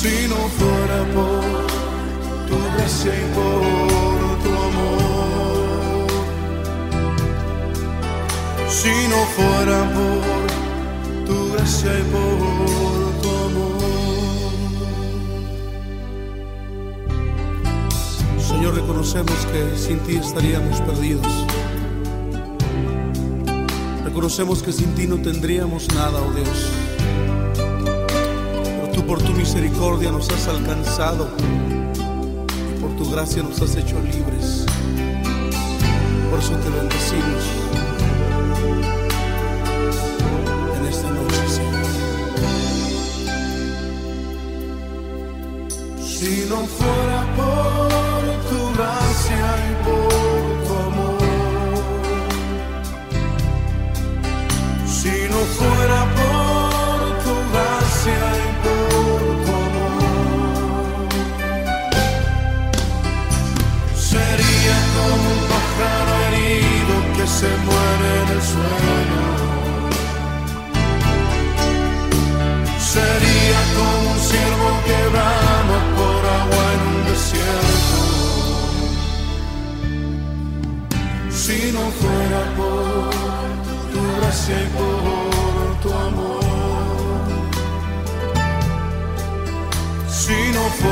Si 0.00 0.16
no 0.28 0.36
fuera 0.58 0.98
por 1.14 1.42
tu 2.48 2.56
gracia 2.74 3.12
y 3.12 3.24
por 3.34 3.62
tu 4.42 4.50
amor. 4.68 6.08
Si 8.68 8.94
no 9.08 9.20
fuera 9.36 9.78
por 9.96 11.26
tu 11.26 11.36
gracia 11.52 11.92
y 11.98 12.02
por 12.14 12.40
tu 13.20 13.28
amor. 13.46 13.82
Señor, 18.38 18.72
reconocemos 18.74 19.38
que 19.52 19.60
sin 19.76 19.98
ti 20.00 20.16
estaríamos 20.16 20.80
perdidos. 20.80 21.59
Reconocemos 24.20 24.62
que 24.62 24.70
sin 24.70 24.94
ti 24.94 25.06
no 25.06 25.16
tendríamos 25.16 25.88
nada, 25.94 26.20
oh 26.20 26.30
Dios. 26.34 26.68
Pero 27.56 28.90
tú 28.92 29.06
por 29.06 29.22
tu 29.22 29.32
misericordia 29.32 30.12
nos 30.12 30.28
has 30.28 30.46
alcanzado 30.46 31.26
y 31.96 32.80
por 32.82 32.94
tu 32.96 33.10
gracia 33.10 33.42
nos 33.42 33.62
has 33.62 33.76
hecho 33.76 33.98
libres. 34.02 34.66
Por 36.28 36.38
eso 36.38 36.52
te 36.52 36.68
bendecimos 36.68 37.44
en 40.78 40.86
esta 40.86 41.10
noche, 41.10 41.48
Señor. 41.48 41.86
Si 46.04 46.44
no 46.46 46.56
fuera 46.66 47.24
por 47.36 47.88
tu 48.50 48.74
gracia 48.76 49.46
y 49.70 49.82
por 49.82 50.29
fuera 55.60 56.00
por 56.18 57.00
tu 57.24 57.34
gracia 57.52 58.22
y 58.44 58.50
por 58.64 59.28
tu 59.44 59.52
amor, 59.68 61.08
sería 64.10 64.76
como 64.94 65.26
un 65.36 65.42
pájaro 65.52 66.12
herido 66.26 66.94
que 67.16 67.24
se 67.38 67.50
muere 67.68 68.08
en 68.22 68.28
el 68.36 68.42
sueño. 68.52 69.24
Sería 72.94 73.60
como 73.76 74.04
un 74.14 74.18
ciervo 74.30 74.68
que 74.86 74.98
brama 75.14 75.78
por 75.98 76.20
agua 76.40 76.64
en 76.74 76.80
un 76.92 77.00
desierto. 77.10 77.98
Si 81.42 81.58
no 81.74 81.84
fuera 82.00 82.42
por 82.58 83.10
tu 83.92 84.00
gracia 84.18 84.56
y 84.62 84.68
por 84.76 85.29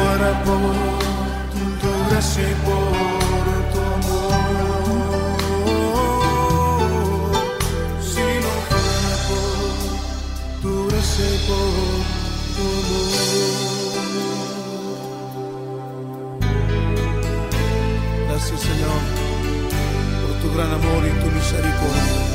fuera 0.09 0.33
por 0.45 0.75
tu 1.81 1.91
gracia 2.11 2.45
y 2.51 2.55
por 2.67 2.93
tu 3.73 3.79
amor. 3.97 4.33
Si 8.11 8.27
no 8.43 8.53
fuera 8.69 9.13
por 9.27 9.49
tu 10.63 10.71
gracia 10.89 11.25
y 11.25 11.39
por 11.49 11.67
gran 20.57 20.73
amor 20.73 21.03
y 21.07 21.11
tu 21.21 21.27
misericordia 21.31 22.28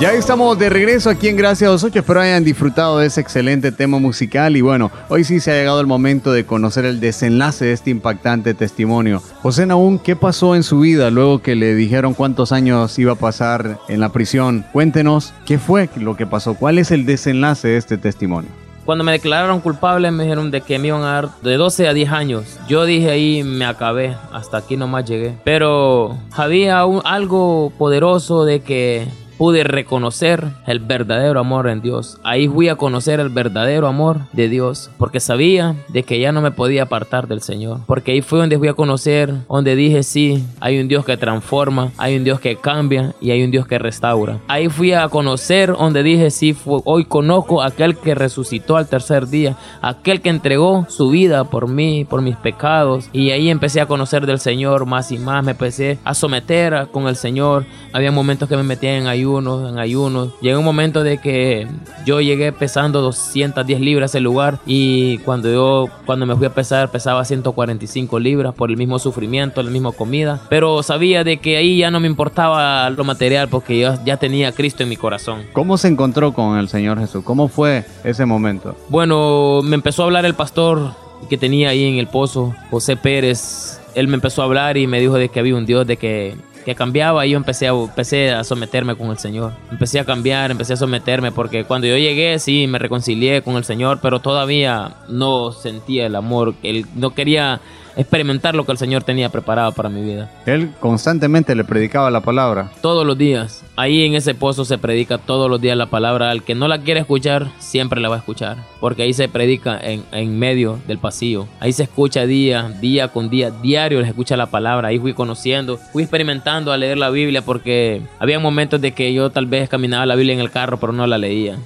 Ya 0.00 0.14
estamos 0.14 0.58
de 0.58 0.70
regreso 0.70 1.10
aquí 1.10 1.28
en 1.28 1.36
Gracia 1.36 1.68
28. 1.68 1.98
Espero 1.98 2.22
hayan 2.22 2.42
disfrutado 2.42 3.00
de 3.00 3.06
ese 3.06 3.20
excelente 3.20 3.70
tema 3.70 3.98
musical. 3.98 4.56
Y 4.56 4.62
bueno, 4.62 4.90
hoy 5.10 5.24
sí 5.24 5.40
se 5.40 5.50
ha 5.50 5.54
llegado 5.54 5.78
el 5.78 5.86
momento 5.86 6.32
de 6.32 6.46
conocer 6.46 6.86
el 6.86 7.00
desenlace 7.00 7.66
de 7.66 7.72
este 7.72 7.90
impactante 7.90 8.54
testimonio. 8.54 9.22
José 9.42 9.66
Naún, 9.66 9.98
¿qué 9.98 10.16
pasó 10.16 10.56
en 10.56 10.62
su 10.62 10.80
vida 10.80 11.10
luego 11.10 11.42
que 11.42 11.54
le 11.54 11.74
dijeron 11.74 12.14
cuántos 12.14 12.50
años 12.50 12.98
iba 12.98 13.12
a 13.12 13.16
pasar 13.16 13.78
en 13.88 14.00
la 14.00 14.08
prisión? 14.08 14.64
Cuéntenos 14.72 15.34
qué 15.44 15.58
fue 15.58 15.90
lo 15.96 16.16
que 16.16 16.26
pasó. 16.26 16.54
¿Cuál 16.54 16.78
es 16.78 16.92
el 16.92 17.04
desenlace 17.04 17.68
de 17.68 17.76
este 17.76 17.98
testimonio? 17.98 18.50
Cuando 18.86 19.04
me 19.04 19.12
declararon 19.12 19.60
culpable 19.60 20.10
me 20.10 20.24
dijeron 20.24 20.50
de 20.50 20.62
que 20.62 20.78
me 20.78 20.88
iban 20.88 21.02
a 21.02 21.12
dar 21.12 21.28
de 21.42 21.58
12 21.58 21.86
a 21.88 21.92
10 21.92 22.10
años. 22.10 22.58
Yo 22.66 22.86
dije 22.86 23.10
ahí 23.10 23.42
me 23.42 23.66
acabé, 23.66 24.16
hasta 24.32 24.56
aquí 24.56 24.78
nomás 24.78 25.04
llegué. 25.04 25.34
Pero 25.44 26.16
había 26.32 26.80
algo 26.80 27.70
poderoso 27.76 28.46
de 28.46 28.60
que 28.60 29.06
pude 29.40 29.64
reconocer 29.64 30.48
el 30.66 30.80
verdadero 30.80 31.40
amor 31.40 31.66
en 31.70 31.80
Dios. 31.80 32.18
Ahí 32.24 32.46
fui 32.46 32.68
a 32.68 32.76
conocer 32.76 33.20
el 33.20 33.30
verdadero 33.30 33.86
amor 33.86 34.18
de 34.34 34.50
Dios, 34.50 34.90
porque 34.98 35.18
sabía 35.18 35.76
de 35.88 36.02
que 36.02 36.20
ya 36.20 36.30
no 36.30 36.42
me 36.42 36.50
podía 36.50 36.82
apartar 36.82 37.26
del 37.26 37.40
Señor. 37.40 37.80
Porque 37.86 38.12
ahí 38.12 38.20
fue 38.20 38.38
donde 38.38 38.58
fui 38.58 38.68
a 38.68 38.74
conocer, 38.74 39.32
donde 39.48 39.76
dije 39.76 40.02
sí, 40.02 40.44
hay 40.60 40.78
un 40.78 40.88
Dios 40.88 41.06
que 41.06 41.16
transforma, 41.16 41.90
hay 41.96 42.18
un 42.18 42.24
Dios 42.24 42.38
que 42.38 42.56
cambia 42.56 43.14
y 43.18 43.30
hay 43.30 43.42
un 43.42 43.50
Dios 43.50 43.66
que 43.66 43.78
restaura. 43.78 44.40
Ahí 44.46 44.68
fui 44.68 44.92
a 44.92 45.08
conocer 45.08 45.72
donde 45.72 46.02
dije 46.02 46.30
sí, 46.30 46.52
fue- 46.52 46.82
hoy 46.84 47.06
conozco 47.06 47.62
a 47.62 47.68
aquel 47.68 47.96
que 47.96 48.14
resucitó 48.14 48.76
al 48.76 48.88
tercer 48.88 49.26
día, 49.28 49.56
aquel 49.80 50.20
que 50.20 50.28
entregó 50.28 50.84
su 50.90 51.08
vida 51.08 51.44
por 51.44 51.66
mí, 51.66 52.04
por 52.04 52.20
mis 52.20 52.36
pecados. 52.36 53.08
Y 53.14 53.30
ahí 53.30 53.48
empecé 53.48 53.80
a 53.80 53.86
conocer 53.86 54.26
del 54.26 54.38
Señor 54.38 54.84
más 54.84 55.10
y 55.12 55.18
más, 55.18 55.42
me 55.42 55.52
empecé 55.52 55.98
a 56.04 56.12
someter 56.12 56.88
con 56.92 57.08
el 57.08 57.16
Señor. 57.16 57.64
Había 57.94 58.12
momentos 58.12 58.46
que 58.46 58.56
me 58.58 58.64
metía 58.64 58.98
en 58.98 59.06
ayunos, 59.30 59.70
en 59.70 59.78
ayunos. 59.78 60.30
Llegó 60.40 60.58
un 60.58 60.64
momento 60.64 61.02
de 61.02 61.18
que 61.18 61.68
yo 62.04 62.20
llegué 62.20 62.52
pesando 62.52 63.00
210 63.00 63.80
libras 63.80 64.14
el 64.14 64.24
lugar 64.24 64.58
y 64.66 65.18
cuando 65.18 65.50
yo 65.50 65.88
cuando 66.06 66.26
me 66.26 66.34
fui 66.34 66.46
a 66.46 66.54
pesar 66.54 66.90
pesaba 66.90 67.24
145 67.24 68.18
libras 68.18 68.54
por 68.54 68.70
el 68.70 68.76
mismo 68.76 68.98
sufrimiento, 68.98 69.62
la 69.62 69.70
misma 69.70 69.92
comida, 69.92 70.40
pero 70.48 70.82
sabía 70.82 71.24
de 71.24 71.38
que 71.38 71.56
ahí 71.56 71.78
ya 71.78 71.90
no 71.90 72.00
me 72.00 72.08
importaba 72.08 72.90
lo 72.90 73.04
material 73.04 73.48
porque 73.48 73.78
yo 73.78 73.94
ya 74.04 74.16
tenía 74.16 74.48
a 74.48 74.52
Cristo 74.52 74.82
en 74.82 74.88
mi 74.88 74.96
corazón. 74.96 75.44
¿Cómo 75.52 75.78
se 75.78 75.88
encontró 75.88 76.32
con 76.32 76.58
el 76.58 76.68
Señor 76.68 76.98
Jesús? 76.98 77.24
¿Cómo 77.24 77.48
fue 77.48 77.84
ese 78.04 78.24
momento? 78.24 78.76
Bueno, 78.88 79.60
me 79.62 79.74
empezó 79.74 80.02
a 80.02 80.06
hablar 80.06 80.24
el 80.24 80.34
pastor 80.34 80.94
que 81.28 81.36
tenía 81.36 81.70
ahí 81.70 81.84
en 81.84 81.98
el 81.98 82.06
pozo, 82.06 82.54
José 82.70 82.96
Pérez. 82.96 83.80
Él 83.94 84.08
me 84.08 84.14
empezó 84.14 84.42
a 84.42 84.44
hablar 84.44 84.76
y 84.76 84.86
me 84.86 85.00
dijo 85.00 85.14
de 85.14 85.28
que 85.28 85.40
había 85.40 85.56
un 85.56 85.66
Dios, 85.66 85.86
de 85.86 85.96
que, 85.96 86.36
que 86.64 86.74
cambiaba 86.74 87.26
y 87.26 87.30
yo 87.30 87.36
empecé 87.36 87.68
a, 87.68 87.70
empecé 87.70 88.30
a 88.30 88.44
someterme 88.44 88.96
con 88.96 89.10
el 89.10 89.18
Señor. 89.18 89.52
Empecé 89.70 90.00
a 90.00 90.04
cambiar, 90.04 90.50
empecé 90.50 90.74
a 90.74 90.76
someterme 90.76 91.32
porque 91.32 91.64
cuando 91.64 91.86
yo 91.86 91.96
llegué 91.96 92.38
sí 92.38 92.66
me 92.66 92.78
reconcilié 92.78 93.42
con 93.42 93.56
el 93.56 93.64
Señor, 93.64 94.00
pero 94.02 94.20
todavía 94.20 94.96
no 95.08 95.52
sentía 95.52 96.06
el 96.06 96.16
amor. 96.16 96.54
Él 96.62 96.86
no 96.94 97.14
quería 97.14 97.60
experimentar 97.96 98.54
lo 98.54 98.64
que 98.64 98.72
el 98.72 98.78
Señor 98.78 99.04
tenía 99.04 99.28
preparado 99.28 99.72
para 99.72 99.88
mi 99.88 100.02
vida. 100.02 100.30
Él 100.46 100.70
constantemente 100.80 101.54
le 101.54 101.64
predicaba 101.64 102.10
la 102.10 102.20
palabra. 102.20 102.70
Todos 102.80 103.06
los 103.06 103.16
días. 103.16 103.64
Ahí 103.76 104.04
en 104.04 104.14
ese 104.14 104.34
pozo 104.34 104.64
se 104.64 104.78
predica 104.78 105.18
todos 105.18 105.48
los 105.48 105.60
días 105.60 105.76
la 105.76 105.86
palabra. 105.86 106.30
Al 106.30 106.42
que 106.42 106.54
no 106.54 106.68
la 106.68 106.78
quiere 106.78 107.00
escuchar, 107.00 107.50
siempre 107.58 108.00
la 108.00 108.08
va 108.08 108.16
a 108.16 108.18
escuchar. 108.18 108.58
Porque 108.80 109.02
ahí 109.02 109.12
se 109.12 109.28
predica 109.28 109.78
en, 109.80 110.04
en 110.12 110.38
medio 110.38 110.78
del 110.86 110.98
pasillo. 110.98 111.46
Ahí 111.60 111.72
se 111.72 111.84
escucha 111.84 112.26
día, 112.26 112.70
día 112.80 113.08
con 113.08 113.30
día, 113.30 113.50
diario 113.50 114.02
se 114.02 114.08
escucha 114.08 114.36
la 114.36 114.46
palabra. 114.46 114.88
Ahí 114.88 114.98
fui 114.98 115.14
conociendo, 115.14 115.76
fui 115.76 116.02
experimentando 116.02 116.72
a 116.72 116.76
leer 116.76 116.98
la 116.98 117.10
Biblia 117.10 117.42
porque 117.42 118.02
había 118.18 118.38
momentos 118.38 118.80
de 118.80 118.92
que 118.92 119.12
yo 119.12 119.30
tal 119.30 119.46
vez 119.46 119.68
caminaba 119.68 120.06
la 120.06 120.14
Biblia 120.14 120.34
en 120.34 120.40
el 120.40 120.50
carro, 120.50 120.78
pero 120.78 120.92
no 120.92 121.06
la 121.06 121.18
leía 121.18 121.56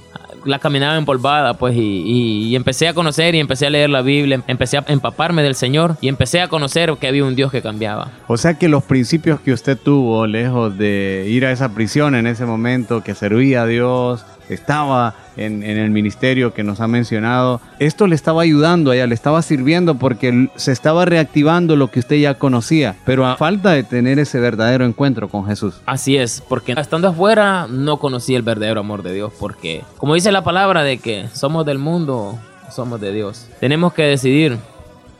la 0.45 0.59
caminaba 0.59 0.97
empolvada, 0.97 1.55
pues, 1.55 1.75
y, 1.77 2.55
empecé 2.55 2.89
a 2.89 2.95
conocer 2.95 3.35
y 3.35 3.41
empecé 3.41 3.67
a 3.67 3.71
leer 3.71 3.91
la 3.91 4.03
Biblia, 4.03 4.41
empecé 4.47 4.79
a 4.79 4.85
empaparme 4.89 5.43
del 5.43 5.55
Señor 5.55 5.97
y 6.01 6.09
empecé 6.09 6.41
a 6.41 6.49
conocer 6.49 6.93
que 7.01 7.09
había 7.09 7.25
un 7.25 7.35
Dios 7.35 7.51
que 7.51 7.63
cambiaba. 7.63 8.11
O 8.27 8.37
sea 8.37 8.55
que 8.55 8.69
los 8.69 8.85
principios 8.85 9.41
que 9.41 9.53
usted 9.53 9.77
tuvo, 9.77 10.27
lejos 10.27 10.77
de 10.79 11.27
ir 11.29 11.47
a 11.47 11.53
esa 11.53 11.75
prisión 11.75 12.15
en 12.15 12.27
ese 12.27 12.47
momento, 12.47 13.03
que 13.03 13.15
servía 13.15 13.63
a 13.63 13.67
Dios, 13.67 14.25
estaba 14.49 15.15
en, 15.37 15.63
el 15.63 15.91
ministerio 15.91 16.55
que 16.55 16.63
nos 16.63 16.81
ha 16.81 16.89
mencionado, 16.89 17.61
esto 17.79 18.07
le 18.07 18.15
estaba 18.15 18.43
ayudando 18.43 18.91
a 18.91 18.97
ella, 18.97 19.07
le 19.07 19.15
estaba 19.15 19.43
sirviendo 19.43 19.97
porque 19.97 20.49
se 20.57 20.73
estaba 20.73 21.05
reactivando 21.05 21.77
lo 21.77 21.91
que 21.91 22.01
usted 22.01 22.17
ya 22.17 22.35
conocía, 22.35 22.97
pero 23.05 23.27
a 23.27 23.37
falta 23.37 23.71
de 23.71 23.83
tener 23.83 24.19
ese 24.19 24.41
verdadero 24.41 24.85
encuentro 24.85 25.29
con 25.29 25.47
Jesús. 25.47 25.81
Así 25.87 26.17
es, 26.17 26.43
porque 26.49 26.73
estando 26.73 27.09
afuera 27.09 27.67
no 27.69 27.99
conocí 27.99 28.35
el 28.35 28.43
verdadero 28.43 28.81
amor 28.81 29.03
de 29.03 29.15
Dios, 29.15 29.33
porque 29.39 29.83
como 29.97 30.15
dice 30.15 30.33
la 30.33 30.45
palabra 30.45 30.83
de 30.83 30.99
que 30.99 31.29
somos 31.33 31.67
del 31.67 31.79
mundo, 31.79 32.39
somos 32.71 33.01
de 33.01 33.13
Dios. 33.13 33.47
Tenemos 33.61 33.93
que 33.93 34.03
decidir, 34.03 34.59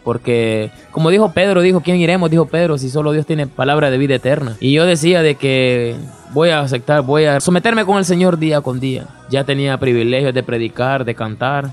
porque 0.05 0.71
como 0.93 1.11
dijo 1.11 1.33
Pedro, 1.33 1.63
dijo, 1.63 1.81
¿quién 1.81 1.97
iremos? 1.97 2.31
Dijo 2.31 2.47
Pedro, 2.47 2.79
si 2.79 2.91
solo 2.91 3.13
Dios 3.13 3.27
tiene 3.27 3.47
palabra 3.47 3.91
de 3.91 3.99
vida 3.99 4.15
eterna. 4.15 4.57
Y 4.61 4.73
yo 4.73 4.85
decía 4.85 5.23
de 5.23 5.35
que 5.35 5.97
voy 6.33 6.51
a 6.51 6.61
aceptar, 6.61 7.03
voy 7.03 7.25
a 7.25 7.41
someterme 7.41 7.85
con 7.85 7.99
el 7.99 8.05
Señor 8.05 8.39
día 8.39 8.61
con 8.61 8.79
día. 8.79 9.07
Ya 9.31 9.45
tenía 9.45 9.79
privilegios 9.79 10.35
de 10.35 10.43
predicar, 10.43 11.05
de 11.05 11.15
cantar. 11.15 11.73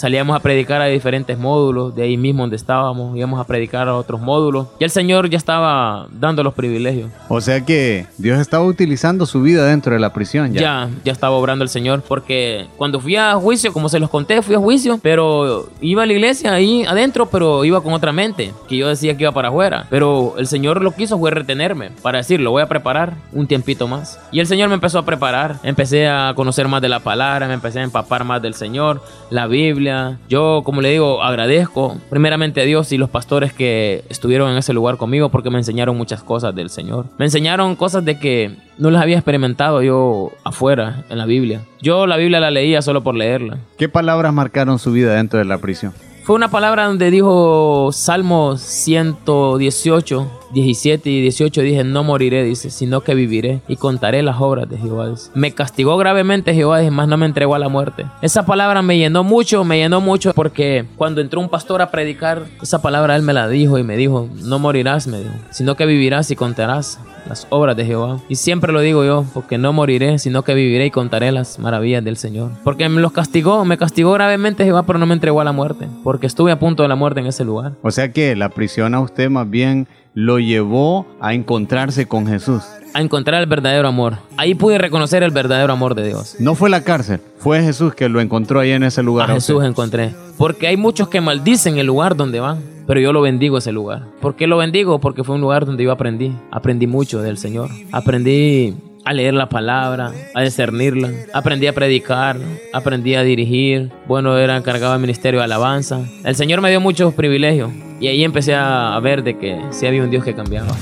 Salíamos 0.00 0.34
a 0.34 0.40
predicar 0.40 0.80
a 0.80 0.86
diferentes 0.86 1.36
módulos, 1.36 1.94
de 1.94 2.04
ahí 2.04 2.16
mismo 2.16 2.44
donde 2.44 2.56
estábamos, 2.56 3.14
íbamos 3.14 3.38
a 3.38 3.44
predicar 3.44 3.86
a 3.86 3.94
otros 3.94 4.18
módulos. 4.18 4.68
Y 4.78 4.84
el 4.84 4.90
Señor 4.90 5.28
ya 5.28 5.36
estaba 5.36 6.06
dando 6.10 6.42
los 6.42 6.54
privilegios. 6.54 7.10
O 7.28 7.38
sea 7.42 7.66
que 7.66 8.06
Dios 8.16 8.40
estaba 8.40 8.64
utilizando 8.64 9.26
su 9.26 9.42
vida 9.42 9.66
dentro 9.66 9.92
de 9.92 10.00
la 10.00 10.10
prisión 10.14 10.54
ya. 10.54 10.60
Ya, 10.62 10.90
ya 11.04 11.12
estaba 11.12 11.36
obrando 11.36 11.64
el 11.64 11.68
Señor, 11.68 12.02
porque 12.08 12.66
cuando 12.78 12.98
fui 12.98 13.16
a 13.16 13.34
juicio, 13.34 13.74
como 13.74 13.90
se 13.90 14.00
los 14.00 14.08
conté, 14.08 14.40
fui 14.40 14.54
a 14.54 14.58
juicio, 14.58 14.98
pero 15.02 15.68
iba 15.82 16.04
a 16.04 16.06
la 16.06 16.14
iglesia 16.14 16.54
ahí 16.54 16.82
adentro, 16.88 17.26
pero 17.26 17.66
iba 17.66 17.82
con 17.82 17.92
otra 17.92 18.10
mente, 18.10 18.54
que 18.70 18.78
yo 18.78 18.88
decía 18.88 19.18
que 19.18 19.24
iba 19.24 19.32
para 19.32 19.48
afuera. 19.48 19.86
Pero 19.90 20.32
el 20.38 20.46
Señor 20.46 20.80
lo 20.80 20.92
quiso 20.92 21.18
fue 21.18 21.30
retenerme, 21.30 21.90
para 22.00 22.16
decir, 22.16 22.40
lo 22.40 22.52
voy 22.52 22.62
a 22.62 22.68
preparar 22.68 23.16
un 23.34 23.46
tiempito 23.46 23.86
más. 23.86 24.18
Y 24.32 24.40
el 24.40 24.46
Señor 24.46 24.70
me 24.70 24.76
empezó 24.76 24.98
a 24.98 25.04
preparar, 25.04 25.56
empecé 25.62 26.08
a 26.08 26.32
conocer 26.34 26.68
más 26.68 26.80
de 26.80 26.88
la 26.88 27.00
palabra, 27.00 27.46
me 27.48 27.52
empecé 27.52 27.80
a 27.80 27.82
empapar 27.82 28.24
más 28.24 28.40
del 28.40 28.54
Señor, 28.54 29.02
la 29.28 29.46
Biblia, 29.46 29.89
Yo, 30.28 30.62
como 30.64 30.80
le 30.80 30.90
digo, 30.90 31.22
agradezco 31.22 31.96
primeramente 32.08 32.60
a 32.60 32.64
Dios 32.64 32.92
y 32.92 32.98
los 32.98 33.10
pastores 33.10 33.52
que 33.52 34.04
estuvieron 34.08 34.50
en 34.50 34.56
ese 34.58 34.72
lugar 34.72 34.96
conmigo 34.96 35.28
porque 35.30 35.50
me 35.50 35.58
enseñaron 35.58 35.96
muchas 35.96 36.22
cosas 36.22 36.54
del 36.54 36.70
Señor. 36.70 37.06
Me 37.18 37.24
enseñaron 37.24 37.76
cosas 37.76 38.04
de 38.04 38.18
que 38.18 38.56
no 38.78 38.90
las 38.90 39.02
había 39.02 39.16
experimentado 39.16 39.82
yo 39.82 40.32
afuera 40.44 41.04
en 41.10 41.18
la 41.18 41.26
Biblia. 41.26 41.62
Yo 41.80 42.06
la 42.06 42.16
Biblia 42.16 42.40
la 42.40 42.50
leía 42.50 42.82
solo 42.82 43.02
por 43.02 43.14
leerla. 43.14 43.58
¿Qué 43.78 43.88
palabras 43.88 44.32
marcaron 44.32 44.78
su 44.78 44.92
vida 44.92 45.14
dentro 45.14 45.38
de 45.38 45.44
la 45.44 45.58
prisión? 45.58 45.92
Fue 46.24 46.36
una 46.36 46.50
palabra 46.50 46.84
donde 46.84 47.10
dijo 47.10 47.90
Salmo 47.92 48.56
118, 48.56 50.39
17 50.52 51.08
y 51.08 51.20
18, 51.22 51.60
dije, 51.62 51.84
no 51.84 52.04
moriré, 52.04 52.42
dice, 52.44 52.70
sino 52.70 53.02
que 53.02 53.14
viviré 53.14 53.60
y 53.68 53.76
contaré 53.76 54.22
las 54.22 54.40
obras 54.40 54.68
de 54.68 54.76
Jehová. 54.76 55.14
Me 55.34 55.52
castigó 55.52 55.96
gravemente 55.96 56.54
Jehová, 56.54 56.80
dice, 56.80 56.90
más 56.90 57.08
no 57.08 57.16
me 57.16 57.26
entregó 57.26 57.54
a 57.54 57.58
la 57.58 57.68
muerte. 57.68 58.06
Esa 58.22 58.44
palabra 58.44 58.82
me 58.82 58.98
llenó 58.98 59.24
mucho, 59.24 59.64
me 59.64 59.78
llenó 59.78 60.00
mucho 60.00 60.32
porque 60.34 60.84
cuando 60.96 61.20
entró 61.20 61.40
un 61.40 61.48
pastor 61.48 61.82
a 61.82 61.90
predicar, 61.90 62.46
esa 62.60 62.82
palabra 62.82 63.16
él 63.16 63.22
me 63.22 63.32
la 63.32 63.48
dijo 63.48 63.78
y 63.78 63.82
me 63.82 63.96
dijo, 63.96 64.28
no 64.42 64.58
morirás, 64.58 65.06
me 65.06 65.20
sino 65.50 65.76
que 65.76 65.86
vivirás 65.86 66.30
y 66.30 66.36
contarás 66.36 66.98
las 67.28 67.46
obras 67.50 67.76
de 67.76 67.84
Jehová. 67.84 68.20
Y 68.28 68.36
siempre 68.36 68.72
lo 68.72 68.80
digo 68.80 69.04
yo, 69.04 69.24
porque 69.34 69.58
no 69.58 69.72
moriré, 69.72 70.18
sino 70.18 70.42
que 70.42 70.54
viviré 70.54 70.86
y 70.86 70.90
contaré 70.90 71.32
las 71.32 71.58
maravillas 71.58 72.02
del 72.04 72.16
Señor. 72.16 72.52
Porque 72.64 72.88
me 72.88 73.00
los 73.00 73.12
castigó, 73.12 73.64
me 73.64 73.78
castigó 73.78 74.12
gravemente 74.12 74.64
Jehová, 74.64 74.84
pero 74.84 74.98
no 74.98 75.06
me 75.06 75.14
entregó 75.14 75.40
a 75.40 75.44
la 75.44 75.52
muerte, 75.52 75.88
porque 76.02 76.26
estuve 76.26 76.52
a 76.52 76.58
punto 76.58 76.82
de 76.82 76.88
la 76.88 76.96
muerte 76.96 77.20
en 77.20 77.26
ese 77.26 77.44
lugar. 77.44 77.72
O 77.82 77.90
sea 77.90 78.12
que 78.12 78.34
la 78.36 78.48
prisión 78.48 78.94
a 78.94 79.00
usted 79.00 79.30
más 79.30 79.48
bien 79.48 79.86
lo 80.14 80.38
llevó 80.38 81.06
a 81.20 81.34
encontrarse 81.34 82.06
con 82.06 82.26
Jesús. 82.26 82.62
A 82.92 83.00
encontrar 83.00 83.40
el 83.40 83.46
verdadero 83.48 83.86
amor. 83.86 84.18
Ahí 84.36 84.54
pude 84.54 84.78
reconocer 84.78 85.22
el 85.22 85.30
verdadero 85.30 85.72
amor 85.72 85.94
de 85.94 86.08
Dios. 86.08 86.36
No 86.40 86.54
fue 86.54 86.70
la 86.70 86.82
cárcel, 86.82 87.20
fue 87.38 87.62
Jesús 87.62 87.94
que 87.94 88.08
lo 88.08 88.20
encontró 88.20 88.58
ahí 88.60 88.72
en 88.72 88.82
ese 88.82 89.02
lugar. 89.02 89.30
A 89.30 89.34
a 89.34 89.36
usted. 89.36 89.54
Jesús 89.54 89.64
encontré. 89.64 90.12
Porque 90.36 90.66
hay 90.66 90.76
muchos 90.76 91.08
que 91.08 91.20
maldicen 91.20 91.78
el 91.78 91.86
lugar 91.86 92.16
donde 92.16 92.40
van, 92.40 92.60
pero 92.86 93.00
yo 93.00 93.12
lo 93.12 93.20
bendigo 93.20 93.58
ese 93.58 93.70
lugar. 93.70 94.06
¿Por 94.20 94.34
qué 94.34 94.48
lo 94.48 94.56
bendigo? 94.56 94.98
Porque 94.98 95.22
fue 95.22 95.36
un 95.36 95.40
lugar 95.40 95.66
donde 95.66 95.84
yo 95.84 95.92
aprendí. 95.92 96.32
Aprendí 96.50 96.88
mucho 96.88 97.22
del 97.22 97.38
Señor. 97.38 97.70
Aprendí 97.92 98.74
a 99.04 99.12
leer 99.12 99.34
la 99.34 99.48
palabra, 99.48 100.12
a 100.34 100.42
discernirla. 100.42 101.10
Aprendí 101.32 101.66
a 101.66 101.72
predicar, 101.72 102.36
aprendí 102.72 103.14
a 103.14 103.22
dirigir. 103.22 103.90
Bueno, 104.06 104.36
era 104.38 104.56
encargado 104.56 104.92
del 104.92 105.00
ministerio 105.00 105.40
de 105.40 105.44
alabanza. 105.44 106.00
El 106.24 106.36
Señor 106.36 106.60
me 106.60 106.70
dio 106.70 106.80
muchos 106.80 107.14
privilegios 107.14 107.70
y 108.00 108.08
ahí 108.08 108.24
empecé 108.24 108.54
a 108.54 108.98
ver 109.02 109.22
de 109.22 109.38
que 109.38 109.60
sí 109.70 109.86
había 109.86 110.02
un 110.02 110.10
Dios 110.10 110.24
que 110.24 110.34
cambiaba. 110.34 110.74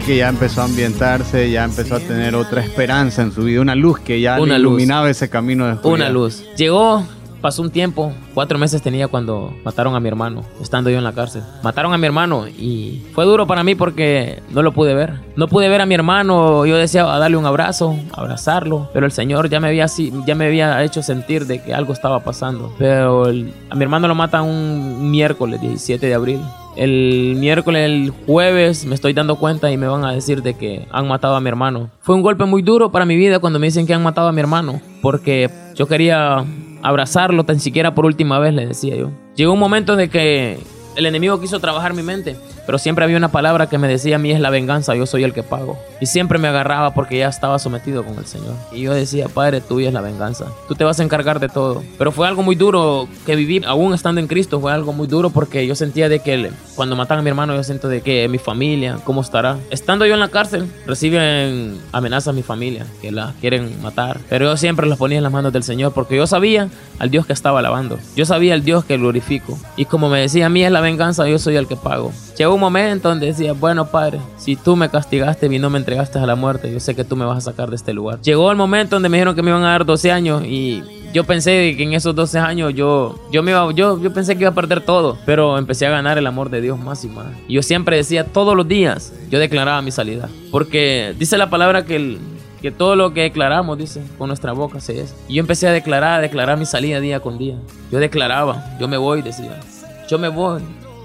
Que 0.00 0.16
ya 0.18 0.28
empezó 0.28 0.60
a 0.60 0.64
ambientarse, 0.64 1.50
ya 1.50 1.64
empezó 1.64 1.96
a 1.96 2.00
tener 2.00 2.34
otra 2.34 2.62
esperanza 2.62 3.22
en 3.22 3.32
su 3.32 3.42
vida, 3.44 3.60
una 3.60 3.74
luz 3.74 3.98
que 4.00 4.20
ya 4.20 4.38
Una 4.40 4.54
le 4.54 4.60
iluminaba 4.60 5.08
ese 5.08 5.30
camino 5.30 5.66
de. 5.66 5.76
Una 5.88 6.08
luz. 6.10 6.44
Llegó, 6.56 7.04
pasó 7.40 7.62
un 7.62 7.70
tiempo, 7.70 8.12
cuatro 8.34 8.58
meses 8.58 8.82
tenía 8.82 9.08
cuando 9.08 9.54
mataron 9.64 9.94
a 9.94 10.00
mi 10.00 10.08
hermano, 10.08 10.42
estando 10.60 10.90
yo 10.90 10.98
en 10.98 11.04
la 11.04 11.12
cárcel. 11.12 11.42
Mataron 11.62 11.92
a 11.94 11.98
mi 11.98 12.06
hermano 12.06 12.46
y 12.48 13.02
fue 13.14 13.24
duro 13.24 13.46
para 13.46 13.62
mí 13.64 13.74
porque 13.74 14.42
no 14.50 14.62
lo 14.62 14.72
pude 14.72 14.94
ver. 14.94 15.14
No 15.36 15.46
pude 15.48 15.68
ver 15.68 15.80
a 15.80 15.86
mi 15.86 15.94
hermano, 15.94 16.66
yo 16.66 16.76
deseaba 16.76 17.18
darle 17.18 17.36
un 17.36 17.46
abrazo, 17.46 17.96
abrazarlo, 18.12 18.90
pero 18.92 19.06
el 19.06 19.12
Señor 19.12 19.48
ya 19.48 19.60
me 19.60 19.68
había, 19.68 19.86
ya 20.26 20.34
me 20.34 20.46
había 20.46 20.82
hecho 20.82 21.02
sentir 21.02 21.46
de 21.46 21.62
que 21.62 21.72
algo 21.72 21.92
estaba 21.92 22.20
pasando. 22.24 22.74
Pero 22.78 23.26
el- 23.28 23.54
a 23.70 23.74
mi 23.74 23.82
hermano 23.84 24.08
lo 24.08 24.14
matan 24.14 24.42
un 24.44 25.10
miércoles 25.10 25.60
17 25.60 26.06
de 26.06 26.14
abril. 26.14 26.40
El 26.76 27.36
miércoles, 27.36 27.84
el 27.84 28.10
jueves, 28.26 28.84
me 28.84 28.94
estoy 28.94 29.12
dando 29.12 29.36
cuenta 29.36 29.70
y 29.70 29.76
me 29.76 29.86
van 29.86 30.04
a 30.04 30.12
decir 30.12 30.42
de 30.42 30.54
que 30.54 30.86
han 30.90 31.06
matado 31.06 31.36
a 31.36 31.40
mi 31.40 31.48
hermano. 31.48 31.90
Fue 32.00 32.14
un 32.14 32.22
golpe 32.22 32.44
muy 32.44 32.62
duro 32.62 32.90
para 32.90 33.04
mi 33.04 33.16
vida 33.16 33.38
cuando 33.38 33.58
me 33.58 33.66
dicen 33.66 33.86
que 33.86 33.94
han 33.94 34.02
matado 34.02 34.28
a 34.28 34.32
mi 34.32 34.40
hermano, 34.40 34.80
porque 35.00 35.50
yo 35.74 35.86
quería 35.86 36.44
abrazarlo 36.82 37.44
tan 37.44 37.60
siquiera 37.60 37.94
por 37.94 38.06
última 38.06 38.38
vez, 38.38 38.54
le 38.54 38.66
decía 38.66 38.96
yo. 38.96 39.10
Llegó 39.36 39.52
un 39.52 39.58
momento 39.58 39.96
de 39.96 40.08
que 40.08 40.58
el 40.96 41.06
enemigo 41.06 41.40
quiso 41.40 41.60
trabajar 41.60 41.94
mi 41.94 42.02
mente, 42.02 42.36
pero 42.66 42.78
siempre 42.78 43.04
había 43.04 43.16
una 43.16 43.30
palabra 43.30 43.68
que 43.68 43.78
me 43.78 43.88
decía 43.88 44.16
a 44.16 44.18
mí 44.18 44.30
es 44.30 44.40
la 44.40 44.50
venganza, 44.50 44.94
yo 44.94 45.06
soy 45.06 45.24
el 45.24 45.32
que 45.32 45.42
pago. 45.42 45.78
Y 46.00 46.06
siempre 46.06 46.38
me 46.38 46.48
agarraba 46.48 46.94
porque 46.94 47.18
ya 47.18 47.28
estaba 47.28 47.58
sometido 47.58 48.04
con 48.04 48.18
el 48.18 48.26
Señor. 48.26 48.54
Y 48.72 48.82
yo 48.82 48.92
decía, 48.92 49.28
Padre, 49.28 49.60
tuya 49.60 49.88
es 49.88 49.94
la 49.94 50.00
venganza. 50.00 50.46
Tú 50.68 50.74
te 50.74 50.84
vas 50.84 51.00
a 51.00 51.02
encargar 51.02 51.40
de 51.40 51.48
todo. 51.48 51.82
Pero 51.98 52.12
fue 52.12 52.26
algo 52.26 52.42
muy 52.42 52.56
duro 52.56 53.08
que 53.26 53.36
viví 53.36 53.62
aún 53.66 53.94
estando 53.94 54.20
en 54.20 54.26
Cristo, 54.26 54.60
fue 54.60 54.72
algo 54.72 54.92
muy 54.92 55.06
duro 55.06 55.30
porque 55.30 55.66
yo 55.66 55.74
sentía 55.74 56.08
de 56.08 56.20
que 56.20 56.50
cuando 56.74 56.96
matan 56.96 57.18
a 57.18 57.22
mi 57.22 57.28
hermano, 57.28 57.54
yo 57.54 57.62
siento 57.62 57.88
de 57.88 58.00
que 58.00 58.28
mi 58.28 58.38
familia, 58.38 58.98
¿cómo 59.04 59.20
estará? 59.20 59.58
Estando 59.70 60.06
yo 60.06 60.14
en 60.14 60.20
la 60.20 60.28
cárcel, 60.28 60.70
reciben 60.86 61.80
amenazas 61.92 62.34
mi 62.34 62.42
familia, 62.42 62.86
que 63.00 63.12
la 63.12 63.34
quieren 63.40 63.80
matar. 63.82 64.18
Pero 64.28 64.46
yo 64.46 64.56
siempre 64.56 64.86
las 64.86 64.98
ponía 64.98 65.18
en 65.18 65.24
las 65.24 65.32
manos 65.32 65.52
del 65.52 65.62
Señor 65.62 65.92
porque 65.92 66.16
yo 66.16 66.26
sabía 66.26 66.68
al 66.98 67.10
Dios 67.10 67.26
que 67.26 67.32
estaba 67.32 67.60
alabando. 67.60 67.98
Yo 68.16 68.26
sabía 68.26 68.54
al 68.54 68.64
Dios 68.64 68.84
que 68.84 68.96
glorifico. 68.96 69.58
Y 69.76 69.84
como 69.84 70.08
me 70.08 70.20
decía, 70.20 70.46
a 70.46 70.48
mí 70.48 70.64
es 70.64 70.72
la 70.72 70.80
venganza, 70.80 71.28
yo 71.28 71.38
soy 71.38 71.56
el 71.56 71.66
que 71.66 71.76
pago. 71.76 72.12
Llegó 72.36 72.54
un 72.54 72.60
momento 72.60 73.08
donde 73.08 73.26
decía, 73.26 73.52
bueno, 73.52 73.86
Padre, 73.86 74.18
si 74.38 74.56
tú 74.56 74.74
me 74.76 74.88
castigaste 74.88 75.46
y 75.46 75.58
no 75.58 75.70
me 75.70 75.78
entregaste 75.78 76.18
a 76.18 76.26
la 76.26 76.34
muerte, 76.34 76.72
yo 76.72 76.80
sé 76.80 76.94
que 76.94 77.04
tú 77.04 77.14
me 77.16 77.24
vas 77.24 77.38
a 77.38 77.40
sacar 77.52 77.70
de 77.70 77.76
este 77.76 77.92
lugar. 77.92 78.20
Llegó 78.22 78.50
el 78.50 78.56
momento 78.56 78.96
donde 78.96 79.08
me 79.08 79.18
dijeron 79.18 79.34
que 79.36 79.42
me 79.42 79.50
iban 79.50 79.62
a 79.64 79.70
dar 79.70 79.84
12 79.86 80.10
años 80.10 80.42
y 80.44 80.82
yo 81.12 81.22
pensé 81.22 81.74
que 81.76 81.84
en 81.84 81.92
esos 81.92 82.12
12 82.14 82.40
años 82.40 82.74
yo, 82.74 83.20
yo, 83.30 83.42
me 83.44 83.52
iba, 83.52 83.70
yo, 83.72 84.00
yo 84.02 84.12
pensé 84.12 84.34
que 84.34 84.40
iba 84.42 84.50
a 84.50 84.54
perder 84.54 84.80
todo, 84.80 85.16
pero 85.24 85.58
empecé 85.58 85.86
a 85.86 85.90
ganar 85.90 86.18
el 86.18 86.26
amor 86.26 86.50
de 86.50 86.60
Dios 86.60 86.76
más 86.78 87.04
y 87.04 87.08
más. 87.08 87.26
Y 87.46 87.54
yo 87.54 87.62
siempre 87.62 87.96
decía, 87.96 88.24
todos 88.24 88.56
los 88.56 88.66
días, 88.66 89.12
yo 89.30 89.38
declaraba 89.38 89.80
mi 89.80 89.92
salida. 89.92 90.28
Porque 90.50 91.14
dice 91.18 91.38
la 91.38 91.50
palabra 91.50 91.84
que, 91.84 91.94
el- 91.96 92.18
que 92.60 92.72
todo 92.72 92.96
lo 92.96 93.12
que 93.14 93.20
declaramos, 93.22 93.78
dice, 93.78 94.02
con 94.18 94.26
nuestra 94.26 94.50
boca 94.52 94.80
se 94.80 95.02
es. 95.02 95.14
Y 95.28 95.34
yo 95.34 95.40
empecé 95.40 95.68
a 95.68 95.72
declarar, 95.72 96.18
a 96.18 96.22
declarar 96.22 96.58
mi 96.58 96.66
salida 96.66 96.98
día 96.98 97.20
con 97.20 97.38
día. 97.38 97.54
Yo 97.92 98.00
declaraba, 98.00 98.76
yo 98.80 98.88
me 98.88 98.96
voy, 98.96 99.22
decía. 99.22 99.60
Yo 100.08 100.18
me 100.18 100.28
voy, 100.28 100.62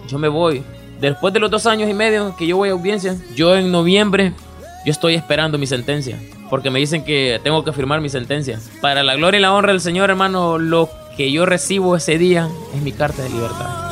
yo 0.08 0.18
me 0.18 0.28
voy. 0.28 0.64
Después 1.00 1.34
de 1.34 1.40
los 1.40 1.50
dos 1.50 1.66
años 1.66 1.90
y 1.90 1.94
medio 1.94 2.36
que 2.36 2.46
yo 2.46 2.58
voy 2.58 2.70
a 2.70 2.74
audiencia, 2.74 3.16
yo 3.36 3.56
en 3.56 3.72
noviembre, 3.72 4.34
yo 4.86 4.92
estoy 4.92 5.16
esperando 5.16 5.58
mi 5.58 5.66
sentencia. 5.66 6.20
Porque 6.50 6.70
me 6.70 6.80
dicen 6.80 7.06
que 7.06 7.40
tengo 7.44 7.64
que 7.64 7.72
firmar 7.72 8.02
mi 8.02 8.10
sentencia. 8.10 8.60
Para 8.82 9.04
la 9.04 9.16
gloria 9.16 9.38
y 9.38 9.42
la 9.42 9.54
honra 9.54 9.72
del 9.72 9.82
Señor, 9.82 10.10
hermano, 10.10 10.58
lo 10.58 10.90
que 11.16 11.32
yo 11.32 11.46
recibo 11.46 11.96
ese 11.96 12.18
día 12.18 12.50
es 12.76 12.82
mi 12.82 12.92
carta 12.92 13.22
de 13.24 13.30
libertad. 13.30 13.89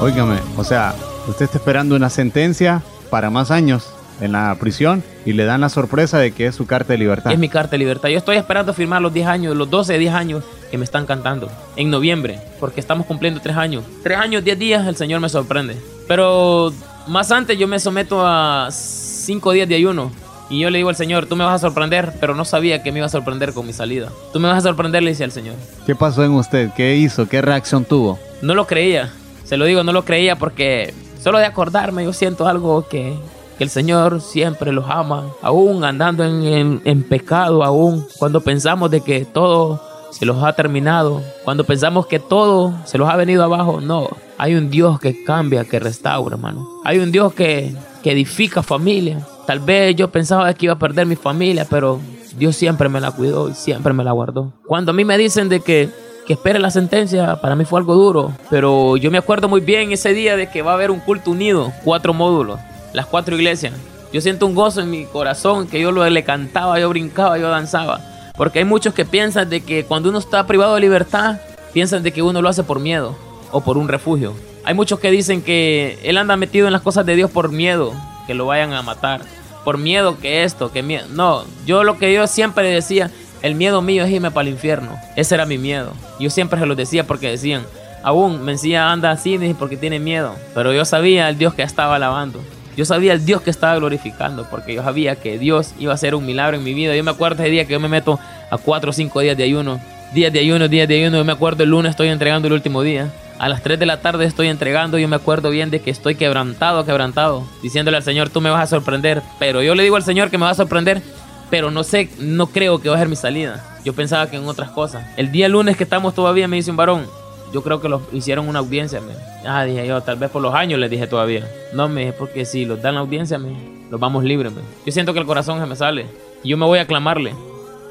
Óigame, 0.00 0.38
o 0.56 0.64
sea, 0.64 0.94
usted 1.28 1.44
está 1.44 1.58
esperando 1.58 1.94
una 1.94 2.08
sentencia 2.08 2.80
para 3.10 3.28
más 3.28 3.50
años 3.50 3.92
en 4.22 4.32
la 4.32 4.56
prisión 4.58 5.02
y 5.26 5.34
le 5.34 5.44
dan 5.44 5.60
la 5.60 5.68
sorpresa 5.68 6.18
de 6.18 6.32
que 6.32 6.46
es 6.46 6.54
su 6.54 6.66
carta 6.66 6.94
de 6.94 6.98
libertad. 6.98 7.30
Es 7.30 7.38
mi 7.38 7.50
carta 7.50 7.72
de 7.72 7.78
libertad. 7.78 8.08
Yo 8.08 8.16
estoy 8.16 8.38
esperando 8.38 8.72
firmar 8.72 9.02
los 9.02 9.12
10 9.12 9.26
años, 9.26 9.54
los 9.54 9.68
12, 9.68 9.98
10 9.98 10.14
años 10.14 10.44
que 10.70 10.78
me 10.78 10.84
están 10.84 11.04
cantando 11.04 11.50
en 11.76 11.90
noviembre, 11.90 12.40
porque 12.58 12.80
estamos 12.80 13.04
cumpliendo 13.04 13.40
3 13.42 13.54
años. 13.58 13.84
3 14.02 14.18
años, 14.18 14.42
10 14.42 14.58
días, 14.58 14.86
el 14.86 14.96
Señor 14.96 15.20
me 15.20 15.28
sorprende. 15.28 15.76
Pero 16.08 16.72
más 17.06 17.30
antes 17.30 17.58
yo 17.58 17.68
me 17.68 17.78
someto 17.78 18.26
a 18.26 18.68
5 18.70 19.52
días 19.52 19.68
de 19.68 19.74
ayuno. 19.74 20.10
Y 20.48 20.60
yo 20.60 20.70
le 20.70 20.78
digo 20.78 20.88
al 20.88 20.96
Señor, 20.96 21.26
tú 21.26 21.36
me 21.36 21.44
vas 21.44 21.56
a 21.56 21.58
sorprender, 21.58 22.14
pero 22.18 22.34
no 22.34 22.46
sabía 22.46 22.82
que 22.82 22.90
me 22.90 23.00
iba 23.00 23.06
a 23.06 23.10
sorprender 23.10 23.52
con 23.52 23.66
mi 23.66 23.74
salida. 23.74 24.08
Tú 24.32 24.40
me 24.40 24.48
vas 24.48 24.58
a 24.64 24.68
sorprender, 24.68 25.02
le 25.02 25.10
dice 25.10 25.24
al 25.24 25.30
Señor. 25.30 25.56
¿Qué 25.84 25.94
pasó 25.94 26.24
en 26.24 26.32
usted? 26.32 26.70
¿Qué 26.74 26.96
hizo? 26.96 27.28
¿Qué 27.28 27.42
reacción 27.42 27.84
tuvo? 27.84 28.18
No 28.40 28.54
lo 28.54 28.66
creía. 28.66 29.12
Se 29.50 29.56
lo 29.56 29.64
digo, 29.64 29.82
no 29.82 29.90
lo 29.92 30.04
creía 30.04 30.36
porque 30.36 30.94
solo 31.20 31.38
de 31.38 31.44
acordarme 31.44 32.04
yo 32.04 32.12
siento 32.12 32.46
algo 32.46 32.86
que, 32.88 33.16
que 33.58 33.64
el 33.64 33.68
Señor 33.70 34.20
siempre 34.20 34.70
los 34.70 34.84
ama, 34.88 35.24
aún 35.42 35.82
andando 35.82 36.24
en, 36.24 36.80
en- 36.84 37.02
pecado, 37.02 37.64
aún 37.64 38.06
cuando 38.20 38.42
pensamos 38.42 38.92
de 38.92 39.00
que 39.00 39.24
todo 39.24 39.82
se 40.12 40.24
los 40.24 40.40
ha 40.44 40.52
terminado, 40.52 41.20
cuando 41.44 41.64
pensamos 41.64 42.06
que 42.06 42.20
todo 42.20 42.72
se 42.84 42.96
los 42.96 43.10
ha 43.10 43.16
venido 43.16 43.42
abajo, 43.42 43.80
no, 43.80 44.06
hay 44.38 44.54
un 44.54 44.70
Dios 44.70 45.00
que 45.00 45.24
cambia, 45.24 45.64
que 45.64 45.80
restaura, 45.80 46.36
hermano. 46.36 46.68
Hay 46.84 47.00
un 47.00 47.10
Dios 47.10 47.32
que, 47.34 47.74
que 48.04 48.12
edifica 48.12 48.62
familia. 48.62 49.26
Tal 49.48 49.58
vez 49.58 49.96
yo 49.96 50.12
pensaba 50.12 50.54
que 50.54 50.66
iba 50.66 50.74
a 50.74 50.78
perder 50.78 51.06
mi 51.06 51.16
familia, 51.16 51.66
pero 51.68 51.98
Dios 52.36 52.54
siempre 52.54 52.88
me 52.88 53.00
la 53.00 53.10
cuidó 53.10 53.48
y 53.48 53.54
siempre 53.54 53.92
me 53.92 54.04
la 54.04 54.12
guardó. 54.12 54.52
Cuando 54.64 54.92
a 54.92 54.94
mí 54.94 55.04
me 55.04 55.18
dicen 55.18 55.48
de 55.48 55.58
que, 55.58 55.88
que 56.30 56.34
espere 56.34 56.60
la 56.60 56.70
sentencia, 56.70 57.40
para 57.40 57.56
mí 57.56 57.64
fue 57.64 57.80
algo 57.80 57.96
duro, 57.96 58.32
pero 58.50 58.96
yo 58.96 59.10
me 59.10 59.18
acuerdo 59.18 59.48
muy 59.48 59.60
bien 59.60 59.90
ese 59.90 60.14
día 60.14 60.36
de 60.36 60.48
que 60.48 60.62
va 60.62 60.70
a 60.70 60.74
haber 60.74 60.92
un 60.92 61.00
culto 61.00 61.32
unido, 61.32 61.72
cuatro 61.82 62.14
módulos, 62.14 62.60
las 62.92 63.06
cuatro 63.06 63.34
iglesias. 63.34 63.74
Yo 64.12 64.20
siento 64.20 64.46
un 64.46 64.54
gozo 64.54 64.80
en 64.80 64.92
mi 64.92 65.06
corazón 65.06 65.66
que 65.66 65.80
yo 65.80 65.90
lo, 65.90 66.08
le 66.08 66.22
cantaba, 66.22 66.78
yo 66.78 66.88
brincaba, 66.88 67.36
yo 67.36 67.48
danzaba. 67.48 68.00
Porque 68.36 68.60
hay 68.60 68.64
muchos 68.64 68.94
que 68.94 69.04
piensan 69.04 69.50
de 69.50 69.62
que 69.62 69.84
cuando 69.84 70.08
uno 70.08 70.20
está 70.20 70.46
privado 70.46 70.76
de 70.76 70.82
libertad, 70.82 71.40
piensan 71.72 72.04
de 72.04 72.12
que 72.12 72.22
uno 72.22 72.40
lo 72.40 72.48
hace 72.48 72.62
por 72.62 72.78
miedo 72.78 73.16
o 73.50 73.62
por 73.62 73.76
un 73.76 73.88
refugio. 73.88 74.32
Hay 74.62 74.74
muchos 74.74 75.00
que 75.00 75.10
dicen 75.10 75.42
que 75.42 75.98
él 76.04 76.16
anda 76.16 76.36
metido 76.36 76.68
en 76.68 76.72
las 76.72 76.82
cosas 76.82 77.04
de 77.06 77.16
Dios 77.16 77.32
por 77.32 77.50
miedo, 77.50 77.92
que 78.28 78.34
lo 78.34 78.46
vayan 78.46 78.72
a 78.72 78.82
matar. 78.82 79.22
Por 79.64 79.78
miedo 79.78 80.16
que 80.20 80.44
esto, 80.44 80.70
que 80.70 80.84
miedo. 80.84 81.08
No, 81.10 81.42
yo 81.66 81.82
lo 81.82 81.98
que 81.98 82.14
yo 82.14 82.28
siempre 82.28 82.70
decía, 82.70 83.10
el 83.42 83.54
miedo 83.54 83.80
mío 83.82 84.04
es 84.04 84.10
irme 84.10 84.30
para 84.30 84.48
el 84.48 84.54
infierno. 84.54 84.98
Ese 85.16 85.34
era 85.34 85.46
mi 85.46 85.58
miedo. 85.58 85.92
Yo 86.18 86.30
siempre 86.30 86.60
se 86.60 86.66
lo 86.66 86.74
decía 86.74 87.06
porque 87.06 87.30
decían, 87.30 87.62
aún 88.02 88.42
me 88.42 88.52
decía 88.52 88.90
anda 88.90 89.10
así 89.10 89.38
porque 89.58 89.76
tiene 89.76 89.98
miedo. 89.98 90.34
Pero 90.54 90.72
yo 90.72 90.84
sabía 90.84 91.28
el 91.28 91.38
Dios 91.38 91.54
que 91.54 91.62
estaba 91.62 91.96
alabando. 91.96 92.40
Yo 92.76 92.84
sabía 92.84 93.12
el 93.12 93.24
Dios 93.24 93.42
que 93.42 93.50
estaba 93.50 93.76
glorificando 93.76 94.46
porque 94.48 94.74
yo 94.74 94.82
sabía 94.82 95.16
que 95.16 95.38
Dios 95.38 95.74
iba 95.78 95.92
a 95.92 95.94
hacer 95.94 96.14
un 96.14 96.24
milagro 96.24 96.56
en 96.56 96.64
mi 96.64 96.74
vida. 96.74 96.94
Yo 96.94 97.04
me 97.04 97.10
acuerdo 97.10 97.42
ese 97.42 97.50
día 97.50 97.64
que 97.64 97.72
yo 97.72 97.80
me 97.80 97.88
meto 97.88 98.18
a 98.50 98.58
cuatro 98.58 98.90
o 98.90 98.92
cinco 98.92 99.20
días 99.20 99.36
de 99.36 99.44
ayuno. 99.44 99.80
Días 100.14 100.32
de 100.32 100.40
ayuno, 100.40 100.68
días 100.68 100.88
de 100.88 101.00
ayuno. 101.00 101.18
Yo 101.18 101.24
me 101.24 101.32
acuerdo 101.32 101.62
el 101.62 101.70
lunes 101.70 101.90
estoy 101.90 102.08
entregando 102.08 102.48
el 102.48 102.54
último 102.54 102.82
día. 102.82 103.10
A 103.38 103.48
las 103.48 103.62
3 103.62 103.78
de 103.78 103.86
la 103.86 104.02
tarde 104.02 104.26
estoy 104.26 104.48
entregando. 104.48 104.98
Yo 104.98 105.08
me 105.08 105.16
acuerdo 105.16 105.48
bien 105.48 105.70
de 105.70 105.80
que 105.80 105.90
estoy 105.90 106.14
quebrantado, 106.14 106.84
quebrantado. 106.84 107.46
Diciéndole 107.62 107.96
al 107.96 108.02
Señor, 108.02 108.28
tú 108.28 108.42
me 108.42 108.50
vas 108.50 108.62
a 108.62 108.66
sorprender. 108.66 109.22
Pero 109.38 109.62
yo 109.62 109.74
le 109.74 109.82
digo 109.82 109.96
al 109.96 110.02
Señor 110.02 110.28
que 110.28 110.36
me 110.36 110.44
va 110.44 110.50
a 110.50 110.54
sorprender. 110.54 111.02
Pero 111.50 111.70
no 111.70 111.82
sé, 111.82 112.08
no 112.18 112.46
creo 112.46 112.80
que 112.80 112.88
va 112.88 112.96
a 112.96 112.98
ser 112.98 113.08
mi 113.08 113.16
salida. 113.16 113.78
Yo 113.84 113.92
pensaba 113.92 114.30
que 114.30 114.36
en 114.36 114.46
otras 114.46 114.70
cosas. 114.70 115.04
El 115.16 115.32
día 115.32 115.48
lunes 115.48 115.76
que 115.76 115.84
estamos 115.84 116.14
todavía 116.14 116.46
me 116.46 116.56
dice 116.56 116.70
un 116.70 116.76
varón, 116.76 117.06
yo 117.52 117.62
creo 117.62 117.80
que 117.80 117.88
los 117.88 118.02
hicieron 118.12 118.48
una 118.48 118.60
audiencia. 118.60 119.00
Me. 119.00 119.12
Ah, 119.46 119.64
dije 119.64 119.86
yo, 119.86 120.00
tal 120.02 120.16
vez 120.16 120.30
por 120.30 120.42
los 120.42 120.54
años 120.54 120.78
les 120.78 120.90
dije 120.90 121.06
todavía. 121.06 121.48
No, 121.72 121.88
me 121.88 122.02
dije, 122.02 122.12
porque 122.12 122.44
si 122.44 122.64
los 122.64 122.80
dan 122.80 122.94
la 122.94 123.00
audiencia, 123.00 123.38
me, 123.38 123.50
los 123.90 123.98
vamos 123.98 124.22
libres. 124.24 124.52
me. 124.52 124.60
Yo 124.86 124.92
siento 124.92 125.12
que 125.12 125.20
el 125.20 125.26
corazón 125.26 125.60
se 125.60 125.66
me 125.66 125.76
sale. 125.76 126.06
Y 126.42 126.50
yo 126.50 126.56
me 126.56 126.66
voy 126.66 126.78
a 126.78 126.86
clamarle. 126.86 127.34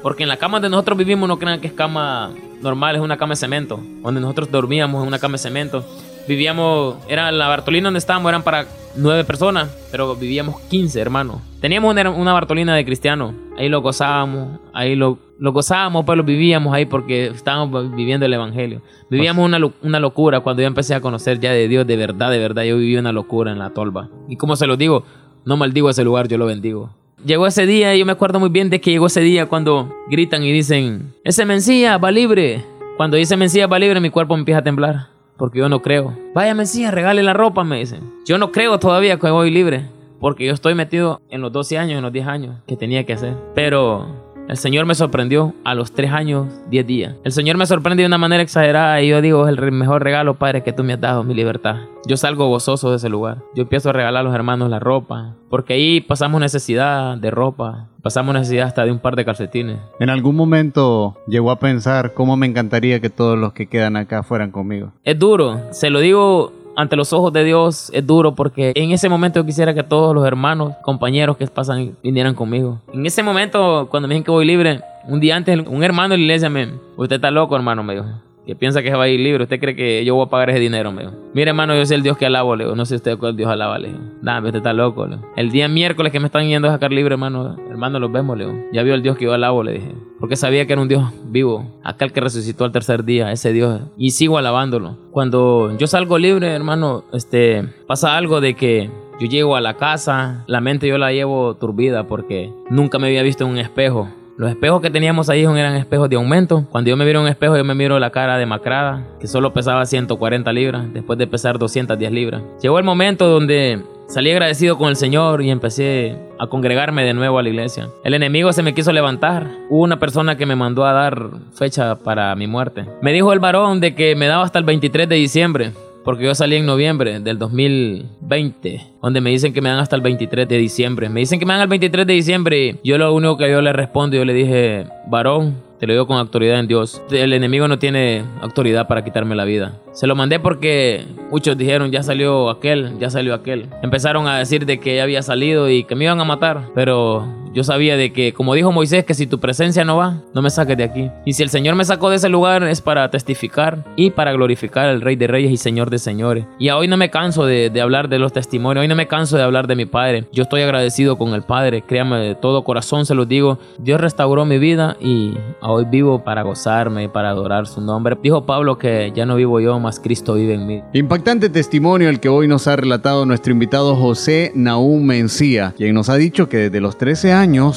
Porque 0.02 0.22
en 0.22 0.30
la 0.30 0.38
cama 0.38 0.56
donde 0.56 0.70
nosotros 0.70 0.96
vivimos 0.96 1.28
no 1.28 1.38
crean 1.38 1.60
que 1.60 1.66
es 1.66 1.74
cama 1.74 2.32
normal, 2.62 2.96
es 2.96 3.02
una 3.02 3.18
cama 3.18 3.32
de 3.32 3.36
cemento. 3.36 3.80
Donde 4.02 4.20
nosotros 4.20 4.50
dormíamos 4.50 5.02
en 5.02 5.08
una 5.08 5.18
cama 5.18 5.32
de 5.32 5.38
cemento. 5.38 5.84
Vivíamos, 6.30 6.94
era 7.08 7.32
la 7.32 7.48
Bartolina 7.48 7.88
donde 7.88 7.98
estábamos, 7.98 8.28
eran 8.28 8.44
para 8.44 8.64
nueve 8.94 9.24
personas, 9.24 9.68
pero 9.90 10.14
vivíamos 10.14 10.60
15, 10.60 11.00
hermano. 11.00 11.42
Teníamos 11.60 11.90
una, 11.90 12.08
una 12.08 12.32
Bartolina 12.32 12.72
de 12.76 12.84
cristiano. 12.84 13.34
Ahí 13.58 13.68
lo 13.68 13.82
gozábamos, 13.82 14.60
ahí 14.72 14.94
lo, 14.94 15.18
lo 15.40 15.52
gozábamos, 15.52 16.04
pues 16.04 16.16
lo 16.16 16.22
vivíamos 16.22 16.72
ahí 16.72 16.86
porque 16.86 17.26
estábamos 17.26 17.96
viviendo 17.96 18.26
el 18.26 18.32
evangelio. 18.32 18.80
Vivíamos 19.10 19.44
una, 19.44 19.58
una 19.82 19.98
locura 19.98 20.38
cuando 20.38 20.62
yo 20.62 20.68
empecé 20.68 20.94
a 20.94 21.00
conocer 21.00 21.40
ya 21.40 21.50
de 21.50 21.66
Dios, 21.66 21.84
de 21.84 21.96
verdad, 21.96 22.30
de 22.30 22.38
verdad. 22.38 22.62
Yo 22.62 22.76
viví 22.76 22.96
una 22.96 23.10
locura 23.10 23.50
en 23.50 23.58
la 23.58 23.70
tolva. 23.70 24.08
Y 24.28 24.36
como 24.36 24.54
se 24.54 24.68
lo 24.68 24.76
digo, 24.76 25.02
no 25.44 25.56
maldigo 25.56 25.90
ese 25.90 26.04
lugar, 26.04 26.28
yo 26.28 26.38
lo 26.38 26.46
bendigo. 26.46 26.90
Llegó 27.24 27.48
ese 27.48 27.66
día 27.66 27.96
y 27.96 27.98
yo 27.98 28.06
me 28.06 28.12
acuerdo 28.12 28.38
muy 28.38 28.50
bien 28.50 28.70
de 28.70 28.80
que 28.80 28.92
llegó 28.92 29.06
ese 29.06 29.20
día 29.20 29.46
cuando 29.46 29.92
gritan 30.08 30.44
y 30.44 30.52
dicen, 30.52 31.12
ese 31.24 31.44
Mencía 31.44 31.98
va 31.98 32.12
libre. 32.12 32.64
Cuando 32.96 33.16
dice 33.16 33.36
Mencía 33.36 33.66
va 33.66 33.80
libre, 33.80 33.98
mi 33.98 34.10
cuerpo 34.10 34.36
empieza 34.36 34.60
a 34.60 34.62
temblar. 34.62 35.19
Porque 35.40 35.58
yo 35.58 35.70
no 35.70 35.80
creo. 35.80 36.12
Vaya 36.34 36.54
Mencía, 36.54 36.90
regale 36.90 37.22
la 37.22 37.32
ropa, 37.32 37.64
me 37.64 37.78
dicen. 37.78 38.00
Yo 38.26 38.36
no 38.36 38.52
creo 38.52 38.78
todavía 38.78 39.18
que 39.18 39.30
voy 39.30 39.50
libre. 39.50 39.86
Porque 40.20 40.44
yo 40.44 40.52
estoy 40.52 40.74
metido 40.74 41.22
en 41.30 41.40
los 41.40 41.50
12 41.50 41.78
años, 41.78 41.96
en 41.96 42.02
los 42.02 42.12
10 42.12 42.26
años 42.26 42.56
que 42.66 42.76
tenía 42.76 43.06
que 43.06 43.14
hacer. 43.14 43.34
Pero 43.54 44.06
el 44.50 44.56
Señor 44.56 44.84
me 44.84 44.96
sorprendió 44.96 45.54
a 45.62 45.76
los 45.76 45.92
3 45.92 46.10
años, 46.10 46.48
10 46.70 46.84
días. 46.84 47.14
El 47.22 47.30
Señor 47.30 47.56
me 47.56 47.66
sorprendió 47.66 48.02
de 48.02 48.08
una 48.08 48.18
manera 48.18 48.42
exagerada 48.42 49.00
y 49.00 49.08
yo 49.08 49.22
digo, 49.22 49.46
es 49.46 49.56
el 49.56 49.70
mejor 49.70 50.02
regalo, 50.02 50.34
Padre, 50.34 50.64
que 50.64 50.72
tú 50.72 50.82
me 50.82 50.92
has 50.92 51.00
dado, 51.00 51.22
mi 51.22 51.34
libertad. 51.34 51.76
Yo 52.04 52.16
salgo 52.16 52.48
gozoso 52.48 52.90
de 52.90 52.96
ese 52.96 53.08
lugar. 53.08 53.38
Yo 53.54 53.62
empiezo 53.62 53.90
a 53.90 53.92
regalar 53.92 54.22
a 54.22 54.24
los 54.24 54.34
hermanos 54.34 54.68
la 54.68 54.80
ropa. 54.80 55.36
Porque 55.48 55.74
ahí 55.74 56.00
pasamos 56.00 56.40
necesidad 56.40 57.16
de 57.16 57.30
ropa. 57.30 57.86
Pasamos 58.02 58.34
necesidad 58.34 58.66
hasta 58.66 58.84
de 58.84 58.90
un 58.90 58.98
par 58.98 59.14
de 59.14 59.24
calcetines. 59.24 59.78
En 60.00 60.10
algún 60.10 60.34
momento 60.34 61.16
llegó 61.28 61.52
a 61.52 61.60
pensar 61.60 62.14
cómo 62.14 62.36
me 62.36 62.46
encantaría 62.46 63.00
que 63.00 63.10
todos 63.10 63.38
los 63.38 63.52
que 63.52 63.66
quedan 63.66 63.96
acá 63.96 64.24
fueran 64.24 64.50
conmigo. 64.50 64.92
Es 65.04 65.16
duro, 65.16 65.60
se 65.70 65.90
lo 65.90 66.00
digo 66.00 66.52
ante 66.76 66.96
los 66.96 67.12
ojos 67.12 67.32
de 67.32 67.44
Dios, 67.44 67.90
es 67.92 68.06
duro 68.06 68.34
porque 68.34 68.72
en 68.74 68.92
ese 68.92 69.08
momento 69.08 69.40
yo 69.40 69.46
quisiera 69.46 69.74
que 69.74 69.82
todos 69.82 70.14
los 70.14 70.26
hermanos, 70.26 70.74
compañeros 70.82 71.36
que 71.36 71.46
pasan 71.46 71.96
vinieran 72.02 72.34
conmigo. 72.34 72.80
En 72.92 73.04
ese 73.06 73.22
momento, 73.22 73.88
cuando 73.90 74.08
me 74.08 74.14
dijeron 74.14 74.24
que 74.24 74.30
voy 74.30 74.46
libre, 74.46 74.80
un 75.06 75.20
día 75.20 75.36
antes, 75.36 75.58
un 75.66 75.82
hermano 75.82 76.12
de 76.12 76.18
la 76.18 76.24
iglesia 76.24 76.48
me 76.48 76.74
usted 76.96 77.16
está 77.16 77.30
loco, 77.30 77.56
hermano, 77.56 77.82
me 77.82 77.94
dijo. 77.94 78.06
Que 78.50 78.56
piensa 78.56 78.82
que 78.82 78.90
se 78.90 78.96
va 78.96 79.04
a 79.04 79.08
ir 79.08 79.20
libre. 79.20 79.44
¿Usted 79.44 79.60
cree 79.60 79.76
que 79.76 80.04
yo 80.04 80.16
voy 80.16 80.26
a 80.26 80.28
pagar 80.28 80.50
ese 80.50 80.58
dinero? 80.58 80.92
Mire, 81.32 81.50
hermano, 81.50 81.76
yo 81.76 81.86
soy 81.86 81.94
el 81.94 82.02
Dios 82.02 82.16
que 82.18 82.26
alabo, 82.26 82.56
le. 82.56 82.64
No 82.74 82.84
sé 82.84 82.96
usted 82.96 83.16
cuál 83.16 83.36
Dios 83.36 83.48
alaba, 83.48 83.78
le 83.78 83.90
digo. 83.90 84.00
Dame, 84.22 84.48
usted 84.48 84.56
está 84.58 84.72
loco. 84.72 85.06
El 85.36 85.52
día 85.52 85.68
miércoles 85.68 86.10
que 86.10 86.18
me 86.18 86.26
están 86.26 86.48
yendo 86.48 86.66
a 86.66 86.72
sacar 86.72 86.90
libre, 86.90 87.14
hermano, 87.14 87.56
hermano, 87.70 88.00
los 88.00 88.10
vemos, 88.10 88.36
le. 88.36 88.68
Ya 88.72 88.82
vio 88.82 88.94
el 88.94 89.04
Dios 89.04 89.16
que 89.16 89.26
yo 89.26 89.34
alabo, 89.34 89.62
le 89.62 89.74
dije. 89.74 89.94
Porque 90.18 90.34
sabía 90.34 90.66
que 90.66 90.72
era 90.72 90.82
un 90.82 90.88
Dios 90.88 91.12
vivo. 91.26 91.64
Aquel 91.84 92.10
que 92.10 92.20
resucitó 92.20 92.64
al 92.64 92.72
tercer 92.72 93.04
día, 93.04 93.30
ese 93.30 93.52
Dios. 93.52 93.82
Y 93.96 94.10
sigo 94.10 94.36
alabándolo. 94.36 94.96
Cuando 95.12 95.78
yo 95.78 95.86
salgo 95.86 96.18
libre, 96.18 96.48
hermano, 96.48 97.04
este, 97.12 97.68
pasa 97.86 98.16
algo 98.16 98.40
de 98.40 98.54
que 98.54 98.90
yo 99.20 99.28
llego 99.28 99.54
a 99.54 99.60
la 99.60 99.74
casa, 99.74 100.42
la 100.48 100.60
mente 100.60 100.88
yo 100.88 100.98
la 100.98 101.12
llevo 101.12 101.54
turbida 101.54 102.08
porque 102.08 102.52
nunca 102.68 102.98
me 102.98 103.06
había 103.06 103.22
visto 103.22 103.44
en 103.44 103.50
un 103.50 103.58
espejo. 103.58 104.08
Los 104.40 104.48
espejos 104.48 104.80
que 104.80 104.88
teníamos 104.88 105.28
ahí 105.28 105.42
eran 105.42 105.76
espejos 105.76 106.08
de 106.08 106.16
aumento. 106.16 106.64
Cuando 106.70 106.88
yo 106.88 106.96
me 106.96 107.04
miro 107.04 107.18
en 107.18 107.26
un 107.26 107.30
espejo, 107.30 107.58
yo 107.58 107.62
me 107.62 107.74
miro 107.74 107.98
la 107.98 108.08
cara 108.08 108.38
demacrada, 108.38 109.06
que 109.20 109.26
solo 109.26 109.52
pesaba 109.52 109.84
140 109.84 110.50
libras, 110.54 110.94
después 110.94 111.18
de 111.18 111.26
pesar 111.26 111.58
210 111.58 112.10
libras. 112.10 112.40
Llegó 112.62 112.78
el 112.78 112.84
momento 112.84 113.28
donde 113.28 113.82
salí 114.08 114.30
agradecido 114.30 114.78
con 114.78 114.88
el 114.88 114.96
Señor 114.96 115.42
y 115.42 115.50
empecé 115.50 116.16
a 116.38 116.46
congregarme 116.46 117.04
de 117.04 117.12
nuevo 117.12 117.38
a 117.38 117.42
la 117.42 117.50
iglesia. 117.50 117.90
El 118.02 118.14
enemigo 118.14 118.50
se 118.54 118.62
me 118.62 118.72
quiso 118.72 118.92
levantar. 118.92 119.46
Hubo 119.68 119.82
una 119.82 119.98
persona 119.98 120.38
que 120.38 120.46
me 120.46 120.56
mandó 120.56 120.86
a 120.86 120.94
dar 120.94 121.22
fecha 121.52 121.96
para 121.96 122.34
mi 122.34 122.46
muerte. 122.46 122.86
Me 123.02 123.12
dijo 123.12 123.34
el 123.34 123.40
varón 123.40 123.80
de 123.80 123.94
que 123.94 124.16
me 124.16 124.26
daba 124.26 124.44
hasta 124.44 124.58
el 124.58 124.64
23 124.64 125.06
de 125.06 125.16
diciembre. 125.16 125.72
Porque 126.04 126.24
yo 126.24 126.34
salí 126.34 126.56
en 126.56 126.66
noviembre 126.66 127.20
del 127.20 127.38
2020, 127.38 128.86
donde 129.02 129.20
me 129.20 129.30
dicen 129.30 129.52
que 129.52 129.60
me 129.60 129.68
dan 129.68 129.78
hasta 129.78 129.96
el 129.96 130.02
23 130.02 130.48
de 130.48 130.56
diciembre. 130.56 131.08
Me 131.08 131.20
dicen 131.20 131.38
que 131.38 131.46
me 131.46 131.52
dan 131.52 131.62
el 131.62 131.68
23 131.68 132.06
de 132.06 132.12
diciembre. 132.12 132.76
Yo 132.82 132.96
lo 132.96 133.12
único 133.14 133.36
que 133.36 133.50
yo 133.50 133.60
le 133.60 133.72
respondo, 133.72 134.16
yo 134.16 134.24
le 134.24 134.32
dije, 134.32 134.86
varón, 135.08 135.56
te 135.78 135.86
lo 135.86 135.92
digo 135.94 136.06
con 136.06 136.18
autoridad 136.18 136.58
en 136.58 136.66
Dios. 136.66 137.02
El 137.10 137.32
enemigo 137.32 137.66
no 137.66 137.78
tiene 137.78 138.22
autoridad 138.42 138.86
para 138.86 139.02
quitarme 139.02 139.34
la 139.34 139.44
vida. 139.44 139.78
Se 139.92 140.06
lo 140.06 140.14
mandé 140.14 140.38
porque 140.38 141.06
muchos 141.30 141.56
dijeron, 141.56 141.90
ya 141.90 142.02
salió 142.02 142.50
aquel, 142.50 142.98
ya 142.98 143.08
salió 143.08 143.34
aquel. 143.34 143.68
Empezaron 143.82 144.26
a 144.26 144.38
decir 144.38 144.66
de 144.66 144.78
que 144.78 144.96
ya 144.96 145.02
había 145.02 145.22
salido 145.22 145.70
y 145.70 145.84
que 145.84 145.94
me 145.94 146.04
iban 146.04 146.20
a 146.20 146.24
matar. 146.24 146.68
Pero 146.74 147.26
yo 147.52 147.64
sabía 147.64 147.96
de 147.96 148.12
que, 148.12 148.32
como 148.32 148.54
dijo 148.54 148.72
Moisés, 148.72 149.04
que 149.04 149.14
si 149.14 149.26
tu 149.26 149.40
presencia 149.40 149.84
no 149.84 149.96
va, 149.96 150.22
no 150.34 150.42
me 150.42 150.50
saques 150.50 150.76
de 150.76 150.84
aquí. 150.84 151.10
Y 151.24 151.32
si 151.32 151.42
el 151.42 151.50
Señor 151.50 151.74
me 151.74 151.84
sacó 151.84 152.10
de 152.10 152.16
ese 152.16 152.28
lugar 152.28 152.62
es 152.64 152.80
para 152.80 153.10
testificar 153.10 153.84
y 153.96 154.10
para 154.10 154.32
glorificar 154.32 154.86
al 154.88 155.00
Rey 155.00 155.16
de 155.16 155.26
Reyes 155.26 155.50
y 155.52 155.56
Señor 155.56 155.90
de 155.90 155.98
Señores. 155.98 156.44
Y 156.58 156.70
hoy 156.70 156.88
no 156.88 156.96
me 156.96 157.10
canso 157.10 157.44
de, 157.46 157.70
de 157.70 157.80
hablar 157.80 158.08
de 158.08 158.18
los 158.18 158.32
testimonios, 158.32 158.82
hoy 158.82 158.88
no 158.88 158.96
me 158.96 159.08
canso 159.08 159.36
de 159.36 159.42
hablar 159.42 159.66
de 159.66 159.76
mi 159.76 159.86
Padre. 159.86 160.26
Yo 160.32 160.42
estoy 160.42 160.62
agradecido 160.62 161.18
con 161.18 161.34
el 161.34 161.42
Padre, 161.42 161.82
créame 161.82 162.18
de 162.18 162.34
todo 162.34 162.64
corazón, 162.64 163.06
se 163.06 163.14
los 163.14 163.28
digo. 163.28 163.58
Dios 163.78 164.00
restauró 164.00 164.44
mi 164.44 164.58
vida 164.58 164.96
y 165.00 165.34
hoy 165.60 165.84
vivo 165.84 166.22
para 166.24 166.42
gozarme 166.42 167.04
y 167.04 167.08
para 167.08 167.30
adorar 167.30 167.66
su 167.66 167.80
nombre. 167.80 168.16
Dijo 168.22 168.46
Pablo 168.46 168.78
que 168.78 169.12
ya 169.14 169.26
no 169.26 169.36
vivo 169.36 169.60
yo, 169.60 169.78
más 169.78 170.00
Cristo 170.00 170.34
vive 170.34 170.54
en 170.54 170.66
mí. 170.66 170.82
Impactante 170.92 171.48
testimonio 171.48 172.08
el 172.08 172.20
que 172.20 172.28
hoy 172.28 172.48
nos 172.48 172.66
ha 172.68 172.76
relatado 172.76 173.26
nuestro 173.26 173.52
invitado 173.52 173.96
José 173.96 174.52
Naúm 174.54 175.04
Mencía, 175.04 175.74
quien 175.76 175.94
nos 175.94 176.08
ha 176.08 176.16
dicho 176.16 176.48
que 176.48 176.56
desde 176.58 176.80
los 176.80 176.98
13 176.98 177.32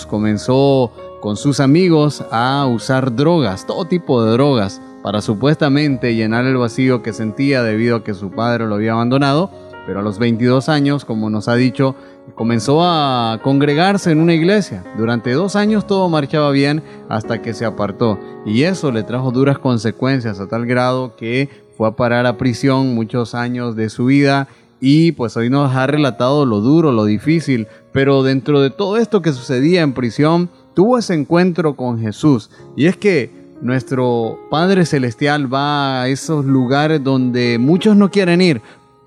comenzó 0.09 0.91
con 1.21 1.37
sus 1.37 1.61
amigos 1.61 2.21
a 2.31 2.65
usar 2.65 3.15
drogas, 3.15 3.65
todo 3.65 3.85
tipo 3.85 4.21
de 4.21 4.33
drogas, 4.33 4.81
para 5.01 5.21
supuestamente 5.21 6.15
llenar 6.15 6.43
el 6.45 6.57
vacío 6.57 7.01
que 7.01 7.13
sentía 7.13 7.63
debido 7.63 7.95
a 7.95 8.03
que 8.03 8.13
su 8.13 8.29
padre 8.29 8.67
lo 8.67 8.75
había 8.75 8.91
abandonado, 8.91 9.49
pero 9.87 10.01
a 10.01 10.03
los 10.03 10.19
22 10.19 10.67
años, 10.67 11.05
como 11.05 11.29
nos 11.29 11.47
ha 11.47 11.55
dicho, 11.55 11.95
comenzó 12.35 12.83
a 12.83 13.39
congregarse 13.41 14.11
en 14.11 14.19
una 14.19 14.33
iglesia. 14.33 14.83
Durante 14.97 15.31
dos 15.31 15.55
años 15.55 15.87
todo 15.87 16.09
marchaba 16.09 16.51
bien 16.51 16.83
hasta 17.07 17.41
que 17.41 17.53
se 17.53 17.63
apartó 17.63 18.19
y 18.45 18.63
eso 18.63 18.91
le 18.91 19.03
trajo 19.03 19.31
duras 19.31 19.59
consecuencias 19.59 20.41
a 20.41 20.47
tal 20.47 20.65
grado 20.65 21.15
que 21.15 21.47
fue 21.77 21.87
a 21.87 21.91
parar 21.91 22.25
a 22.25 22.35
prisión 22.35 22.93
muchos 22.95 23.33
años 23.33 23.77
de 23.77 23.89
su 23.89 24.05
vida 24.07 24.49
y 24.85 25.13
pues 25.13 25.37
hoy 25.37 25.49
nos 25.49 25.73
ha 25.73 25.87
relatado 25.87 26.45
lo 26.45 26.59
duro, 26.59 26.91
lo 26.91 27.05
difícil, 27.05 27.67
pero 27.93 28.21
dentro 28.21 28.59
de 28.59 28.69
todo 28.69 28.97
esto 28.97 29.21
que 29.21 29.31
sucedía 29.31 29.81
en 29.81 29.93
prisión, 29.93 30.49
tuvo 30.73 30.97
ese 30.97 31.13
encuentro 31.13 31.77
con 31.77 32.01
Jesús. 32.01 32.49
Y 32.75 32.87
es 32.87 32.97
que 32.97 33.31
nuestro 33.61 34.37
Padre 34.51 34.85
Celestial 34.85 35.51
va 35.51 36.01
a 36.01 36.09
esos 36.09 36.43
lugares 36.43 37.01
donde 37.01 37.59
muchos 37.59 37.95
no 37.95 38.11
quieren 38.11 38.41
ir 38.41 38.61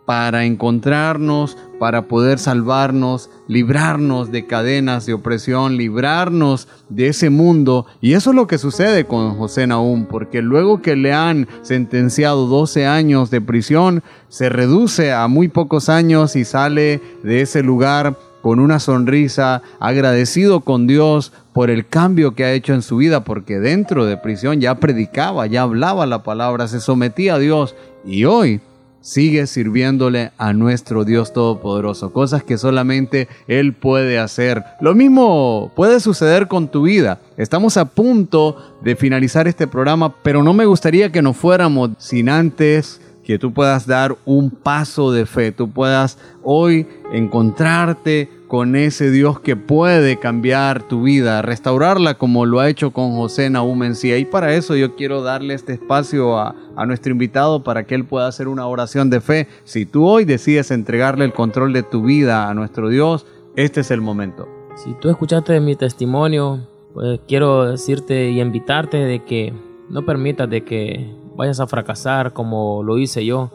para 0.06 0.44
encontrarnos, 0.44 1.58
para 1.80 2.08
poder 2.08 2.38
salvarnos, 2.38 3.28
librarnos 3.48 4.30
de 4.30 4.46
cadenas 4.46 5.04
de 5.04 5.14
opresión, 5.14 5.76
librarnos 5.76 6.68
de 6.88 7.08
ese 7.08 7.28
mundo. 7.28 7.86
Y 8.00 8.14
eso 8.14 8.30
es 8.30 8.36
lo 8.36 8.46
que 8.46 8.56
sucede 8.56 9.04
con 9.04 9.36
José 9.36 9.66
Naúm, 9.66 10.06
porque 10.06 10.42
luego 10.42 10.80
que 10.80 10.94
le 10.96 11.12
han 11.12 11.48
sentenciado 11.62 12.46
12 12.46 12.86
años 12.86 13.30
de 13.30 13.40
prisión, 13.40 14.02
se 14.28 14.48
reduce 14.48 15.12
a 15.12 15.26
muy 15.26 15.48
pocos 15.48 15.88
años 15.88 16.36
y 16.36 16.44
sale 16.44 17.02
de 17.24 17.42
ese 17.42 17.62
lugar 17.62 18.16
con 18.42 18.60
una 18.60 18.78
sonrisa, 18.78 19.62
agradecido 19.80 20.60
con 20.60 20.86
Dios 20.86 21.32
por 21.52 21.68
el 21.68 21.88
cambio 21.88 22.36
que 22.36 22.44
ha 22.44 22.52
hecho 22.52 22.74
en 22.74 22.82
su 22.82 22.98
vida, 22.98 23.24
porque 23.24 23.58
dentro 23.58 24.06
de 24.06 24.16
prisión 24.16 24.60
ya 24.60 24.76
predicaba, 24.76 25.48
ya 25.48 25.62
hablaba 25.62 26.06
la 26.06 26.22
palabra, 26.22 26.68
se 26.68 26.80
sometía 26.80 27.34
a 27.34 27.38
Dios 27.40 27.74
y 28.04 28.24
hoy 28.24 28.60
sigue 29.06 29.46
sirviéndole 29.46 30.32
a 30.36 30.52
nuestro 30.52 31.04
Dios 31.04 31.32
Todopoderoso, 31.32 32.12
cosas 32.12 32.42
que 32.42 32.58
solamente 32.58 33.28
Él 33.46 33.72
puede 33.72 34.18
hacer. 34.18 34.64
Lo 34.80 34.96
mismo 34.96 35.70
puede 35.76 36.00
suceder 36.00 36.48
con 36.48 36.66
tu 36.66 36.82
vida. 36.82 37.20
Estamos 37.36 37.76
a 37.76 37.84
punto 37.84 38.56
de 38.82 38.96
finalizar 38.96 39.46
este 39.46 39.68
programa, 39.68 40.12
pero 40.24 40.42
no 40.42 40.54
me 40.54 40.66
gustaría 40.66 41.12
que 41.12 41.22
nos 41.22 41.36
fuéramos 41.36 41.90
sin 41.98 42.28
antes 42.28 43.00
que 43.22 43.38
tú 43.38 43.52
puedas 43.52 43.86
dar 43.86 44.16
un 44.24 44.50
paso 44.50 45.12
de 45.12 45.24
fe, 45.24 45.52
tú 45.52 45.70
puedas 45.70 46.18
hoy 46.42 46.88
encontrarte 47.12 48.28
con 48.48 48.76
ese 48.76 49.10
Dios 49.10 49.40
que 49.40 49.56
puede 49.56 50.18
cambiar 50.18 50.82
tu 50.82 51.02
vida, 51.02 51.42
restaurarla 51.42 52.14
como 52.14 52.46
lo 52.46 52.60
ha 52.60 52.68
hecho 52.68 52.92
con 52.92 53.12
José 53.12 53.50
Nahum 53.50 53.82
en 53.82 53.94
sí. 53.94 54.12
Y 54.12 54.24
para 54.24 54.54
eso 54.54 54.76
yo 54.76 54.94
quiero 54.94 55.22
darle 55.22 55.54
este 55.54 55.72
espacio 55.72 56.38
a, 56.38 56.54
a, 56.76 56.86
nuestro 56.86 57.12
invitado 57.12 57.64
para 57.64 57.86
que 57.86 57.94
él 57.94 58.04
pueda 58.04 58.28
hacer 58.28 58.48
una 58.48 58.66
oración 58.66 59.10
de 59.10 59.20
fe. 59.20 59.48
Si 59.64 59.86
tú 59.86 60.06
hoy 60.06 60.24
decides 60.24 60.70
entregarle 60.70 61.24
el 61.24 61.32
control 61.32 61.72
de 61.72 61.82
tu 61.82 62.02
vida 62.02 62.48
a 62.48 62.54
nuestro 62.54 62.88
Dios, 62.88 63.26
este 63.56 63.80
es 63.80 63.90
el 63.90 64.00
momento. 64.00 64.48
Si 64.76 64.94
tú 65.00 65.08
escuchaste 65.08 65.58
mi 65.60 65.74
testimonio, 65.74 66.60
pues 66.92 67.20
quiero 67.26 67.70
decirte 67.70 68.30
y 68.30 68.40
invitarte 68.40 68.98
de 68.98 69.24
que 69.24 69.52
no 69.88 70.04
permitas 70.04 70.48
de 70.48 70.64
que 70.64 71.14
vayas 71.34 71.60
a 71.60 71.66
fracasar 71.66 72.32
como 72.32 72.82
lo 72.82 72.98
hice 72.98 73.24
yo. 73.24 73.50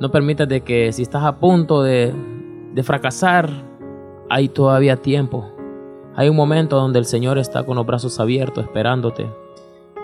No 0.00 0.10
permitas 0.10 0.48
de 0.48 0.60
que 0.60 0.92
si 0.92 1.02
estás 1.02 1.24
a 1.24 1.38
punto 1.38 1.82
de, 1.82 2.14
de 2.72 2.82
fracasar, 2.82 3.67
hay 4.28 4.48
todavía 4.48 4.96
tiempo. 4.96 5.48
Hay 6.16 6.28
un 6.28 6.36
momento 6.36 6.76
donde 6.76 6.98
el 6.98 7.04
Señor 7.04 7.38
está 7.38 7.64
con 7.64 7.76
los 7.76 7.86
brazos 7.86 8.18
abiertos 8.20 8.64
esperándote. 8.64 9.26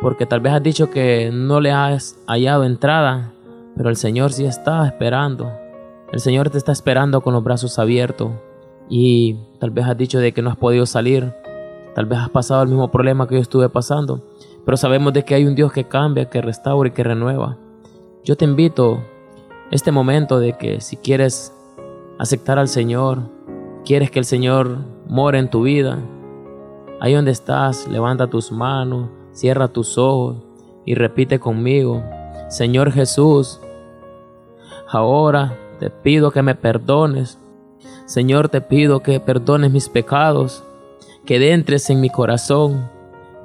Porque 0.01 0.27
tal 0.27 0.41
vez 0.41 0.53
has 0.53 0.63
dicho 0.63 0.91
que 0.91 1.31
no 1.33 1.61
le 1.61 1.73
has 1.73 2.19
hallado 2.27 2.65
entrada, 2.65 3.33
pero 3.77 3.89
el 3.89 3.97
Señor 3.97 4.33
sí 4.33 4.45
está 4.45 4.87
esperando. 4.87 5.53
El 6.13 6.21
Señor 6.21 6.51
te 6.51 6.59
está 6.59 6.73
esperando 6.73 7.21
con 7.21 7.35
los 7.35 7.43
brazos 7.43 7.79
abiertos. 7.79 8.31
Y 8.89 9.37
tal 9.59 9.71
vez 9.71 9.87
has 9.87 9.97
dicho 9.97 10.19
de 10.19 10.33
que 10.33 10.43
no 10.43 10.51
has 10.51 10.57
podido 10.57 10.87
salir. 10.87 11.33
Tal 11.95 12.07
vez 12.07 12.19
has 12.19 12.31
pasado 12.31 12.63
el 12.63 12.69
mismo 12.69 12.91
problema 12.91 13.27
que 13.27 13.37
yo 13.37 13.41
estuve 13.41 13.69
pasando. 13.69 14.23
Pero 14.65 14.77
sabemos 14.77 15.13
de 15.13 15.25
que 15.25 15.35
hay 15.35 15.45
un 15.45 15.55
Dios 15.55 15.73
que 15.73 15.85
cambia, 15.85 16.31
que 16.31 16.43
restaura 16.43 16.89
y 16.89 16.93
que 16.93 17.03
renueva. 17.03 17.57
Yo 18.25 18.37
te 18.37 18.45
invito 18.45 19.03
este 19.71 19.91
momento 19.91 20.39
de 20.39 20.55
que 20.55 20.81
si 20.81 20.97
quieres 20.97 21.53
aceptar 22.19 22.59
al 22.59 22.69
Señor, 22.69 23.34
quieres 23.85 24.11
que 24.11 24.19
el 24.19 24.25
Señor 24.25 24.79
more 25.09 25.39
en 25.39 25.49
tu 25.49 25.63
vida, 25.63 25.99
ahí 27.01 27.15
donde 27.15 27.31
estás, 27.31 27.87
levanta 27.89 28.29
tus 28.29 28.51
manos, 28.51 29.09
cierra 29.33 29.69
tus 29.69 29.99
ojos 29.99 30.37
y 30.85 30.95
repite 30.95 31.39
conmigo, 31.39 32.03
Señor 32.49 32.93
Jesús, 32.93 33.61
ahora 34.89 35.57
te 35.81 35.91
pido 35.91 36.31
que 36.31 36.43
me 36.43 36.55
perdones. 36.55 37.39
Señor, 38.07 38.49
te 38.49 38.61
pido 38.61 39.01
que 39.01 39.19
perdones 39.21 39.73
mis 39.73 39.89
pecados, 39.89 40.63
que 41.25 41.53
entres 41.53 41.89
en 41.91 42.01
mi 42.01 42.11
corazón. 42.11 42.89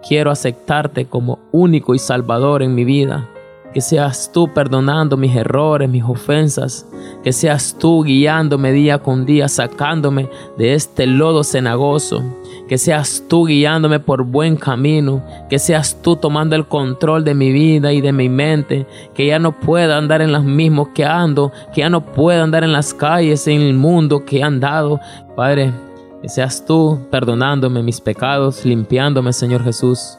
Quiero 0.07 0.31
aceptarte 0.31 1.05
como 1.05 1.39
único 1.51 1.95
y 1.95 1.99
salvador 1.99 2.61
en 2.61 2.75
mi 2.75 2.83
vida 2.83 3.29
que 3.73 3.81
seas 3.81 4.31
tú 4.31 4.51
perdonando 4.53 5.17
mis 5.17 5.35
errores, 5.35 5.89
mis 5.89 6.03
ofensas, 6.03 6.87
que 7.23 7.31
seas 7.31 7.75
tú 7.77 8.03
guiándome 8.03 8.71
día 8.71 8.99
con 8.99 9.25
día, 9.25 9.47
sacándome 9.47 10.29
de 10.57 10.73
este 10.73 11.05
lodo 11.07 11.43
cenagoso, 11.43 12.23
que 12.67 12.77
seas 12.77 13.23
tú 13.27 13.45
guiándome 13.45 13.99
por 13.99 14.23
buen 14.23 14.55
camino, 14.55 15.23
que 15.49 15.59
seas 15.59 16.01
tú 16.01 16.15
tomando 16.15 16.55
el 16.55 16.67
control 16.67 17.23
de 17.23 17.33
mi 17.33 17.51
vida 17.51 17.93
y 17.93 18.01
de 18.01 18.11
mi 18.11 18.29
mente, 18.29 18.85
que 19.13 19.27
ya 19.27 19.39
no 19.39 19.59
pueda 19.59 19.97
andar 19.97 20.21
en 20.21 20.31
los 20.31 20.43
mismos 20.43 20.89
que 20.89 21.05
ando, 21.05 21.51
que 21.73 21.81
ya 21.81 21.89
no 21.89 22.05
pueda 22.05 22.43
andar 22.43 22.63
en 22.63 22.71
las 22.71 22.93
calles, 22.93 23.47
en 23.47 23.61
el 23.61 23.73
mundo 23.73 24.23
que 24.25 24.39
he 24.39 24.43
andado. 24.43 24.99
Padre, 25.35 25.71
que 26.21 26.29
seas 26.29 26.65
tú 26.65 26.99
perdonándome 27.09 27.81
mis 27.81 28.01
pecados, 28.01 28.65
limpiándome, 28.65 29.33
Señor 29.33 29.63
Jesús. 29.63 30.18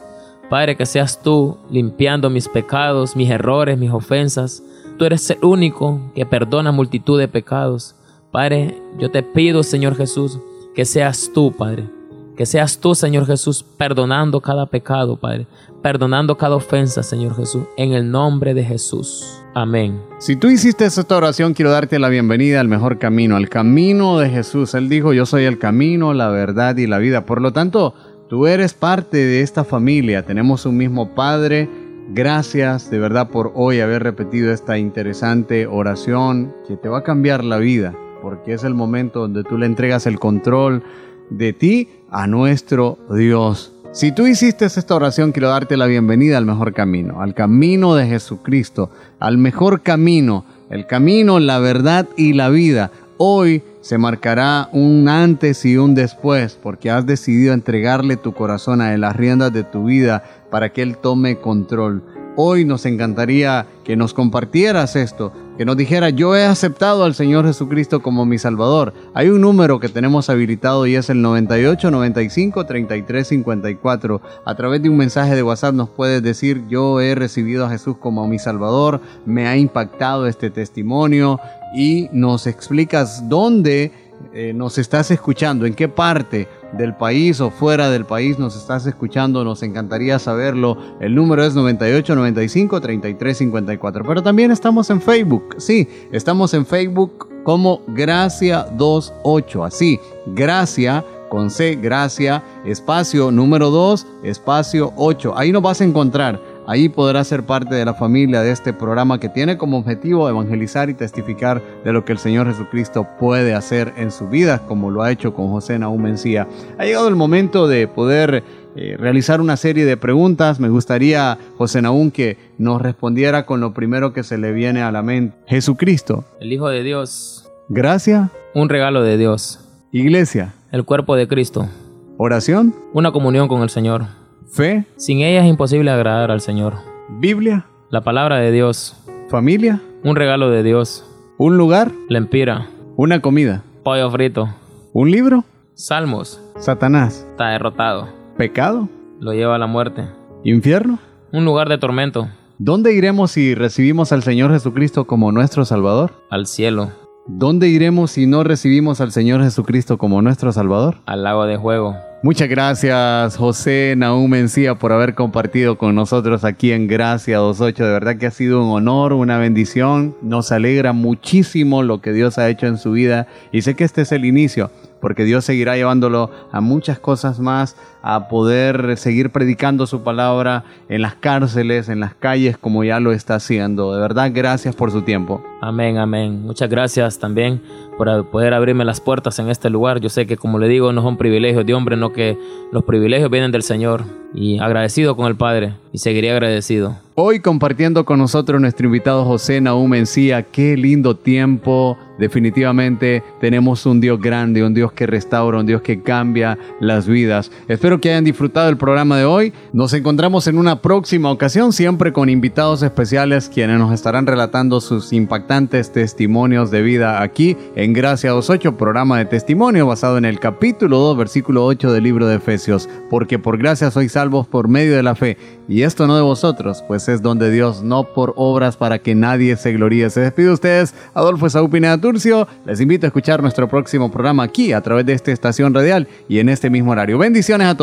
Padre, 0.51 0.77
que 0.77 0.85
seas 0.85 1.23
tú 1.23 1.59
limpiando 1.71 2.29
mis 2.29 2.49
pecados, 2.49 3.15
mis 3.15 3.31
errores, 3.31 3.79
mis 3.79 3.93
ofensas. 3.93 4.65
Tú 4.99 5.05
eres 5.05 5.31
el 5.31 5.39
único 5.45 6.01
que 6.13 6.27
perdona 6.27 6.73
multitud 6.73 7.21
de 7.21 7.29
pecados. 7.29 7.95
Padre, 8.33 8.77
yo 8.99 9.13
te 9.13 9.23
pido, 9.23 9.63
Señor 9.63 9.97
Jesús, 9.97 10.41
que 10.75 10.85
seas 10.85 11.31
tú, 11.33 11.53
Padre. 11.53 11.89
Que 12.37 12.47
seas 12.47 12.81
tú, 12.81 12.97
Señor 12.97 13.27
Jesús, 13.27 13.63
perdonando 13.63 14.41
cada 14.41 14.67
pecado, 14.67 15.17
Padre. 15.17 15.47
Perdonando 15.83 16.37
cada 16.37 16.57
ofensa, 16.57 17.05
Señor 17.05 17.37
Jesús. 17.37 17.63
En 17.77 17.93
el 17.93 18.11
nombre 18.11 18.53
de 18.53 18.65
Jesús. 18.65 19.41
Amén. 19.55 20.01
Si 20.19 20.35
tú 20.35 20.49
hiciste 20.49 20.85
esta 20.85 21.17
oración, 21.17 21.55
quiero 21.55 21.71
darte 21.71 21.99
la 22.01 22.09
bienvenida 22.09 22.61
al 22.61 22.67
mejor 22.67 22.99
camino, 22.99 23.37
al 23.37 23.49
camino 23.49 24.19
de 24.19 24.31
Jesús. 24.31 24.75
Él 24.75 24.89
dijo, 24.89 25.13
yo 25.13 25.27
soy 25.27 25.45
el 25.45 25.59
camino, 25.59 26.13
la 26.13 26.29
verdad 26.29 26.77
y 26.77 26.89
la 26.89 26.99
vida. 26.99 27.25
Por 27.25 27.41
lo 27.41 27.53
tanto, 27.53 27.95
Tú 28.31 28.47
eres 28.47 28.75
parte 28.75 29.17
de 29.17 29.41
esta 29.41 29.65
familia, 29.65 30.25
tenemos 30.25 30.65
un 30.65 30.77
mismo 30.77 31.17
Padre. 31.17 31.69
Gracias 32.11 32.89
de 32.89 33.01
verdad 33.01 33.29
por 33.29 33.51
hoy 33.57 33.81
haber 33.81 34.05
repetido 34.05 34.53
esta 34.53 34.79
interesante 34.79 35.67
oración 35.67 36.55
que 36.69 36.77
te 36.77 36.89
va 36.89 36.99
a 36.99 37.03
cambiar 37.03 37.43
la 37.43 37.59
vida, 37.59 37.93
porque 38.23 38.53
es 38.53 38.63
el 38.63 38.73
momento 38.73 39.23
donde 39.23 39.43
tú 39.43 39.59
le 39.59 39.67
entregas 39.67 40.07
el 40.07 40.21
control 40.21 40.85
de 41.29 41.53
ti 41.53 41.89
a 42.09 42.29
nuestro 42.29 42.99
Dios. 43.13 43.73
Si 43.91 44.13
tú 44.13 44.29
hiciste 44.29 44.65
esta 44.65 44.95
oración, 44.95 45.33
quiero 45.33 45.49
darte 45.49 45.77
la 45.77 45.87
bienvenida 45.87 46.39
al 46.39 46.47
mejor 46.47 46.73
camino, 46.73 47.23
al 47.23 47.35
camino 47.35 47.97
de 47.97 48.07
Jesucristo, 48.07 48.91
al 49.19 49.39
mejor 49.39 49.83
camino, 49.83 50.45
el 50.71 50.87
camino, 50.87 51.41
la 51.41 51.59
verdad 51.59 52.07
y 52.17 52.35
la 52.35 52.49
vida. 52.49 52.93
Hoy 53.17 53.65
se 53.81 53.99
marcará 53.99 54.69
un 54.73 55.09
antes 55.09 55.65
y 55.65 55.77
un 55.77 55.95
después 55.95 56.59
porque 56.63 56.91
has 56.91 57.07
decidido 57.07 57.55
entregarle 57.55 58.17
tu 58.17 58.33
corazón 58.33 58.81
a 58.81 58.97
las 58.97 59.17
riendas 59.17 59.53
de 59.53 59.65
tu 59.65 59.85
vida 59.85 60.23
para 60.51 60.73
que 60.73 60.83
él 60.83 60.99
tome 60.99 61.37
control. 61.37 62.03
Hoy 62.37 62.65
nos 62.65 62.87
encantaría 62.87 63.67
que 63.85 63.97
nos 63.97 64.15
compartieras 64.15 64.95
esto, 64.95 65.33
que 65.59 65.65
nos 65.65 65.77
dijera, 65.77 66.11
yo 66.11 66.37
he 66.37 66.45
aceptado 66.45 67.05
al 67.05 67.15
Señor 67.15 67.45
Jesucristo 67.45 68.01
como 68.01 68.25
mi 68.25 68.39
Salvador. 68.39 68.95
Hay 69.15 69.29
un 69.29 69.41
número 69.41 69.81
que 69.81 69.89
tenemos 69.89 70.31
habilitado 70.31 70.87
y 70.87 70.95
es 70.95 71.11
el 71.11 71.21
98 71.23 71.91
95 71.91 72.67
33 72.67 73.27
54. 73.29 74.23
A 74.45 74.55
través 74.55 74.83
de 74.83 74.89
un 74.89 74.97
mensaje 74.97 75.35
de 75.35 75.43
WhatsApp 75.43 75.75
nos 75.75 75.91
puedes 75.91 76.23
decir, 76.23 76.65
yo 76.69 77.01
he 77.01 77.15
recibido 77.15 77.67
a 77.67 77.71
Jesús 77.71 77.97
como 77.99 78.27
mi 78.29 78.39
Salvador, 78.39 79.01
me 79.27 79.49
ha 79.49 79.57
impactado 79.57 80.27
este 80.27 80.51
testimonio 80.51 81.41
y 81.75 82.09
nos 82.13 82.47
explicas 82.47 83.29
dónde 83.29 83.93
eh, 84.33 84.53
nos 84.55 84.79
estás 84.79 85.11
escuchando, 85.11 85.67
en 85.67 85.75
qué 85.75 85.89
parte 85.89 86.47
del 86.73 86.95
país 86.95 87.41
o 87.41 87.51
fuera 87.51 87.91
del 87.91 88.05
país 88.05 88.39
nos 88.39 88.57
estás 88.57 88.87
escuchando, 88.87 89.45
nos 89.45 89.63
encantaría 89.63 90.19
saberlo. 90.19 90.77
El 91.01 91.15
número 91.15 91.43
es 91.45 91.55
98 91.55 92.15
95 92.15 92.81
33 92.81 93.39
54. 93.39 94.05
Pero 94.07 94.23
también 94.23 94.51
estamos 94.51 94.89
en 94.91 95.01
Facebook. 95.01 95.57
Sí, 95.59 95.89
estamos 96.13 96.55
en 96.55 96.65
Facebook 96.67 97.29
como 97.45 97.83
Gracia 97.89 98.67
28. 98.71 99.65
Así, 99.65 99.99
Gracia 100.27 101.05
con 101.31 101.49
C, 101.49 101.77
Gracia, 101.77 102.43
espacio 102.65 103.31
número 103.31 103.71
2, 103.71 104.07
espacio 104.25 104.93
8. 104.97 105.33
Ahí 105.37 105.53
nos 105.53 105.63
vas 105.63 105.81
a 105.81 105.85
encontrar. 105.85 106.41
Ahí 106.71 106.89
podrás 106.89 107.27
ser 107.27 107.43
parte 107.43 107.75
de 107.75 107.85
la 107.85 107.95
familia 107.95 108.43
de 108.43 108.53
este 108.53 108.73
programa 108.73 109.19
que 109.19 109.29
tiene 109.29 109.59
como 109.59 109.79
objetivo 109.79 110.29
evangelizar 110.29 110.89
y 110.89 110.95
testificar 110.95 111.61
de 111.85 111.93
lo 111.93 112.05
que 112.05 112.13
el 112.13 112.19
Señor 112.19 112.47
Jesucristo 112.47 113.09
puede 113.19 113.55
hacer 113.55 113.93
en 113.97 114.13
su 114.13 114.29
vida, 114.29 114.61
como 114.69 114.93
lo 114.93 115.03
ha 115.03 115.11
hecho 115.11 115.35
con 115.35 115.49
José 115.51 115.81
Naúm 115.81 116.03
Mencía. 116.03 116.47
Ha 116.79 116.85
llegado 116.85 117.09
el 117.09 117.17
momento 117.17 117.67
de 117.67 117.89
poder 117.89 118.45
eh, 118.77 118.97
realizar 118.97 119.41
una 119.41 119.57
serie 119.57 119.85
de 119.85 119.97
preguntas. 119.97 120.61
Me 120.61 120.69
gustaría, 120.69 121.39
José 121.59 121.83
Naúm, 121.83 122.13
que 122.13 122.39
nos 122.57 122.81
respondiera 122.81 123.47
con 123.47 123.59
lo 123.61 123.75
primero 123.75 124.13
que 124.13 124.23
se 124.23 124.39
le 124.39 124.53
viene 124.53 124.81
a 124.81 124.93
la 124.93 125.03
mente. 125.03 125.37
Jesucristo. 125.49 126.23
El 126.39 126.53
Hijo 126.53 126.69
de 126.69 126.85
Dios 126.85 127.51
Gracia, 127.69 128.31
Un 128.55 128.69
regalo 128.69 129.03
de 129.03 129.19
Dios. 129.19 129.59
iglesia, 129.91 130.55
El 130.71 130.85
cuerpo 130.85 131.17
de 131.17 131.27
Cristo. 131.27 131.69
oración, 132.17 132.77
Una 132.93 133.11
comunión 133.11 133.49
con 133.49 133.63
el 133.63 133.71
Señor. 133.71 134.20
Fe, 134.51 134.85
Sin 134.97 135.21
ella 135.21 135.43
es 135.43 135.49
imposible 135.49 135.91
agradar 135.91 136.31
al 136.31 136.41
Señor. 136.41 136.75
Biblia, 137.09 137.67
La 137.91 138.03
palabra 138.03 138.37
de 138.39 138.53
Dios. 138.53 138.97
familia, 139.29 139.81
Un 140.05 140.17
regalo 140.17 140.51
de 140.51 140.63
Dios. 140.63 141.05
un 141.39 141.57
lugar, 141.57 141.91
Lempira. 142.09 142.67
una 142.97 143.21
comida, 143.21 143.63
Pollo 143.85 144.11
frito. 144.11 144.49
un 144.93 145.11
libro, 145.11 145.45
Salmos. 145.75 146.41
Satanás, 146.59 147.27
Está 147.31 147.49
derrotado. 147.51 148.09
pecado, 148.37 148.89
Lo 149.21 149.33
lleva 149.33 149.55
a 149.57 149.59
la 149.59 149.67
muerte. 149.67 150.05
infierno. 150.45 150.99
Un 151.33 151.45
lugar 151.45 151.69
de 151.69 151.79
tormento. 151.79 152.29
¿Dónde 152.59 152.93
iremos 152.93 153.31
si 153.31 153.55
recibimos 153.55 154.13
al 154.13 154.23
Señor 154.23 154.51
Jesucristo 154.53 155.07
como 155.07 155.33
nuestro 155.33 155.65
Salvador? 155.65 156.13
Al 156.29 156.47
cielo. 156.47 156.91
¿Dónde 157.27 157.69
iremos 157.69 158.11
si 158.11 158.27
no 158.27 158.43
recibimos 158.45 159.01
al 159.01 159.13
Señor 159.13 159.43
Jesucristo 159.43 159.97
como 159.97 160.21
nuestro 160.21 160.53
Salvador? 160.53 160.97
Al 161.07 161.23
lago 161.23 161.47
de 161.47 161.57
juego. 161.57 161.95
Muchas 162.23 162.51
gracias 162.51 163.39
José 163.39 163.95
Naúm 163.97 164.31
Mencía 164.31 164.75
por 164.75 164.93
haber 164.93 165.15
compartido 165.15 165.79
con 165.79 165.95
nosotros 165.95 166.45
aquí 166.45 166.71
en 166.71 166.87
Gracia 166.87 167.41
28. 167.41 167.83
De 167.83 167.91
verdad 167.91 168.19
que 168.19 168.27
ha 168.27 168.31
sido 168.31 168.63
un 168.63 168.73
honor, 168.73 169.15
una 169.15 169.39
bendición. 169.39 170.15
Nos 170.21 170.53
alegra 170.53 170.93
muchísimo 170.93 171.83
lo 171.83 172.03
que 172.03 172.13
Dios 172.13 172.37
ha 172.37 172.51
hecho 172.51 172.67
en 172.67 172.77
su 172.77 172.93
vida 172.93 173.27
y 173.53 173.63
sé 173.63 173.75
que 173.75 173.85
este 173.85 174.03
es 174.03 174.13
el 174.13 174.27
inicio 174.27 174.71
porque 175.01 175.25
Dios 175.25 175.45
seguirá 175.47 175.77
llevándolo 175.77 176.31
a 176.53 176.61
muchas 176.61 176.99
cosas 176.99 177.41
más, 177.41 177.77
a 178.03 178.29
poder 178.29 178.97
seguir 178.97 179.31
predicando 179.31 179.87
su 179.87 180.03
palabra 180.03 180.65
en 180.89 181.03
las 181.03 181.15
cárceles, 181.15 181.89
en 181.89 182.01
las 182.01 182.15
calles 182.15 182.57
como 182.57 182.85
ya 182.85 183.01
lo 183.01 183.13
está 183.13 183.37
haciendo. 183.37 183.95
De 183.95 184.01
verdad, 184.01 184.31
gracias 184.33 184.75
por 184.75 184.91
su 184.91 185.03
tiempo. 185.03 185.43
Amén, 185.61 185.99
amén. 185.99 186.43
Muchas 186.43 186.71
gracias 186.71 187.19
también 187.19 187.61
por 187.99 188.31
poder 188.31 188.55
abrirme 188.55 188.85
las 188.85 189.01
puertas 189.01 189.39
en 189.39 189.51
este 189.51 189.69
lugar. 189.69 190.01
Yo 190.01 190.09
sé 190.09 190.27
que 190.27 190.39
como 190.39 190.59
le 190.59 190.69
digo, 190.69 190.93
no 190.93 191.03
son 191.03 191.19
privilegios 191.19 191.67
de 191.67 191.75
hombre, 191.75 191.97
no 191.97 192.13
que 192.13 192.39
los 192.73 192.85
privilegios 192.85 193.31
vienen 193.31 193.53
del 193.53 193.63
Señor. 193.63 194.05
Y 194.33 194.61
agradecido 194.61 195.17
con 195.17 195.27
el 195.27 195.35
Padre 195.35 195.75
y 195.93 195.99
seguiré 195.99 196.31
agradecido. 196.31 196.97
Hoy 197.17 197.41
compartiendo 197.41 198.05
con 198.05 198.21
nosotros 198.21 198.61
nuestro 198.61 198.87
invitado 198.87 199.25
José 199.25 199.61
Naúm 199.61 199.91
Mencía, 199.91 200.45
qué 200.45 200.77
lindo 200.77 201.17
tiempo. 201.17 201.99
Definitivamente 202.19 203.25
tenemos 203.41 203.85
un 203.87 204.01
Dios 204.01 204.21
grande, 204.21 204.63
un 204.65 204.73
Dios 204.73 204.93
que 204.93 205.07
restaura, 205.07 205.59
un 205.59 205.67
Dios 205.67 205.83
que 205.83 206.01
cambia 206.01 206.57
las 206.79 207.09
vidas. 207.09 207.51
Espero 207.67 207.90
que 207.99 208.11
hayan 208.11 208.25
disfrutado 208.25 208.69
el 208.69 208.77
programa 208.77 209.17
de 209.17 209.25
hoy. 209.25 209.53
Nos 209.73 209.95
encontramos 209.95 210.47
en 210.47 210.59
una 210.59 210.83
próxima 210.83 211.31
ocasión, 211.31 211.73
siempre 211.73 212.13
con 212.13 212.29
invitados 212.29 212.83
especiales 212.83 213.51
quienes 213.53 213.79
nos 213.79 213.93
estarán 213.93 214.27
relatando 214.27 214.81
sus 214.81 215.13
impactantes 215.13 215.91
testimonios 215.91 216.71
de 216.71 216.83
vida 216.83 217.23
aquí 217.23 217.57
en 217.75 217.95
Gracia 217.95 218.33
28, 218.33 218.77
programa 218.77 219.19
de 219.19 219.25
testimonio 219.25 219.87
basado 219.87 220.19
en 220.19 220.27
el 220.27 220.39
capítulo 220.39 220.99
2, 220.99 221.17
versículo 221.17 221.65
8 221.65 221.91
del 221.93 222.05
libro 222.05 222.27
de 222.27 222.37
Efesios. 222.37 222.89
Porque 223.09 223.39
por 223.39 223.57
gracia 223.57 223.91
sois 223.91 224.13
salvos 224.13 224.47
por 224.47 224.69
medio 224.69 224.95
de 224.95 225.03
la 225.03 225.15
fe. 225.15 225.39
Y 225.69 225.83
esto 225.83 226.07
no 226.07 226.17
de 226.17 226.23
vosotros, 226.23 226.85
pues 226.87 227.09
es 227.09 227.23
donde 227.23 227.51
Dios, 227.51 227.83
no 227.83 228.05
por 228.05 228.35
obras 228.37 228.77
para 228.77 228.99
que 228.99 229.15
nadie 229.15 229.57
se 229.57 229.73
gloríe. 229.73 230.11
Se 230.11 230.21
despide 230.21 230.47
de 230.47 230.53
ustedes, 230.53 230.95
Adolfo 231.15 231.49
Saúl 231.49 231.71
Pineda 231.71 231.99
Turcio. 231.99 232.47
Les 232.67 232.81
invito 232.81 233.07
a 233.07 233.09
escuchar 233.09 233.41
nuestro 233.41 233.69
próximo 233.69 234.11
programa 234.11 234.43
aquí 234.43 234.73
a 234.73 234.81
través 234.81 235.07
de 235.07 235.13
esta 235.13 235.31
estación 235.31 235.73
radial 235.73 236.09
y 236.29 236.41
en 236.41 236.49
este 236.49 236.71
mismo 236.71 236.91
horario. 236.91 237.19
Bendiciones 237.19 237.69
a 237.69 237.77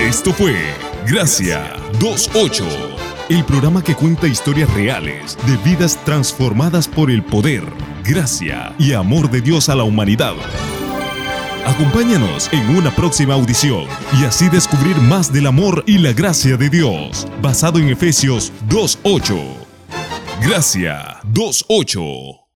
Esto 0.00 0.32
fue 0.32 0.54
Gracia 1.04 1.74
28, 2.00 2.64
el 3.28 3.44
programa 3.44 3.82
que 3.82 3.96
cuenta 3.96 4.28
historias 4.28 4.72
reales 4.72 5.36
de 5.48 5.56
vidas 5.68 5.98
transformadas 6.04 6.86
por 6.86 7.10
el 7.10 7.24
poder, 7.24 7.64
gracia 8.04 8.72
y 8.78 8.92
amor 8.92 9.28
de 9.28 9.40
Dios 9.40 9.68
a 9.68 9.74
la 9.74 9.82
humanidad. 9.82 10.34
Acompáñanos 11.66 12.52
en 12.52 12.76
una 12.76 12.94
próxima 12.94 13.34
audición 13.34 13.86
y 14.20 14.24
así 14.26 14.48
descubrir 14.48 14.96
más 14.98 15.32
del 15.32 15.48
amor 15.48 15.82
y 15.88 15.98
la 15.98 16.12
gracia 16.12 16.56
de 16.56 16.70
Dios, 16.70 17.26
basado 17.42 17.80
en 17.80 17.88
Efesios 17.88 18.52
2.8. 18.68 19.40
Gracia 20.40 21.18
2.8. 21.24 22.39